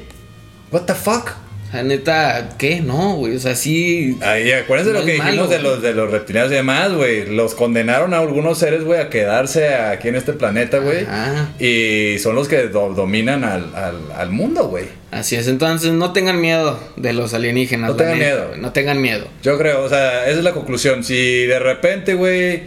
what 0.72 0.82
the 0.82 0.94
fuck. 0.94 1.30
La 1.72 1.82
neta, 1.82 2.50
¿qué? 2.58 2.80
No, 2.80 3.16
güey. 3.16 3.36
O 3.36 3.40
sea, 3.40 3.54
sí. 3.54 4.16
Ahí, 4.22 4.50
acuérdense 4.52 4.92
No 4.92 5.00
lo 5.00 5.04
que 5.04 5.12
dijimos 5.14 5.34
malo, 5.36 5.46
de 5.48 5.58
los, 5.58 5.82
de 5.82 5.92
los 5.94 6.10
reptilianos 6.10 6.50
y 6.52 6.54
demás, 6.54 6.92
güey. 6.92 7.26
Los 7.26 7.54
condenaron 7.54 8.14
a 8.14 8.18
algunos 8.20 8.58
seres, 8.58 8.84
güey, 8.84 9.00
a 9.00 9.10
quedarse 9.10 9.74
aquí 9.74 10.08
en 10.08 10.14
este 10.16 10.32
planeta, 10.32 10.78
güey. 10.78 11.04
Ajá. 11.04 11.50
Y 11.58 12.18
son 12.20 12.34
los 12.34 12.48
que 12.48 12.68
do- 12.68 12.94
dominan 12.94 13.44
al, 13.44 13.74
al- 13.74 14.12
al 14.16 14.30
mundo, 14.30 14.68
güey. 14.68 14.86
Así 15.10 15.36
es. 15.36 15.48
Entonces, 15.48 15.92
no 15.92 16.12
tengan 16.12 16.40
miedo 16.40 16.78
de 16.96 17.12
los 17.12 17.34
alienígenas. 17.34 17.90
No 17.90 17.96
tengan 17.96 18.18
neta, 18.18 18.30
miedo. 18.34 18.48
güey, 18.48 18.60
No 18.60 18.72
tengan 18.72 19.02
miedo. 19.02 19.26
Yo 19.42 19.58
creo, 19.58 19.82
o 19.84 19.88
sea, 19.88 20.26
esa 20.28 20.38
es 20.38 20.44
la 20.44 20.52
conclusión. 20.52 21.04
Si 21.04 21.46
de 21.46 21.58
repente, 21.58 22.14
güey, 22.14 22.62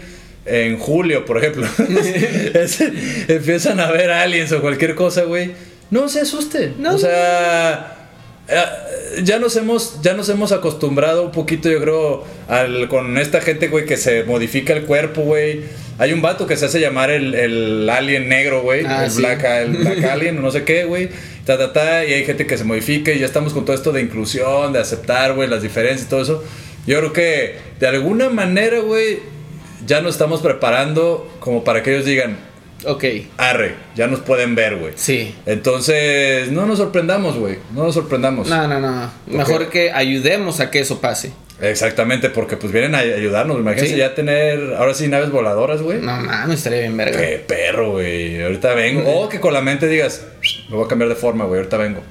en 0.46 0.78
julio, 0.78 1.26
por 1.26 1.38
ejemplo, 1.38 1.66
es- 2.54 2.82
empiezan 3.28 3.80
a 3.80 3.92
ver 3.92 4.12
aliens 4.12 4.52
o 4.52 4.62
cualquier 4.62 4.94
cosa, 4.96 5.24
güey, 5.24 5.52
no 5.90 6.10
se 6.10 6.22
asusten. 6.22 6.76
No. 6.80 6.96
O 6.96 6.98
sea, 6.98 7.96
ya 9.24 9.40
nos 9.40 9.56
hemos 9.56 10.02
ya 10.02 10.14
nos 10.14 10.30
hemos 10.30 10.52
acostumbrado 10.52 11.24
un 11.24 11.32
poquito, 11.32 11.70
yo 11.70 11.80
creo, 11.82 12.24
al, 12.48 12.88
con 12.88 13.18
esta 13.18 13.42
gente, 13.42 13.68
güey, 13.68 13.86
que 13.86 13.98
se 13.98 14.24
modifica 14.24 14.74
el 14.74 14.84
cuerpo, 14.84 15.22
güey. 15.22 15.62
Hay 15.98 16.14
un 16.14 16.22
vato 16.22 16.48
que 16.48 16.56
se 16.56 16.66
hace 16.66 16.80
llamar 16.80 17.12
el, 17.12 17.36
el 17.36 17.90
alien 17.90 18.30
negro, 18.30 18.62
güey. 18.62 18.86
Ah, 18.86 19.06
el, 19.06 19.12
sí. 19.12 19.20
black, 19.20 19.44
el 19.44 19.78
black 19.78 20.04
alien, 20.12 20.42
no 20.42 20.50
sé 20.52 20.64
qué, 20.64 20.86
güey. 20.86 21.10
Ta, 21.46 21.58
ta, 21.58 21.74
ta. 21.74 22.06
Y 22.06 22.14
hay 22.14 22.26
gente 22.26 22.46
que 22.46 22.58
se 22.58 22.64
modifica 22.64 23.12
y 23.12 23.20
ya 23.20 23.26
estamos 23.26 23.54
con 23.54 23.66
todo 23.66 23.76
esto 23.76 23.92
de 23.92 24.02
inclusión, 24.02 24.72
de 24.72 24.80
aceptar, 24.80 25.34
güey, 25.34 25.50
las 25.50 25.62
diferencias 25.62 26.08
y 26.08 26.10
todo 26.10 26.22
eso. 26.22 26.44
Yo 26.88 27.00
creo 27.00 27.14
que 27.14 27.56
de 27.80 27.88
alguna 27.88 28.30
manera, 28.30 28.80
güey, 28.80 29.20
ya 29.86 30.02
nos 30.02 30.16
estamos 30.16 30.42
preparando 30.42 31.30
como 31.40 31.64
para 31.64 31.84
que 31.84 31.94
ellos 31.94 32.06
digan, 32.06 32.38
Ok. 32.86 33.04
arre, 33.38 33.76
ya 33.96 34.08
nos 34.08 34.20
pueden 34.22 34.56
ver, 34.56 34.78
güey. 34.78 34.94
Sí. 34.96 35.36
Entonces, 35.46 36.52
no 36.52 36.66
nos 36.66 36.78
sorprendamos, 36.78 37.38
güey. 37.38 37.58
No 37.74 37.84
nos 37.84 37.94
sorprendamos. 37.94 38.48
No, 38.48 38.68
no, 38.68 38.80
no. 38.80 39.12
Mejor 39.28 39.70
que 39.70 39.92
ayudemos 39.92 40.60
a 40.60 40.72
que 40.72 40.80
eso 40.80 41.00
pase. 41.02 41.32
Exactamente, 41.62 42.30
porque 42.30 42.56
pues 42.56 42.72
vienen 42.72 42.96
a 42.96 43.00
ayudarnos. 43.00 43.58
Imagínense 43.60 43.94
Sí. 43.94 44.00
ya 44.00 44.16
tener, 44.16 44.76
ahora 44.78 44.94
sí, 44.94 45.08
naves 45.10 45.30
voladoras, 45.30 45.82
güey. 45.82 46.00
No 46.00 46.16
mames, 46.16 46.60
estaría 46.60 46.80
bien 46.80 46.96
verga. 46.96 47.20
Qué 47.20 47.44
perro, 47.46 47.92
güey. 47.92 48.42
Ahorita 48.42 48.74
vengo. 48.74 49.04
O 49.10 49.28
que 49.28 49.40
con 49.42 49.54
la 49.54 49.62
mente 49.62 49.88
digas, 49.88 50.26
me 50.70 50.78
voy 50.78 50.86
a 50.86 50.88
cambiar 50.88 51.10
de 51.10 51.16
forma, 51.16 51.44
güey. 51.46 51.60
Ahorita 51.60 51.76
vengo. 51.78 52.02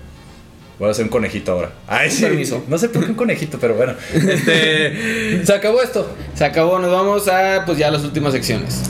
Voy 0.79 0.89
a 0.89 0.91
hacer 0.93 1.05
un 1.07 1.11
conejito 1.11 1.53
ahora. 1.53 1.71
Ay, 1.87 2.11
sí. 2.11 2.23
Permiso. 2.23 2.63
No 2.69 2.77
sé 2.79 2.91
por 2.91 3.05
qué 3.05 3.11
un 3.11 3.17
conejito, 3.17 3.59
pero 3.59 3.75
bueno. 3.75 3.95
Este, 4.15 5.45
se 5.47 5.53
acabó 5.55 5.83
esto. 5.83 6.15
Se 6.35 6.45
acabó, 6.45 6.79
nos 6.79 6.93
vamos 6.93 7.27
a 7.29 7.63
pues 7.65 7.79
ya 7.79 7.91
las 7.91 8.05
últimas 8.05 8.33
secciones. 8.35 8.83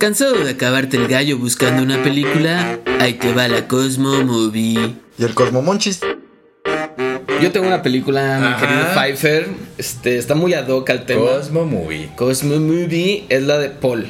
¿Cansado 0.00 0.42
de 0.44 0.50
acabarte 0.52 0.96
el 0.96 1.06
gallo 1.08 1.36
buscando 1.38 1.82
una 1.82 2.02
película? 2.02 2.78
Ahí 3.00 3.14
te 3.14 3.34
va 3.34 3.48
la 3.48 3.68
Cosmo 3.68 4.24
Movie. 4.24 4.94
¿Y 5.18 5.22
el 5.24 5.34
Cosmomonchis? 5.34 6.00
Yo 7.42 7.52
tengo 7.52 7.66
una 7.66 7.82
película, 7.82 8.38
mi 8.40 8.46
Ajá. 8.46 8.60
querido 8.66 8.86
Pfeiffer. 8.94 9.48
Este, 9.76 10.16
está 10.16 10.34
muy 10.34 10.54
ad 10.54 10.68
hoc 10.68 10.88
al 10.88 11.04
tema. 11.04 11.20
Cosmo 11.20 11.66
Movie. 11.66 12.08
Cosmo 12.16 12.56
Movie 12.58 13.26
es 13.28 13.42
la 13.42 13.58
de 13.58 13.68
Paul. 13.68 14.06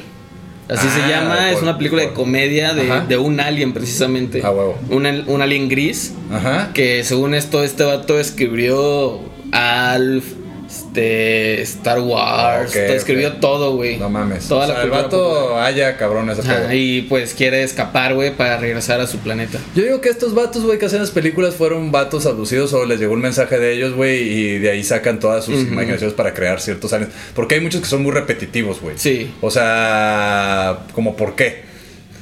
Así 0.69 0.87
Ah, 0.89 0.93
se 0.95 1.09
llama, 1.09 1.51
es 1.51 1.61
una 1.61 1.77
película 1.77 2.03
de 2.03 2.13
comedia 2.13 2.73
de, 2.73 3.17
un 3.17 3.41
alien 3.41 3.73
precisamente. 3.73 4.41
Ah, 4.45 4.51
huevo. 4.51 4.77
Un, 4.89 5.05
al- 5.05 5.25
un 5.27 5.41
alien 5.41 5.67
gris. 5.67 6.13
Ajá. 6.31 6.71
Que 6.73 7.03
según 7.03 7.33
esto, 7.35 7.63
este 7.65 7.83
vato 7.83 8.17
escribió 8.17 9.19
Alf, 9.51 10.23
este, 10.71 11.61
Star 11.63 11.99
Wars. 11.99 12.69
Ok, 12.69 12.73
todo- 12.87 12.95
escribió 12.95 13.33
todo, 13.33 13.75
güey. 13.75 13.97
No 13.97 14.09
mames. 14.09 14.47
Toda 14.47 14.63
o 14.63 14.67
sea, 14.67 14.77
la 14.77 14.83
el 14.83 14.89
vato 14.89 15.59
haya 15.59 15.97
cabrón 15.97 16.29
ese 16.29 16.41
Ajá, 16.41 16.61
pedo. 16.67 16.73
y 16.73 17.01
pues 17.03 17.33
quiere 17.33 17.63
escapar, 17.63 18.13
güey, 18.15 18.35
para 18.35 18.57
regresar 18.57 18.99
a 19.01 19.07
su 19.07 19.17
planeta. 19.19 19.59
Yo 19.75 19.83
digo 19.83 20.01
que 20.01 20.09
estos 20.09 20.33
vatos, 20.33 20.63
güey, 20.63 20.79
que 20.79 20.85
hacen 20.85 20.99
las 20.99 21.11
películas 21.11 21.55
fueron 21.55 21.91
vatos 21.91 22.25
abducidos 22.25 22.73
o 22.73 22.85
les 22.85 22.99
llegó 22.99 23.13
un 23.13 23.21
mensaje 23.21 23.59
de 23.59 23.73
ellos, 23.73 23.93
güey, 23.93 24.21
y 24.21 24.59
de 24.59 24.71
ahí 24.71 24.83
sacan 24.83 25.19
todas 25.19 25.45
sus 25.45 25.61
imaginaciones 25.61 26.13
para 26.15 26.33
crear 26.33 26.61
ciertos 26.61 26.93
aliens. 26.93 27.13
Porque 27.35 27.55
hay 27.55 27.61
muchos 27.61 27.81
que 27.81 27.87
son 27.87 28.03
muy 28.03 28.11
repetitivos, 28.11 28.79
güey. 28.81 28.97
Sí. 28.97 29.33
O 29.41 29.51
sea, 29.51 30.79
como 30.93 31.15
por 31.15 31.35
qué. 31.35 31.70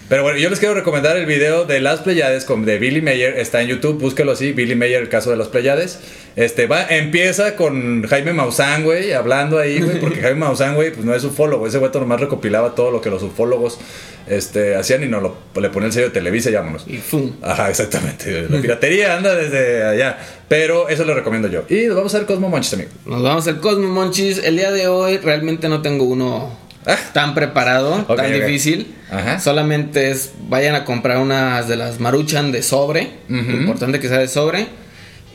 Pero 0.09 0.23
bueno, 0.23 0.39
yo 0.39 0.49
les 0.49 0.57
quiero 0.57 0.73
recomendar 0.73 1.17
el 1.17 1.27
video 1.27 1.65
de 1.65 1.79
las 1.79 1.99
Pleiades 1.99 2.43
con 2.43 2.65
de 2.65 2.79
Billy 2.79 2.99
Mayer, 2.99 3.37
está 3.37 3.61
en 3.61 3.67
YouTube, 3.67 3.99
búsquelo 3.99 4.31
así, 4.31 4.53
Billy 4.53 4.73
Mayer, 4.73 5.03
el 5.03 5.07
caso 5.07 5.29
de 5.29 5.37
las 5.37 5.49
Pleiades. 5.49 5.99
Este 6.35 6.65
va, 6.65 6.87
empieza 6.87 7.55
con 7.55 8.01
Jaime 8.07 8.33
Maussan, 8.33 8.83
güey, 8.83 9.13
hablando 9.13 9.59
ahí, 9.59 9.79
güey, 9.79 9.99
porque 10.01 10.21
Jaime 10.21 10.39
Maussan, 10.39 10.73
güey, 10.73 10.91
pues 10.91 11.05
no 11.05 11.13
es 11.13 11.23
ufólogo, 11.23 11.67
ese 11.67 11.77
güey 11.77 11.91
nomás 11.93 12.19
recopilaba 12.19 12.73
todo 12.73 12.89
lo 12.89 13.01
que 13.01 13.11
los 13.11 13.21
ufólogos 13.21 13.77
este, 14.25 14.75
hacían 14.75 15.03
y 15.03 15.07
no 15.07 15.21
lo, 15.21 15.37
le 15.61 15.69
ponía 15.69 15.87
el 15.87 15.93
sello 15.93 16.07
de 16.07 16.13
Televisa, 16.13 16.49
llámonos. 16.49 16.85
Y 16.87 16.97
¡fum! 16.97 17.33
Ajá, 17.43 17.69
exactamente. 17.69 18.47
La 18.49 18.59
piratería 18.61 19.15
anda 19.17 19.35
desde 19.35 19.83
allá. 19.83 20.17
Pero 20.47 20.89
eso 20.89 21.05
lo 21.05 21.13
recomiendo 21.13 21.47
yo. 21.49 21.65
Y 21.69 21.85
nos 21.85 21.95
vamos 21.95 22.15
a 22.15 22.17
ver 22.17 22.25
Cosmo 22.25 22.49
Manchester, 22.49 22.79
amigo. 22.79 22.91
Nos 23.05 23.21
vamos 23.21 23.47
al 23.47 23.59
Cosmo 23.59 23.87
Monchis. 23.89 24.39
El 24.39 24.57
día 24.57 24.71
de 24.71 24.87
hoy 24.87 25.17
realmente 25.17 25.69
no 25.69 25.83
tengo 25.83 26.05
uno 26.05 26.68
Ah. 26.85 26.97
tan 27.13 27.33
preparado, 27.35 28.03
tan 28.05 28.31
difícil. 28.31 28.95
Ajá. 29.11 29.39
Solamente 29.39 30.11
es 30.11 30.31
vayan 30.47 30.75
a 30.75 30.85
comprar 30.85 31.17
unas 31.17 31.67
de 31.67 31.75
las 31.75 31.99
Maruchan 31.99 32.51
de 32.51 32.63
sobre. 32.63 33.09
Importante 33.29 33.99
que 33.99 34.07
sea 34.07 34.19
de 34.19 34.27
sobre. 34.27 34.67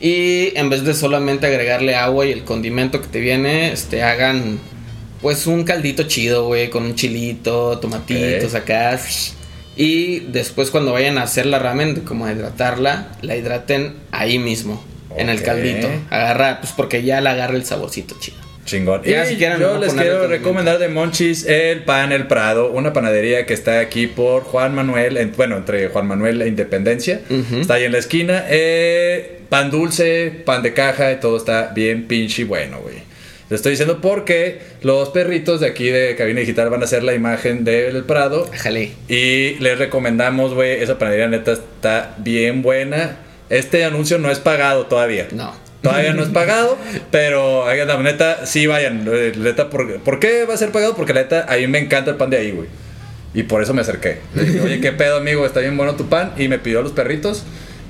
Y 0.01 0.57
en 0.57 0.69
vez 0.69 0.83
de 0.83 0.93
solamente 0.93 1.47
agregarle 1.47 1.95
agua 1.95 2.25
y 2.25 2.31
el 2.31 2.43
condimento 2.43 3.01
que 3.01 3.07
te 3.07 3.19
viene, 3.19 3.71
este 3.71 4.03
hagan 4.03 4.59
pues 5.21 5.47
un 5.47 5.63
caldito 5.63 6.03
chido, 6.03 6.45
güey, 6.47 6.69
con 6.69 6.83
un 6.83 6.95
chilito, 6.95 7.79
tomatitos 7.79 8.53
Ok. 8.53 8.61
acá. 8.61 8.99
Y 9.75 10.19
después 10.19 10.71
cuando 10.71 10.93
vayan 10.93 11.17
a 11.17 11.23
hacer 11.23 11.45
la 11.45 11.59
ramen, 11.59 12.01
como 12.01 12.25
a 12.25 12.31
hidratarla, 12.31 13.07
la 13.21 13.35
hidraten 13.35 13.95
ahí 14.11 14.39
mismo, 14.39 14.83
en 15.17 15.29
el 15.29 15.41
caldito. 15.41 15.87
Agarra, 16.09 16.59
pues 16.61 16.73
porque 16.73 17.03
ya 17.03 17.21
la 17.21 17.31
agarra 17.31 17.55
el 17.55 17.65
saborcito 17.65 18.15
chido. 18.19 18.37
Chingón. 18.65 19.03
Ya, 19.03 19.23
y 19.25 19.29
si 19.29 19.35
quieren, 19.37 19.59
yo 19.59 19.77
les 19.77 19.93
quiero 19.93 20.27
recomendar 20.27 20.79
de 20.79 20.87
Monchis 20.87 21.45
el 21.45 21.83
Pan 21.83 22.11
El 22.11 22.25
Prado, 22.27 22.71
una 22.71 22.93
panadería 22.93 23.45
que 23.45 23.53
está 23.53 23.79
aquí 23.79 24.07
por 24.07 24.43
Juan 24.43 24.73
Manuel, 24.73 25.17
en- 25.17 25.31
bueno, 25.37 25.57
entre 25.57 25.87
Juan 25.89 26.07
Manuel 26.07 26.41
e 26.41 26.47
Independencia. 26.47 27.21
Está 27.61 27.75
ahí 27.75 27.83
en 27.83 27.91
la 27.91 27.99
esquina. 27.99 28.45
Eh, 28.49 29.41
pan 29.49 29.69
dulce, 29.69 30.31
pan 30.45 30.63
de 30.63 30.73
caja 30.73 31.11
y 31.11 31.19
todo 31.19 31.37
está 31.37 31.71
bien 31.75 32.07
pinche 32.07 32.43
bueno, 32.45 32.79
güey. 32.81 32.95
Le 33.47 33.55
estoy 33.57 33.73
diciendo 33.73 33.99
porque 34.01 34.59
los 34.81 35.09
perritos 35.09 35.59
de 35.59 35.67
aquí 35.67 35.89
de 35.89 36.15
Cabina 36.15 36.39
Digital 36.39 36.71
van 36.71 36.81
a 36.81 36.85
hacer 36.85 37.03
la 37.03 37.13
imagen 37.13 37.63
del 37.63 38.03
Prado. 38.03 38.49
Jale. 38.51 38.93
Y 39.07 39.53
les 39.59 39.77
recomendamos, 39.77 40.55
güey, 40.55 40.81
esa 40.81 40.97
panadería 40.97 41.27
neta 41.27 41.51
está 41.51 42.15
bien 42.17 42.63
buena. 42.63 43.17
Este 43.51 43.83
anuncio 43.85 44.17
no 44.17 44.31
es 44.31 44.39
pagado 44.39 44.87
todavía. 44.87 45.27
No. 45.31 45.53
Todavía 45.89 46.13
no 46.13 46.23
es 46.23 46.29
pagado, 46.29 46.77
pero 47.11 47.67
anda, 47.67 47.97
neta, 48.01 48.45
sí 48.45 48.67
vayan. 48.67 49.07
eh, 49.11 49.33
Neta, 49.37 49.69
¿por, 49.69 49.99
¿por 50.01 50.19
qué 50.19 50.45
va 50.45 50.53
a 50.53 50.57
ser 50.57 50.71
pagado? 50.71 50.95
Porque 50.95 51.13
la 51.13 51.21
neta, 51.21 51.45
a 51.47 51.57
mí 51.57 51.67
me 51.67 51.79
encanta 51.79 52.11
el 52.11 52.17
pan 52.17 52.29
de 52.29 52.37
ahí, 52.37 52.51
güey. 52.51 52.67
Y 53.33 53.43
por 53.43 53.61
eso 53.61 53.73
me 53.73 53.81
acerqué. 53.81 54.19
Le 54.33 54.43
dije, 54.45 54.61
oye, 54.61 54.79
¿qué 54.81 54.91
pedo, 54.93 55.17
amigo? 55.17 55.45
Está 55.45 55.59
bien 55.59 55.75
bueno 55.75 55.95
tu 55.95 56.07
pan. 56.07 56.31
Y 56.37 56.47
me 56.47 56.57
pidió 56.57 56.81
los 56.81 56.93
perritos. 56.93 57.43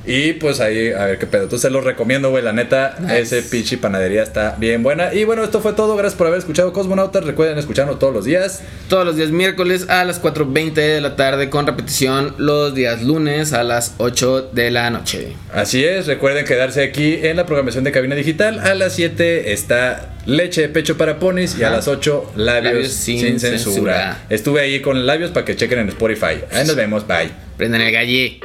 Y 0.07 0.33
pues 0.33 0.59
ahí, 0.59 0.91
a 0.91 1.05
ver 1.05 1.17
qué 1.17 1.25
pedo. 1.27 1.43
Entonces 1.43 1.71
los 1.71 1.83
recomiendo, 1.83 2.29
güey. 2.29 2.43
La 2.43 2.53
neta, 2.53 2.95
Nice. 2.99 3.19
ese 3.19 3.41
pinche 3.41 3.77
panadería 3.77 4.23
está 4.23 4.55
bien 4.57 4.83
buena. 4.83 5.13
Y 5.13 5.23
bueno, 5.23 5.43
esto 5.43 5.61
fue 5.61 5.73
todo. 5.73 5.95
Gracias 5.95 6.17
por 6.17 6.27
haber 6.27 6.39
escuchado 6.39 6.73
Cosmonautas. 6.73 7.23
Recuerden 7.23 7.57
escucharnos 7.57 7.97
todos 7.99 8.13
los 8.13 8.25
días. 8.25 8.61
Todos 8.87 9.05
los 9.05 9.15
días 9.15 9.31
miércoles 9.31 9.87
a 9.89 10.03
las 10.05 10.21
4.20 10.21 10.73
de 10.73 11.01
la 11.01 11.15
tarde 11.15 11.49
con 11.49 11.65
repetición 11.65 12.35
los 12.37 12.75
días 12.75 13.01
lunes 13.03 13.53
a 13.53 13.63
las 13.63 13.95
8 13.97 14.49
de 14.53 14.71
la 14.71 14.89
noche. 14.89 15.33
Así 15.53 15.83
es, 15.83 16.05
recuerden 16.07 16.45
quedarse 16.45 16.83
aquí 16.83 17.19
en 17.23 17.37
la 17.37 17.45
programación 17.45 17.83
de 17.83 17.91
Cabina 17.91 18.15
Digital. 18.15 18.59
A 18.59 18.75
las 18.75 18.93
7 18.93 19.53
está 19.53 20.13
Leche 20.25 20.61
de 20.61 20.69
Pecho 20.69 20.97
para 20.97 21.19
Ponis 21.19 21.57
y 21.57 21.63
a 21.63 21.69
las 21.69 21.87
8 21.87 22.33
Labios, 22.35 22.73
Labios 22.73 22.91
sin, 22.91 23.19
sin 23.19 23.39
censura. 23.39 23.63
censura. 23.73 24.25
Estuve 24.29 24.61
ahí 24.61 24.81
con 24.81 25.05
Labios 25.05 25.31
para 25.31 25.45
que 25.45 25.55
chequen 25.55 25.79
en 25.79 25.89
Spotify. 25.89 26.41
Ahí 26.51 26.65
nos 26.65 26.75
vemos, 26.75 27.07
bye. 27.07 27.29
Prendan 27.57 27.81
el 27.81 27.91
galle. 27.91 28.39